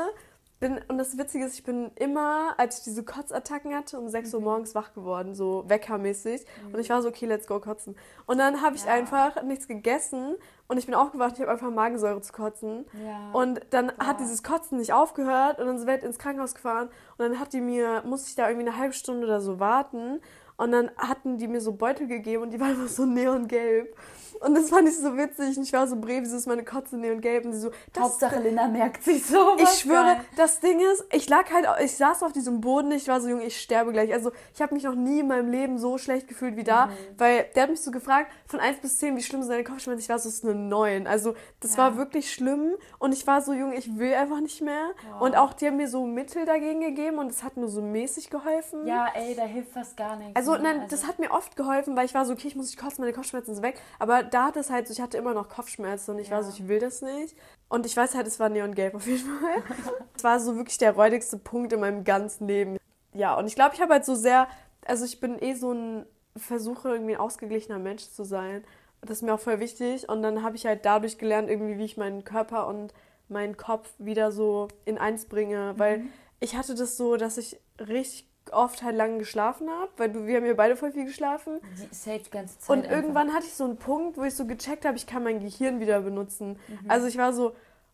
bin, 0.60 0.80
und 0.90 1.00
das 1.00 1.18
Witzige 1.18 1.44
ist, 1.46 1.56
ich 1.56 1.64
bin 1.64 1.90
immer, 1.96 2.54
als 2.58 2.78
ich 2.78 2.84
diese 2.84 3.04
Kotzattacken 3.04 3.74
hatte, 3.74 3.98
um 4.00 4.08
6 4.10 4.32
Uhr 4.36 4.42
morgens 4.42 4.76
wach 4.76 4.94
geworden, 4.94 5.34
so 5.34 5.64
weckermäßig. 5.68 6.46
Und 6.72 6.80
ich 6.80 6.92
war 6.92 7.02
so, 7.02 7.08
okay, 7.10 7.26
let's 7.26 7.48
go 7.48 7.60
kotzen. 7.60 7.96
Und 8.28 8.38
dann 8.38 8.62
habe 8.62 8.76
ich 8.76 8.86
Ja. 8.86 8.92
einfach 8.92 9.42
nichts 9.42 9.68
gegessen 9.68 10.36
und 10.68 10.78
ich 10.78 10.86
bin 10.86 10.94
aufgewacht, 10.94 11.34
ich 11.34 11.42
habe 11.42 11.50
einfach 11.52 11.72
Magensäure 11.72 12.22
zu 12.22 12.32
kotzen. 12.32 12.86
Ja. 13.04 13.32
Und 13.32 13.62
dann 13.72 13.88
Ja. 13.88 14.06
hat 14.06 14.20
dieses 14.20 14.44
Kotzen 14.44 14.78
nicht 14.78 14.94
aufgehört 14.94 15.60
und 15.60 15.66
dann 15.66 15.80
sind 15.80 15.88
wir 15.88 16.04
ins 16.04 16.20
Krankenhaus 16.20 16.54
gefahren 16.54 16.90
und 17.18 17.26
dann 17.28 17.40
hat 17.40 17.54
die 17.54 17.62
mir, 17.62 18.04
musste 18.06 18.30
ich 18.30 18.36
da 18.36 18.48
irgendwie 18.48 18.68
eine 18.70 18.78
halbe 18.78 18.94
Stunde 18.94 19.26
oder 19.26 19.42
so 19.42 19.60
warten 19.60 20.22
und 20.58 20.72
dann 20.72 20.92
hatten 20.96 21.40
die 21.40 21.48
mir 21.48 21.60
so 21.62 21.72
Beutel 21.72 22.06
gegeben 22.06 22.44
und 22.44 22.52
die 22.52 22.60
waren 22.60 22.70
einfach 22.70 22.88
so 22.88 23.08
neongelb. 23.08 23.96
Und 24.42 24.56
das 24.56 24.70
fand 24.70 24.88
ich 24.90 24.98
so 24.98 25.16
witzig 25.18 25.58
und 25.58 25.64
ich 25.64 25.72
war 25.74 25.88
so, 25.88 25.96
Bre, 25.96 26.20
wieso 26.22 26.36
ist 26.36 26.48
meine 26.48 26.64
Kotze 26.64 26.98
neongelb? 26.98 27.46
Und 27.46 27.54
sie 27.54 27.60
so, 27.60 27.72
Hauptsache 28.00 28.40
Linda 28.40 28.68
merkt 28.68 29.04
sich 29.04 29.26
so. 29.26 29.56
ich 29.58 29.70
schwöre, 29.70 30.18
das 30.36 30.60
Ding 30.60 30.80
ist, 30.80 31.06
ich 31.12 31.30
lag 31.30 31.46
halt, 31.54 31.68
ich 31.84 31.96
saß 31.96 32.24
auf 32.24 32.32
diesem 32.34 32.60
Boden, 32.62 32.92
ich 32.92 33.08
war 33.08 33.22
so 33.22 33.30
jung, 33.30 33.42
ich 33.42 33.62
sterbe 33.62 33.92
gleich. 33.92 34.12
Also 34.14 34.32
ich 34.54 34.62
habe 34.62 34.74
mich 34.74 34.84
noch 34.84 34.96
nie 34.96 35.20
in 35.20 35.28
meinem 35.28 35.50
Leben 35.52 35.78
so 35.78 35.98
schlecht 35.98 36.28
gefühlt 36.28 36.56
wie 36.56 36.64
da, 36.64 36.90
weil 37.18 37.46
der 37.56 37.64
hat 37.64 37.70
mich 37.70 37.82
so 37.82 37.92
gefragt, 37.92 38.32
von 38.48 38.60
1 38.60 38.80
bis 38.80 38.98
10, 38.98 39.16
wie 39.16 39.22
schlimm 39.22 39.42
sind 39.44 39.52
deine 39.52 39.64
Kopfschmerzen? 39.64 40.02
Ich 40.02 40.10
war 40.10 40.18
so, 40.20 40.28
es 40.30 40.36
ist 40.36 40.44
eine 40.46 40.56
9. 40.56 41.06
Also 41.08 41.36
das 41.60 41.74
Ja. 41.76 41.84
war 41.84 41.98
wirklich 41.98 42.34
schlimm 42.34 42.72
und 43.00 43.14
ich 43.14 43.28
war 43.28 43.42
so 43.42 43.54
jung, 43.54 43.72
ich 43.74 43.98
will 44.00 44.14
einfach 44.14 44.40
nicht 44.40 44.62
mehr. 44.62 44.90
Wow. 45.14 45.22
Und 45.22 45.36
auch 45.38 45.54
die 45.54 45.68
haben 45.68 45.78
mir 45.78 45.88
so 45.88 46.04
Mittel 46.06 46.46
dagegen 46.46 46.82
gegeben 46.82 47.20
und 47.20 47.28
es 47.32 47.44
hat 47.44 47.58
nur 47.58 47.70
so 47.70 47.82
mäßig 47.82 48.30
geholfen. 48.32 48.88
Ja, 48.88 49.08
ey, 49.14 49.36
da 49.36 49.44
hilft 49.44 49.74
fast 49.74 49.96
gar 49.98 50.16
nichts. 50.16 50.36
Also 50.36 50.54
so, 50.54 50.58
ne? 50.58 50.64
nein, 50.64 50.80
Also- 50.82 50.96
das 50.96 51.08
hat 51.08 51.20
mir 51.20 51.30
oft 51.32 51.56
geholfen, 51.56 51.96
weil 51.96 52.06
ich 52.06 52.14
war 52.16 52.26
so, 52.26 52.34
okay, 52.34 52.48
ich 52.48 52.56
muss 52.56 52.66
nicht 52.68 52.80
kotzen, 52.80 53.02
meine 53.04 53.14
Kopfschmerzen 53.14 53.54
sind 53.54 53.64
weg. 53.64 53.80
Aber 54.00 54.24
da 54.34 54.46
hat 54.48 54.58
es 54.58 54.70
halt 54.70 54.88
so, 54.88 54.94
ich 54.94 55.02
hatte 55.02 55.18
immer 55.18 55.34
noch 55.34 55.50
Kopfschmerzen 55.50 56.12
und 56.12 56.20
ich 56.20 56.32
war 56.32 56.40
Ja. 56.40 56.44
so, 56.44 56.50
ich 56.52 56.68
will 56.68 56.80
das 56.80 57.02
nicht. 57.02 57.36
Und 57.70 57.86
ich 57.86 57.96
weiß 57.96 58.16
halt, 58.16 58.28
es 58.28 58.40
war 58.40 58.50
neongelb 58.50 58.96
auf 58.96 59.06
jeden 59.08 59.20
Fall. 59.40 59.64
Es 60.16 60.24
war 60.24 60.40
so 60.40 60.56
wirklich 60.56 60.78
der 60.78 60.92
räudigste 60.94 61.38
Punkt 61.38 61.74
in 61.74 61.80
meinem 61.80 62.04
ganzen 62.04 62.48
Leben. 62.48 62.78
Ja, 63.14 63.36
und 63.36 63.48
ich 63.48 63.56
glaube, 63.56 63.74
ich 63.76 63.82
habe 63.82 63.94
halt 63.94 64.06
so 64.06 64.14
sehr, 64.16 64.48
also 64.86 65.04
ich 65.06 65.20
bin 65.20 65.42
eh 65.42 65.54
so 65.56 65.72
ein, 65.74 66.06
versuche 66.38 66.90
irgendwie 66.90 67.16
ein 67.16 67.20
ausgeglichener 67.22 67.80
Mensch 67.80 68.04
zu 68.10 68.24
sein. 68.24 68.64
Das 69.02 69.12
ist 69.18 69.22
mir 69.24 69.34
auch 69.34 69.40
voll 69.40 69.60
wichtig. 69.60 70.08
Und 70.10 70.22
dann 70.22 70.44
habe 70.44 70.56
ich 70.56 70.66
halt 70.68 70.86
dadurch 70.86 71.18
gelernt, 71.18 71.50
irgendwie, 71.50 71.78
wie 71.80 71.86
ich 71.86 71.98
meinen 71.98 72.24
Körper 72.24 72.68
und 72.68 72.94
meinen 73.30 73.58
Kopf 73.58 73.90
wieder 73.98 74.32
so 74.32 74.68
in 74.86 74.98
eins 75.00 75.26
bringe. 75.26 75.74
Weil 75.78 76.00
Mhm. 76.00 76.10
ich 76.40 76.56
hatte 76.56 76.76
das 76.76 76.98
so, 76.98 77.18
dass 77.18 77.38
ich 77.38 77.60
richtig 77.80 78.28
oft 78.54 78.84
halt 78.84 78.96
lange 78.96 79.18
geschlafen 79.20 79.70
habe, 79.70 79.92
weil 79.98 80.12
du, 80.12 80.26
wir 80.26 80.38
haben 80.38 80.46
ja 80.46 80.54
beide 80.54 80.76
voll 80.76 80.92
viel 80.92 81.06
geschlafen. 81.06 81.60
Die 81.78 81.96
safe 81.96 82.20
die 82.20 82.30
ganze 82.30 82.60
Zeit. 82.60 82.70
Und 82.70 82.84
einfach. 82.84 82.98
irgendwann 82.98 83.34
hatte 83.34 83.46
ich 83.46 83.54
so 83.54 83.64
einen 83.64 83.78
Punkt, 83.78 84.18
wo 84.18 84.24
ich 84.24 84.36
so 84.36 84.46
gecheckt 84.46 84.86
habe, 84.86 84.98
ich 84.98 85.08
kann 85.08 85.24
mein 85.24 85.40
Gehirn 85.40 85.80
wieder 85.80 86.02
benutzen. 86.02 86.60
Mhm. 86.68 86.90
Also 86.90 87.08
ich 87.08 87.18
war 87.18 87.34
so, 87.34 87.54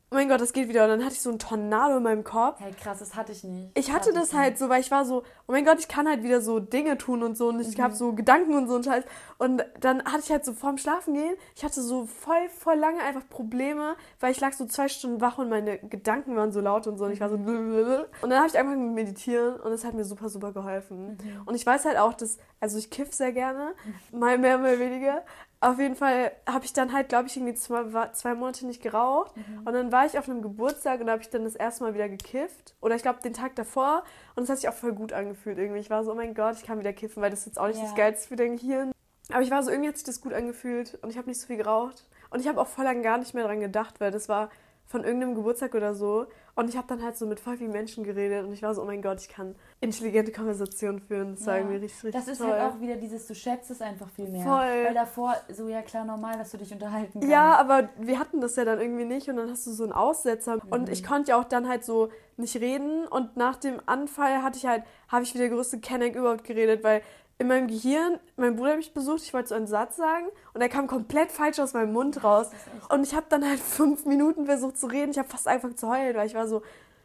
oh 0.09 0.15
mein 0.15 0.29
Gott, 0.29 0.39
das 0.39 0.53
geht 0.53 0.69
wieder. 0.69 0.83
Und 0.83 0.89
dann 0.89 1.03
hatte 1.03 1.13
ich 1.13 1.21
so 1.21 1.29
einen 1.29 1.39
Tornado 1.39 1.97
in 1.97 2.03
meinem 2.03 2.23
Kopf. 2.23 2.59
Hey, 2.59 2.71
krass, 2.71 2.99
das 2.99 3.15
hatte 3.15 3.33
ich 3.33 3.43
nicht. 3.43 3.77
Ich 3.77 3.91
hatte 3.91 4.13
das 4.13 4.33
halt 4.33 4.57
so, 4.57 4.69
weil 4.69 4.79
ich 4.79 4.89
war 4.89 5.03
so, 5.05 5.23
oh 5.47 5.51
mein 5.51 5.65
Gott, 5.65 5.79
ich 5.79 5.87
kann 5.87 6.07
halt 6.07 6.23
wieder 6.23 6.39
so 6.41 6.59
Dinge 6.59 6.97
tun 6.97 7.23
und 7.23 7.37
so 7.37 7.49
und 7.49 7.59
ich 7.59 7.79
habe 7.79 7.93
so 7.93 8.13
Gedanken 8.13 8.55
und 8.55 8.67
so 8.67 8.75
und 8.75 8.85
Scheiß. 8.85 9.03
Und 9.37 9.65
dann 9.79 10.03
hatte 10.05 10.21
ich 10.23 10.31
halt 10.31 10.45
so 10.45 10.53
vorm 10.53 10.77
Schlafen 10.77 11.13
gehen, 11.13 11.35
ich 11.55 11.63
hatte 11.63 11.81
so 11.81 12.05
voll, 12.05 12.49
voll 12.49 12.75
lange 12.75 13.01
einfach 13.01 13.27
Probleme, 13.29 13.95
weil 14.19 14.31
ich 14.31 14.39
lag 14.39 14.53
so 14.53 14.65
zwei 14.65 14.87
Stunden 14.87 15.19
wach 15.19 15.37
und 15.37 15.49
meine 15.49 15.77
Gedanken 15.77 16.35
waren 16.35 16.51
so 16.51 16.61
laut 16.61 16.87
und 16.87 16.97
so 16.97 17.05
und 17.05 17.11
ich 17.11 17.19
war 17.19 17.29
so 17.29 17.37
blablabla. 17.37 18.05
und 18.21 18.29
dann 18.29 18.39
habe 18.39 18.47
ich 18.47 18.57
angefangen 18.57 18.93
mit 18.93 19.05
meditieren 19.05 19.59
und 19.59 19.71
das 19.71 19.83
hat 19.83 19.93
mir 19.93 20.05
super, 20.05 20.29
super 20.29 20.53
geholfen. 20.53 21.17
Und 21.45 21.55
ich 21.55 21.65
weiß 21.65 21.85
halt 21.85 21.97
auch, 21.97 22.13
dass, 22.13 22.37
also 22.59 22.77
ich 22.77 22.89
kiff 22.89 23.13
sehr 23.13 23.33
gerne, 23.33 23.73
mal 24.11 24.37
mehr, 24.37 24.57
mal 24.57 24.79
weniger. 24.79 25.23
Auf 25.59 25.79
jeden 25.79 25.95
Fall 25.95 26.31
habe 26.47 26.65
ich 26.65 26.73
dann 26.73 26.93
halt, 26.93 27.09
glaube 27.09 27.27
ich, 27.27 27.35
irgendwie 27.35 27.55
zwei, 27.55 28.09
zwei 28.13 28.35
Monate 28.35 28.67
nicht 28.67 28.81
geraucht. 28.81 29.33
Und 29.65 29.73
dann 29.73 29.91
war 29.91 30.05
ich 30.05 30.17
auf 30.19 30.29
einem 30.29 30.41
Geburtstag 30.43 30.99
und 30.99 31.07
da 31.07 31.13
habe 31.13 31.23
ich 31.23 31.29
dann 31.31 31.45
das 31.45 31.55
erste 31.55 31.83
Mal 31.83 31.95
wieder 31.95 32.07
gekifft. 32.09 32.75
Oder 32.79 32.95
ich 32.95 33.01
glaube, 33.01 33.21
den 33.23 33.33
Tag 33.33 33.55
davor. 33.55 34.03
Und 34.35 34.43
das 34.43 34.49
hat 34.49 34.57
sich 34.59 34.69
auch 34.69 34.73
voll 34.75 34.93
gut 34.93 35.13
angefühlt 35.13 35.57
irgendwie. 35.57 35.79
Ich 35.79 35.89
war 35.89 36.03
so, 36.03 36.11
oh 36.11 36.15
mein 36.15 36.35
Gott, 36.35 36.55
ich 36.57 36.63
kann 36.63 36.77
wieder 36.79 36.93
kiffen, 36.93 37.23
weil 37.23 37.31
das 37.31 37.39
ist 37.39 37.45
jetzt 37.47 37.59
auch 37.59 37.67
nicht 37.67 37.77
Ja. 37.77 37.85
das 37.85 37.95
Geilste 37.95 38.27
für 38.27 38.35
dein 38.35 38.55
Gehirn. 38.57 38.91
Aber 39.31 39.41
ich 39.41 39.49
war 39.51 39.63
so, 39.63 39.71
irgendwie 39.71 39.89
hat 39.89 39.97
sich 39.97 40.05
das 40.05 40.21
gut 40.21 40.33
angefühlt 40.33 40.97
und 41.01 41.09
ich 41.09 41.17
habe 41.17 41.27
nicht 41.27 41.41
so 41.41 41.47
viel 41.47 41.57
geraucht. 41.57 42.05
Und 42.29 42.39
ich 42.39 42.47
habe 42.47 42.61
auch 42.61 42.67
voll 42.67 42.85
lang 42.85 43.01
gar 43.01 43.17
nicht 43.17 43.33
mehr 43.33 43.43
dran 43.45 43.59
gedacht, 43.59 43.99
weil 43.99 44.11
das 44.11 44.29
war 44.29 44.49
von 44.85 45.03
irgendeinem 45.03 45.35
Geburtstag 45.35 45.73
oder 45.75 45.95
so. 45.95 46.27
Und 46.57 46.69
ich 46.69 46.75
habe 46.75 46.87
dann 46.87 47.03
halt 47.03 47.15
so 47.15 47.27
mit 47.27 47.39
voll 47.39 47.55
vielen 47.55 47.71
Menschen 47.71 48.03
geredet 48.03 48.43
und 48.43 48.51
ich 48.51 48.63
war 48.63 48.73
so, 48.73 48.81
oh 48.81 48.85
mein 48.85 49.03
Gott, 49.03 49.21
ich 49.21 49.29
kann 49.29 49.55
intelligente 49.79 50.31
Konversationen 50.31 50.99
führen. 50.99 51.35
Das 51.35 51.45
war 51.45 51.53
Ja. 51.53 51.59
irgendwie 51.61 51.77
richtig, 51.85 52.03
richtig 52.05 52.19
Das 52.19 52.27
ist 52.27 52.39
toll. 52.39 52.51
halt 52.51 52.73
auch 52.73 52.81
wieder 52.81 52.95
dieses, 52.95 53.27
du 53.27 53.35
schätzt 53.35 53.69
es 53.69 53.79
einfach 53.79 54.09
viel 54.09 54.27
mehr. 54.27 54.43
Voll. 54.43 54.85
Weil 54.85 54.93
davor, 54.95 55.35
so 55.53 55.67
ja 55.67 55.83
klar, 55.83 56.03
normal, 56.03 56.35
dass 56.39 56.49
du 56.49 56.57
dich 56.57 56.73
unterhalten 56.73 57.11
kannst. 57.19 57.29
Ja, 57.29 57.55
aber 57.57 57.89
wir 57.99 58.17
hatten 58.17 58.41
das 58.41 58.55
ja 58.55 58.65
dann 58.65 58.81
irgendwie 58.81 59.05
nicht 59.05 59.29
und 59.29 59.35
dann 59.37 59.51
hast 59.51 59.67
du 59.67 59.71
so 59.71 59.83
einen 59.83 59.91
Aussetzer. 59.93 60.55
Mhm. 60.55 60.61
Und 60.71 60.89
ich 60.89 61.03
konnte 61.03 61.29
ja 61.29 61.39
auch 61.39 61.43
dann 61.43 61.67
halt 61.69 61.85
so 61.85 62.09
nicht 62.37 62.55
reden 62.59 63.05
und 63.07 63.37
nach 63.37 63.57
dem 63.57 63.79
Anfall 63.85 64.41
hatte 64.41 64.57
ich 64.57 64.65
halt, 64.65 64.83
habe 65.09 65.21
ich 65.23 65.35
wieder 65.35 65.49
größte 65.49 65.79
Kenneck 65.79 66.15
überhaupt 66.15 66.43
geredet, 66.43 66.83
weil 66.83 67.01
in 67.39 67.47
meinem 67.47 67.67
Gehirn, 67.67 68.19
mein 68.35 68.55
Bruder 68.55 68.71
hat 68.71 68.77
mich 68.77 68.93
besucht, 68.93 69.21
ich 69.21 69.33
wollte 69.33 69.49
so 69.49 69.55
einen 69.55 69.67
Satz 69.67 69.95
sagen 69.95 70.25
und 70.53 70.61
er 70.61 70.69
kam 70.69 70.87
komplett 70.87 71.31
falsch 71.31 71.59
aus 71.59 71.73
meinem 71.73 71.93
Mund 71.93 72.23
raus. 72.23 72.49
Und 72.89 73.03
ich 73.03 73.13
habe 73.13 73.27
dann 73.29 73.47
halt 73.47 73.59
fünf 73.79 74.05
Minuten 74.05 74.45
versucht 74.45 74.77
zu 74.79 74.87
reden. 74.87 75.11
Ich 75.11 75.19
habe 75.19 75.29
fast 75.29 75.47
angefangen 75.47 75.77
zu 75.77 75.87
heulen, 75.89 76.15
weil 76.15 76.25
ich 76.27 76.33
war 76.33 76.47
so, 76.47 76.63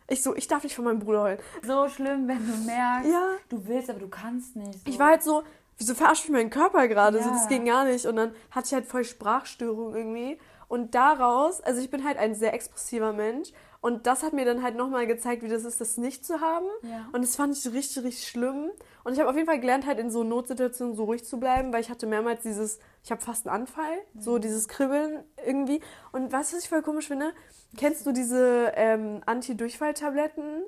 ich 0.09 0.23
so, 0.23 0.35
ich 0.35 0.49
darf 0.49 0.63
nicht 0.65 0.75
von 0.75 0.85
meinem 0.87 1.01
Bruder 1.01 1.23
heulen. 1.23 1.39
So 1.67 1.89
schlimm, 1.89 2.29
wenn 2.29 2.39
du 2.47 2.57
merkst, 2.65 3.11
Ja. 3.11 3.27
du 3.51 3.67
willst, 3.67 3.91
aber 3.91 4.01
du 4.01 4.09
kannst 4.09 4.57
nicht. 4.57 4.73
So. 4.73 4.91
Ich 4.91 4.99
war 4.99 5.09
halt 5.09 5.23
so, 5.23 5.43
wieso 5.77 5.95
verarscht 5.95 6.25
mich 6.29 6.33
mein 6.33 6.51
Körper 6.51 6.89
gerade? 6.89 7.19
So, 7.23 7.29
Ja. 7.29 7.35
das 7.35 7.49
ging 7.49 7.67
gar 7.67 7.85
nicht. 7.85 8.07
Und 8.07 8.17
dann 8.17 8.35
hatte 8.51 8.67
ich 8.69 8.73
halt 8.75 8.87
voll 8.87 9.05
Sprachstörung 9.05 9.95
irgendwie. 9.95 10.39
Und 10.69 10.95
daraus, 10.95 11.61
also 11.61 11.81
ich 11.83 11.91
bin 11.91 12.05
halt 12.07 12.17
ein 12.17 12.35
sehr 12.35 12.55
expressiver 12.55 13.13
Mensch. 13.13 13.51
Und 13.83 14.07
das 14.07 14.23
hat 14.23 14.33
mir 14.33 14.45
dann 14.45 14.63
halt 14.63 14.77
nochmal 14.77 15.09
gezeigt, 15.09 15.43
wie 15.43 15.49
das 15.49 15.65
ist, 15.65 15.81
das 15.81 15.97
nicht 15.97 16.25
zu 16.25 16.41
haben. 16.41 16.67
Ja. 16.83 17.09
Und 17.13 17.23
das 17.23 17.35
fand 17.35 17.57
ich 17.57 17.67
richtig, 17.73 18.05
richtig 18.05 18.29
schlimm. 18.29 18.71
Und 19.03 19.13
ich 19.13 19.19
habe 19.19 19.29
auf 19.29 19.35
jeden 19.35 19.49
Fall 19.49 19.59
gelernt, 19.59 19.87
halt 19.87 19.99
in 19.99 20.09
so 20.09 20.23
Notsituationen 20.23 20.95
so 20.95 21.03
ruhig 21.03 21.25
zu 21.25 21.41
bleiben, 21.41 21.73
weil 21.73 21.81
ich 21.81 21.91
hatte 21.91 22.07
mehrmals 22.07 22.43
dieses, 22.43 22.79
ich 23.03 23.11
habe 23.11 23.21
fast 23.21 23.49
einen 23.49 23.63
Anfall, 23.63 23.99
so 24.17 24.39
dieses 24.39 24.69
Kribbeln 24.69 25.25
irgendwie. 25.45 25.81
Und 26.13 26.33
weißt 26.33 26.53
du, 26.53 26.57
was 26.57 26.63
ich 26.63 26.69
voll 26.69 26.83
komisch 26.83 27.09
finde? 27.09 27.33
Kennst 27.77 28.07
du 28.07 28.13
diese 28.13 28.73
ähm, 28.77 29.21
Anti-Durchfall-Tabletten? 29.27 30.63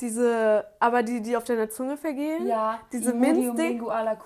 Diese, 0.00 0.64
aber 0.80 1.04
die, 1.04 1.20
die 1.22 1.36
auf 1.36 1.44
deiner 1.44 1.70
Zunge 1.70 1.96
vergehen? 1.96 2.44
ja, 2.48 2.80
diese 2.92 3.12
Minzding-. 3.14 3.80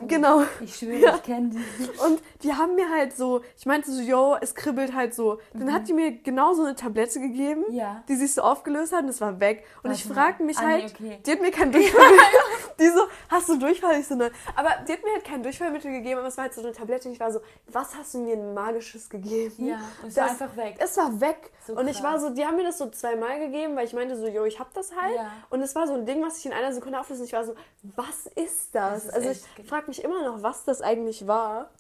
Genau. 0.09 0.43
Ich 0.63 0.75
schwöre, 0.77 0.97
Ja. 1.01 1.15
ich 1.17 1.23
kenne 1.23 1.51
die. 1.51 1.59
Und 2.07 2.23
die 2.43 2.55
haben 2.55 2.77
mir 2.77 2.89
halt 2.91 3.15
so, 3.15 3.43
ich 3.59 3.67
meinte 3.67 3.91
so, 3.93 4.01
yo, 4.01 4.37
es 4.41 4.55
kribbelt 4.55 4.95
halt 4.95 5.15
so. 5.15 5.39
Dann 5.53 5.71
hat 5.75 5.87
die 5.87 5.93
mir 5.93 6.13
genau 6.13 6.55
so 6.55 6.63
eine 6.65 6.77
Tablette 6.77 7.21
gegeben, 7.21 7.65
Mhm. 7.69 7.75
Ja. 7.75 8.03
die 8.09 8.15
sich 8.17 8.33
so 8.33 8.41
aufgelöst 8.41 8.95
hat 8.95 9.03
und 9.03 9.11
es 9.11 9.21
war 9.21 9.39
weg. 9.39 9.65
Und 9.83 9.91
ich 9.91 10.09
Warte 10.09 10.19
mal. 10.21 10.25
frage 10.33 10.45
mich 10.45 10.57
Ah, 10.59 10.63
nee, 10.67 10.83
halt, 10.83 10.95
okay. 10.95 11.19
die 11.27 11.31
hat 11.33 11.41
mir 11.43 11.51
kein 11.51 11.71
Durchfall. 11.73 12.03
die 12.81 12.89
so, 12.89 13.01
hast 13.29 13.49
du 13.49 13.59
Durchfall? 13.59 14.01
Ich 14.01 14.07
so, 14.07 14.15
nein. 14.15 14.31
Aber 14.55 14.71
die 14.87 14.93
hat 14.93 15.03
mir 15.03 15.13
halt 15.15 15.25
kein 15.25 15.43
Durchfallmittel 15.43 15.91
gegeben, 15.93 16.19
aber 16.19 16.29
es 16.29 16.37
war 16.37 16.45
halt 16.45 16.55
so 16.55 16.61
eine 16.63 16.73
Tablette 16.73 17.09
und 17.09 17.15
ich 17.15 17.21
war 17.21 17.33
so, 17.33 17.41
was 17.69 17.97
hast 17.97 18.15
du 18.15 18.19
mir 18.19 18.35
ein 18.35 18.55
magisches 18.55 19.09
gegeben? 19.09 19.67
Ja, 19.69 19.81
und 20.03 20.09
es 20.09 20.17
war 20.17 20.25
Das- 20.29 20.41
einfach 20.41 20.57
weg. 20.57 20.77
Es 20.79 20.97
war 20.97 21.21
weg. 21.21 21.51
So 21.67 21.75
und 21.77 21.89
ich 21.89 22.03
war 22.03 22.21
so, 22.21 22.31
die 22.31 22.45
haben 22.47 22.57
mir 22.57 22.65
das 22.65 22.79
so 22.79 22.89
zweimal 22.91 23.39
gegeben, 23.41 23.75
weil 23.77 23.87
ich 23.87 23.93
meinte 23.93 24.17
so, 24.17 24.27
yo, 24.29 24.45
ich 24.45 24.61
hab 24.61 24.73
das 24.75 24.95
halt. 24.95 25.17
Ja. 25.17 25.33
Und 25.51 25.63
es 25.63 25.75
war 25.75 25.87
so 25.87 25.95
ein 25.95 26.07
Ding, 26.07 26.23
was 26.25 26.39
ich 26.39 26.47
in 26.47 26.53
einer 26.53 26.73
Sekunde 26.73 27.01
auflöse. 27.01 27.23
Und 27.23 27.27
ich 27.27 27.33
war 27.33 27.45
so, 27.45 27.55
was 27.97 28.27
ist 28.27 28.75
das? 28.75 29.05
Das 29.05 29.05
ist 29.07 29.15
also 29.15 29.31
ich 29.61 29.69
frage 29.69 29.87
mich 29.89 30.05
immer 30.05 30.23
noch, 30.25 30.43
was 30.43 30.65
das 30.65 30.83
eigentlich 30.83 31.27
war. 31.27 31.71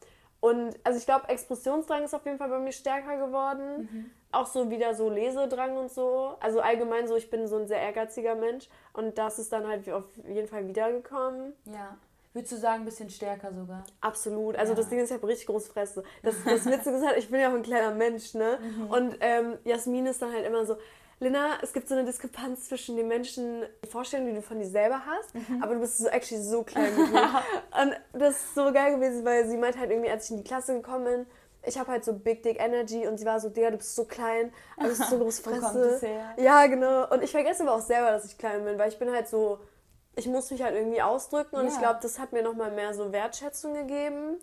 Und 0.40 0.74
also 0.84 0.98
ich 0.98 1.06
glaube, 1.06 1.28
Explosionsdrang 1.28 2.04
ist 2.04 2.14
auf 2.14 2.24
jeden 2.24 2.38
Fall 2.38 2.48
bei 2.48 2.58
mir 2.58 2.72
stärker 2.72 3.16
geworden. 3.16 3.88
Mhm. 3.90 4.10
Auch 4.36 4.46
so 4.46 4.70
wieder 4.70 4.94
so 4.94 5.08
Lesedrang 5.10 5.76
und 5.76 5.90
so. 5.90 6.34
Also 6.40 6.60
allgemein 6.60 7.08
so, 7.08 7.16
ich 7.16 7.30
bin 7.30 7.46
so 7.48 7.56
ein 7.56 7.66
sehr 7.66 7.80
ehrgeiziger 7.80 8.34
Mensch. 8.34 8.68
Und 8.92 9.16
das 9.18 9.38
ist 9.38 9.52
dann 9.52 9.66
halt 9.66 9.88
auf 9.90 10.04
jeden 10.28 10.48
Fall 10.48 10.66
wiedergekommen. 10.68 11.52
Ja. 11.64 11.96
Würdest 12.32 12.52
du 12.52 12.56
sagen, 12.58 12.82
ein 12.82 12.84
bisschen 12.84 13.08
stärker 13.08 13.50
sogar? 13.52 13.84
Absolut. 14.02 14.56
Also 14.56 14.72
Ja. 14.72 14.76
das 14.76 14.88
Ding 14.90 14.98
ist, 14.98 15.10
ich 15.10 15.16
habe 15.16 15.26
richtig 15.26 15.46
große 15.46 15.70
Fresse. 15.72 16.02
Das, 16.22 16.34
das 16.44 16.66
Witzige 16.66 16.96
ist 16.96 17.06
halt, 17.06 17.16
ich 17.16 17.30
bin 17.30 17.40
ja 17.40 17.48
auch 17.50 17.54
ein 17.54 17.62
kleiner 17.62 17.92
Mensch, 17.94 18.34
ne? 18.34 18.58
Mhm. 18.60 18.90
Und 18.90 19.16
ähm, 19.20 19.56
Jasmin 19.64 20.04
ist 20.06 20.20
dann 20.20 20.32
halt 20.32 20.44
immer 20.44 20.66
so, 20.66 20.76
Lina, 21.18 21.52
es 21.62 21.72
gibt 21.72 21.88
so 21.88 21.94
eine 21.94 22.04
Diskrepanz 22.04 22.68
zwischen 22.68 22.94
den 22.98 23.08
Menschen, 23.08 23.62
die 23.82 23.88
Vorstellungen, 23.88 24.28
die 24.34 24.36
du 24.36 24.42
von 24.42 24.58
dir 24.58 24.66
selber 24.66 25.00
hast, 25.06 25.34
Mhm. 25.34 25.62
aber 25.62 25.72
du 25.76 25.80
bist 25.80 25.96
so 25.96 26.08
actually 26.08 26.42
so 26.42 26.62
klein 26.62 26.94
geblieben. 26.94 27.18
Und 27.82 27.96
das 28.20 28.34
ist 28.34 28.54
so 28.54 28.70
geil 28.70 28.96
gewesen, 28.96 29.24
weil 29.24 29.46
sie 29.48 29.56
meint 29.56 29.78
halt 29.78 29.90
irgendwie, 29.90 30.10
als 30.10 30.26
ich 30.26 30.32
in 30.32 30.36
die 30.36 30.44
Klasse 30.44 30.74
gekommen 30.74 31.04
bin, 31.04 31.26
ich 31.66 31.78
habe 31.78 31.90
halt 31.90 32.04
so 32.04 32.12
Big 32.12 32.42
Dick 32.42 32.60
Energy 32.60 33.06
und 33.06 33.18
sie 33.18 33.26
war 33.26 33.40
so, 33.40 33.48
Digga, 33.48 33.70
du 33.70 33.76
bist 33.76 33.94
so 33.94 34.04
klein, 34.04 34.52
aber 34.76 34.88
du 34.88 34.96
bist 34.96 35.10
so 35.10 35.18
kommt 35.50 35.62
Fresse. 35.62 36.00
Ja, 36.36 36.66
genau. 36.66 37.08
Und 37.12 37.22
ich 37.22 37.30
vergesse 37.32 37.62
aber 37.64 37.74
auch 37.74 37.80
selber, 37.80 38.10
dass 38.10 38.24
ich 38.24 38.38
klein 38.38 38.64
bin, 38.64 38.78
weil 38.78 38.88
ich 38.88 38.98
bin 38.98 39.10
halt 39.12 39.28
so, 39.28 39.58
ich 40.14 40.26
muss 40.26 40.50
mich 40.50 40.62
halt 40.62 40.74
irgendwie 40.74 41.02
ausdrücken 41.02 41.56
und 41.56 41.66
Ja. 41.66 41.72
ich 41.72 41.78
glaube, 41.78 41.98
das 42.00 42.18
hat 42.18 42.32
mir 42.32 42.42
nochmal 42.42 42.70
mehr 42.70 42.94
so 42.94 43.12
Wertschätzung 43.12 43.74
gegeben. 43.74 44.36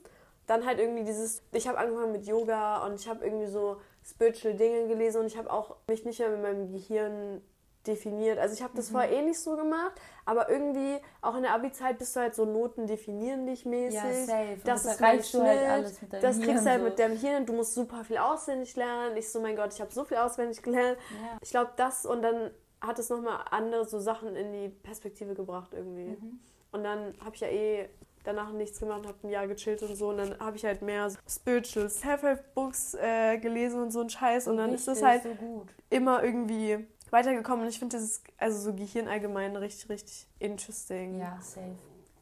Dann 0.45 0.65
halt 0.65 0.78
irgendwie 0.80 1.03
dieses, 1.05 1.41
ich 1.53 1.67
habe 1.67 1.78
angefangen 1.78 2.11
mit 2.11 2.26
Yoga 2.28 2.86
und 2.86 2.95
ich 2.95 3.07
habe 3.07 3.24
irgendwie 3.24 3.47
so 3.47 3.78
spiritual 4.05 4.53
Dinge 4.55 4.88
gelesen 4.88 5.21
und 5.21 5.28
ich 5.28 5.38
habe 5.38 5.49
auch 5.49 5.78
mich 5.88 6.03
nicht 6.03 6.19
mehr 6.19 6.30
mit 6.30 6.41
meinem 6.41 6.71
Gehirn 6.74 7.41
definiert. 7.88 8.39
Also 8.39 8.55
ich 8.55 8.63
habe 8.63 8.73
das 8.75 8.89
vorher 8.89 9.11
eh 9.11 9.21
nicht 9.21 9.39
so 9.39 9.55
gemacht, 9.55 9.93
aber 10.25 10.49
irgendwie 10.49 10.97
auch 11.21 11.36
in 11.36 11.43
der 11.43 11.53
Abi-Zeit 11.53 11.97
bist 11.97 12.15
du 12.15 12.21
halt 12.21 12.36
so 12.36 12.45
Noten 12.45 12.88
definieren 12.88 13.45
dich 13.45 13.65
mäßig. 13.65 13.95
Ja, 13.95 14.25
safe. 14.25 14.57
Das, 14.63 14.84
das 14.84 14.93
ist 14.93 15.01
mein 15.01 15.09
halt 15.09 15.25
Schnitt. 15.25 15.43
alles 15.43 16.01
mit 16.01 16.13
deinem 16.13 16.21
Das 16.21 16.36
kriegst 16.39 16.49
Hirn 16.49 16.63
du 16.63 16.69
halt 16.69 16.79
so. 16.79 16.86
mit 16.86 16.99
deinem 16.99 17.17
Hirn. 17.17 17.45
Du 17.45 17.53
musst 17.53 17.73
super 17.73 18.03
viel 18.03 18.17
auswendig 18.17 18.75
lernen. 18.75 19.17
Ich 19.17 19.29
so, 19.29 19.41
mein 19.41 19.55
Gott, 19.55 19.73
ich 19.73 19.81
habe 19.81 19.91
so 19.93 20.05
viel 20.05 20.17
auswendig 20.17 20.61
gelernt. 20.61 20.97
Ja. 21.11 21.38
Ich 21.41 21.49
glaube, 21.49 21.71
das 21.75 22.05
und 22.05 22.21
dann 22.21 22.51
hat 22.81 22.99
es 22.99 23.09
nochmal 23.09 23.45
andere 23.49 23.86
so 23.86 23.99
Sachen 23.99 24.36
in 24.36 24.51
die 24.51 24.69
Perspektive 24.69 25.34
gebracht 25.34 25.73
irgendwie. 25.73 26.17
Mhm. 26.17 26.39
Und 26.71 26.84
dann 26.84 27.13
habe 27.23 27.36
ich 27.36 27.41
ja 27.41 27.47
eh 27.47 27.89
danach 28.23 28.51
nichts 28.51 28.79
gemacht, 28.79 29.05
habe 29.05 29.17
ein 29.23 29.29
Jahr 29.29 29.47
gechillt 29.47 29.81
und 29.84 29.95
so. 29.95 30.09
Und 30.09 30.17
dann 30.17 30.39
habe 30.39 30.57
ich 30.57 30.65
halt 30.65 30.81
mehr 30.81 31.09
so 31.09 31.17
Spiritual 31.27 31.89
Self-Help-Books 31.89 32.95
äh, 32.95 33.38
gelesen 33.38 33.81
und 33.81 33.91
so 33.91 34.01
ein 34.01 34.09
Scheiß. 34.09 34.47
Und 34.47 34.57
dann 34.57 34.73
ist 34.73 34.88
es 34.88 35.03
Richtig, 35.03 35.07
halt 35.07 35.39
so 35.39 35.65
immer 35.89 36.23
irgendwie 36.23 36.88
weitergekommen. 37.14 37.64
Und 37.64 37.70
ich 37.70 37.80
finde 37.80 37.95
das 37.95 38.03
ist 38.03 38.24
also 38.38 38.59
so 38.59 38.74
Gehirn 38.74 39.07
allgemein 39.07 39.55
richtig, 39.55 39.89
richtig 39.89 40.28
interesting. 40.39 41.20
Ja, 41.20 41.39
safe. 41.41 41.76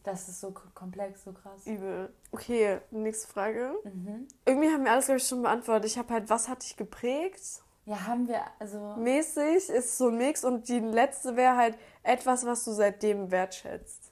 Das 0.03 0.27
ist 0.27 0.41
so 0.41 0.51
komplex, 0.73 1.23
so 1.23 1.31
krass. 1.31 1.65
Übel. 1.65 2.11
Okay, 2.31 2.79
nächste 2.89 3.27
Frage. 3.27 3.73
Mhm. 3.83 4.27
Irgendwie 4.45 4.69
haben 4.69 4.83
wir 4.83 4.91
alles, 4.91 5.05
glaube 5.05 5.19
ich, 5.19 5.27
schon 5.27 5.43
beantwortet. 5.43 5.85
Ich 5.85 5.97
habe 5.97 6.13
halt, 6.13 6.29
was 6.29 6.49
hat 6.49 6.63
dich 6.63 6.75
geprägt? 6.75 7.61
Ja, 7.85 8.07
haben 8.07 8.27
wir, 8.27 8.41
also. 8.59 8.95
Mäßig 8.97 9.69
ist 9.69 9.97
so 9.97 10.09
ein 10.09 10.17
Mix 10.17 10.43
und 10.43 10.69
die 10.69 10.79
letzte 10.79 11.35
wäre 11.35 11.55
halt 11.55 11.77
etwas, 12.03 12.45
was 12.45 12.63
du 12.65 12.71
seitdem 12.71 13.31
wertschätzt. 13.31 14.11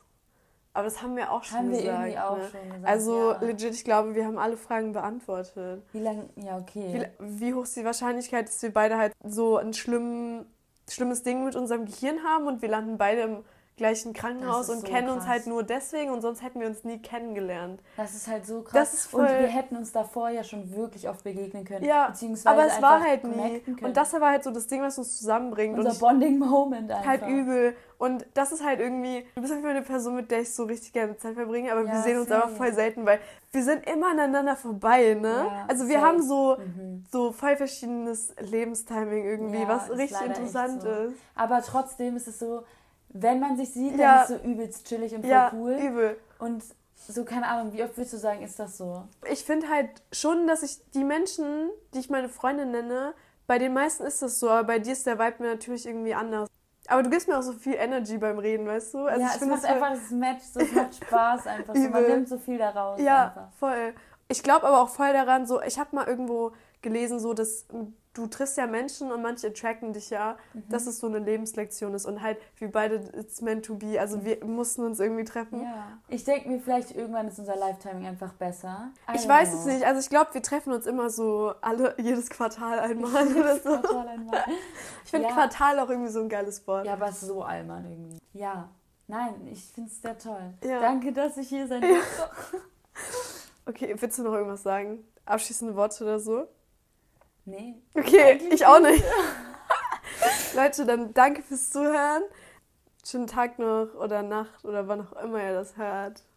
Aber 0.74 0.84
das 0.86 1.02
haben 1.02 1.16
wir 1.16 1.32
auch 1.32 1.44
schon 1.44 1.58
Haben 1.58 1.72
wir 1.72 1.80
gesagt. 1.80 2.00
irgendwie 2.00 2.20
auch 2.20 2.38
ne? 2.38 2.50
schon 2.52 2.64
gesagt, 2.70 2.86
Also 2.88 3.32
ja. 3.32 3.40
legit, 3.42 3.74
ich 3.74 3.84
glaube, 3.84 4.16
wir 4.16 4.26
haben 4.26 4.38
alle 4.38 4.58
Fragen 4.58 4.94
beantwortet. 4.94 5.84
Wie 5.92 6.00
lange, 6.00 6.30
ja, 6.36 6.58
okay. 6.58 7.10
Wie, 7.20 7.48
wie 7.48 7.54
hoch 7.54 7.64
ist 7.64 7.76
die 7.76 7.86
Wahrscheinlichkeit, 7.86 8.48
dass 8.48 8.62
wir 8.62 8.72
beide 8.72 8.98
halt 8.98 9.14
so 9.24 9.58
ein 9.58 9.74
schlimm, 9.74 10.46
schlimmes 10.94 11.24
Ding 11.24 11.44
mit 11.46 11.56
unserem 11.56 11.86
Gehirn 11.86 12.24
haben 12.24 12.48
und 12.48 12.62
wir 12.62 12.70
landen 12.70 12.98
beide 12.98 13.22
im 13.22 13.44
gleichen 13.80 14.14
Krankenhaus 14.14 14.70
und 14.70 14.82
so 14.82 14.88
kennen 14.88 15.10
uns 15.10 15.24
krass. 15.24 15.30
halt 15.32 15.48
nur 15.48 15.64
deswegen 15.64 16.12
und 16.12 16.22
sonst 16.22 16.44
hätten 16.44 16.60
wir 16.60 16.68
uns 16.68 16.84
nie 16.84 17.00
kennengelernt. 17.00 17.82
Das 17.98 18.14
ist 18.14 18.28
halt 18.28 18.46
so 18.46 18.62
krass. 18.62 18.74
Das 18.74 18.94
ist 18.94 19.14
und 19.14 19.28
voll- 19.28 19.40
wir 19.40 19.48
hätten 19.48 19.76
uns 19.76 19.92
davor 19.92 20.30
ja 20.30 20.44
schon 20.44 20.76
wirklich 20.76 21.10
oft 21.10 21.24
begegnen 21.24 21.66
können. 21.66 21.84
Ja, 21.86 22.10
beziehungsweise 22.10 22.56
aber 22.56 22.68
es 22.68 22.82
war 22.82 22.96
einfach 22.98 23.08
halt 23.08 23.24
nie. 23.24 23.60
können. 23.62 23.78
Und 23.86 23.98
das 23.98 24.14
war 24.14 24.30
halt 24.30 24.44
so 24.44 24.52
das 24.52 24.68
Ding, 24.68 24.82
was 24.84 24.98
uns 25.00 25.18
zusammenbringt. 25.18 25.76
unser 25.76 25.90
und 25.90 25.94
ich, 25.96 26.00
Bonding-Moment 26.00 26.92
einfach. 26.92 27.08
halt 27.08 27.28
übel. 27.28 27.76
Und 27.98 28.26
das 28.34 28.52
ist 28.54 28.64
halt 28.64 28.80
irgendwie, 28.80 29.26
du 29.36 29.42
bist 29.42 29.54
Fall 29.54 29.66
eine 29.72 29.82
Person, 29.82 30.16
mit 30.16 30.32
der 30.32 30.42
ich 30.42 30.54
so 30.54 30.64
richtig 30.66 30.94
gerne 30.94 31.18
Zeit 31.18 31.34
verbringe, 31.36 31.72
aber 31.72 31.86
wir 31.86 31.94
Ja, 31.96 32.02
sehen 32.02 32.18
uns 32.20 32.32
einfach 32.32 32.50
voll 32.52 32.72
selten, 32.74 33.06
weil 33.06 33.20
wir 33.52 33.64
sind 33.64 33.86
immer 33.90 34.12
aneinander 34.12 34.56
vorbei, 34.56 35.16
ne? 35.20 35.48
Ja, 35.50 35.66
also 35.68 35.88
wir 35.88 35.96
safe. 35.96 36.06
haben 36.06 36.22
so, 36.22 36.58
Mhm. 36.60 37.04
so 37.12 37.32
voll 37.34 37.58
verschiedenes 37.58 38.34
Lebenstiming 38.40 39.26
irgendwie, 39.26 39.62
Ja, 39.64 39.68
was 39.68 39.90
richtig 39.90 40.22
interessant 40.22 40.82
so. 40.82 40.88
ist. 40.88 41.16
Aber 41.36 41.62
trotzdem 41.62 42.16
ist 42.16 42.28
es 42.28 42.40
so, 42.40 42.64
wenn 43.10 43.40
man 43.40 43.58
sich 43.58 43.72
sieht, 43.74 43.94
dann 43.94 44.00
Ja. 44.00 44.22
ist 44.24 44.30
es 44.30 44.42
so 44.42 44.48
übelst 44.48 44.88
chillig 44.88 45.14
und 45.14 45.22
voll 45.22 45.30
Ja, 45.32 45.52
cool. 45.54 45.74
übel. 45.74 46.18
Und 46.40 46.64
so, 46.96 47.26
keine 47.26 47.48
Ahnung, 47.48 47.74
wie 47.74 47.84
oft 47.84 47.98
würdest 47.98 48.14
du 48.14 48.18
sagen, 48.18 48.42
ist 48.44 48.60
das 48.60 48.78
so? 48.78 49.04
Ich 49.32 49.44
finde 49.44 49.70
halt 49.70 49.90
schon, 50.12 50.48
dass 50.48 50.64
ich 50.64 50.80
die 50.92 51.04
Menschen, 51.04 51.70
die 51.94 52.00
ich 52.00 52.10
meine 52.10 52.30
Freunde 52.30 52.66
nenne, 52.66 53.14
bei 53.48 53.58
den 53.58 53.74
meisten 53.74 54.04
ist 54.04 54.22
das 54.22 54.40
so, 54.40 54.50
aber 54.50 54.64
bei 54.66 54.80
dir 54.80 54.94
ist 54.94 55.08
der 55.08 55.18
Vibe 55.18 55.42
mir 55.44 55.50
natürlich 55.50 55.86
irgendwie 55.88 56.14
anders. 56.14 56.48
Aber 56.88 57.02
du 57.04 57.10
gibst 57.10 57.28
mir 57.28 57.38
auch 57.38 57.42
so 57.44 57.54
viel 57.54 57.76
Energy 57.76 58.18
beim 58.18 58.38
Reden, 58.40 58.66
weißt 58.68 58.94
du? 58.94 59.06
Also 59.06 59.22
ja, 59.22 59.28
ich 59.36 59.42
es 59.42 59.48
macht 59.48 59.64
das 59.64 59.70
einfach 59.70 59.90
das 59.92 60.10
Match, 60.12 60.44
so, 60.44 60.60
es 60.60 60.72
macht 60.72 60.96
Spaß 60.96 61.48
einfach. 61.48 61.76
So, 61.76 61.90
man 61.90 62.06
nimmt 62.06 62.30
so 62.30 62.38
viel 62.38 62.58
daraus 62.58 63.00
Ja, 63.00 63.28
einfach. 63.28 63.52
voll. 63.60 63.94
Ich 64.28 64.44
glaube 64.44 64.68
aber 64.68 64.82
auch 64.82 64.90
voll 64.90 65.12
daran, 65.14 65.46
so, 65.48 65.62
ich 65.62 65.80
habe 65.80 65.96
mal 65.96 66.08
irgendwo 66.08 66.52
gelesen, 66.82 67.20
so, 67.20 67.34
dass 67.34 67.66
du 68.14 68.28
triffst 68.28 68.58
ja 68.58 68.66
Menschen 68.68 69.12
und 69.12 69.22
manche 69.22 69.48
attracten 69.48 69.94
dich 69.94 70.10
ja, 70.10 70.38
Mhm. 70.54 70.64
dass 70.70 70.88
es 70.88 71.00
so 71.00 71.08
eine 71.08 71.20
Lebenslektion 71.20 71.94
ist 71.94 72.06
und 72.06 72.22
halt, 72.22 72.38
wir 72.58 72.72
beide, 72.72 72.96
it's 73.18 73.42
meant 73.42 73.64
to 73.66 73.76
be. 73.76 74.00
Also 74.00 74.26
wir 74.26 74.44
mussten 74.46 74.84
uns 74.84 75.00
irgendwie 75.00 75.24
treffen. 75.24 75.62
Ja. 75.62 76.00
Ich 76.08 76.24
denke 76.24 76.50
mir, 76.50 76.60
vielleicht 76.60 76.96
irgendwann 76.96 77.28
ist 77.28 77.40
unser 77.40 77.56
Lifetiming 77.56 78.08
einfach 78.08 78.34
besser. 78.34 78.92
I 79.10 79.16
Ich 79.16 79.28
weiß 79.28 79.50
know. 79.52 79.60
es 79.60 79.66
nicht. 79.66 79.86
Also 79.86 80.00
ich 80.00 80.10
glaube, 80.10 80.34
wir 80.34 80.42
treffen 80.42 80.74
uns 80.74 80.86
immer 80.88 81.10
so 81.10 81.54
alle, 81.62 81.96
jedes 82.02 82.30
Quartal 82.30 82.80
einmal 82.80 83.28
oder 83.28 83.56
so. 83.60 83.70
Quartal 83.80 84.08
einmal. 84.08 84.44
Ich 85.06 85.12
finde 85.12 85.28
Ja. 85.30 85.34
Quartal 85.34 85.80
auch 85.80 85.90
irgendwie 85.90 86.12
so 86.12 86.20
ein 86.22 86.30
geiles 86.30 86.66
Wort. 86.68 86.86
Ja, 86.86 86.94
aber 86.94 87.12
so 87.12 87.42
allmann 87.44 87.86
irgendwie. 87.90 88.18
Ja. 88.34 88.70
Nein, 89.08 89.48
ich 89.52 89.64
finde 89.74 89.90
es 89.90 90.02
sehr 90.02 90.18
toll. 90.18 90.54
Ja. 90.64 90.80
Danke, 90.82 91.12
dass 91.12 91.36
ich 91.38 91.50
hier 91.50 91.68
sein 91.68 91.82
durfte. 91.82 92.30
Okay, 93.66 93.96
willst 94.00 94.18
du 94.18 94.24
noch 94.24 94.34
irgendwas 94.34 94.64
sagen? 94.64 95.04
Abschließende 95.26 95.76
Worte 95.76 96.04
oder 96.04 96.20
so? 96.20 96.48
Nee. 97.46 97.76
Okay, 97.94 98.40
ich 98.52 98.66
auch 98.66 98.80
nicht. 98.80 99.04
Leute, 100.56 100.86
dann 100.86 101.14
danke 101.14 101.42
fürs 101.42 101.70
Zuhören. 101.70 102.24
Schönen 103.06 103.28
Tag 103.28 103.60
noch 103.60 103.94
oder 103.96 104.24
Nacht 104.24 104.66
oder 104.66 104.88
wann 104.88 105.08
auch 105.08 105.14
immer 105.24 105.44
ihr 105.44 105.54
das 105.54 105.78
hört. 105.78 106.24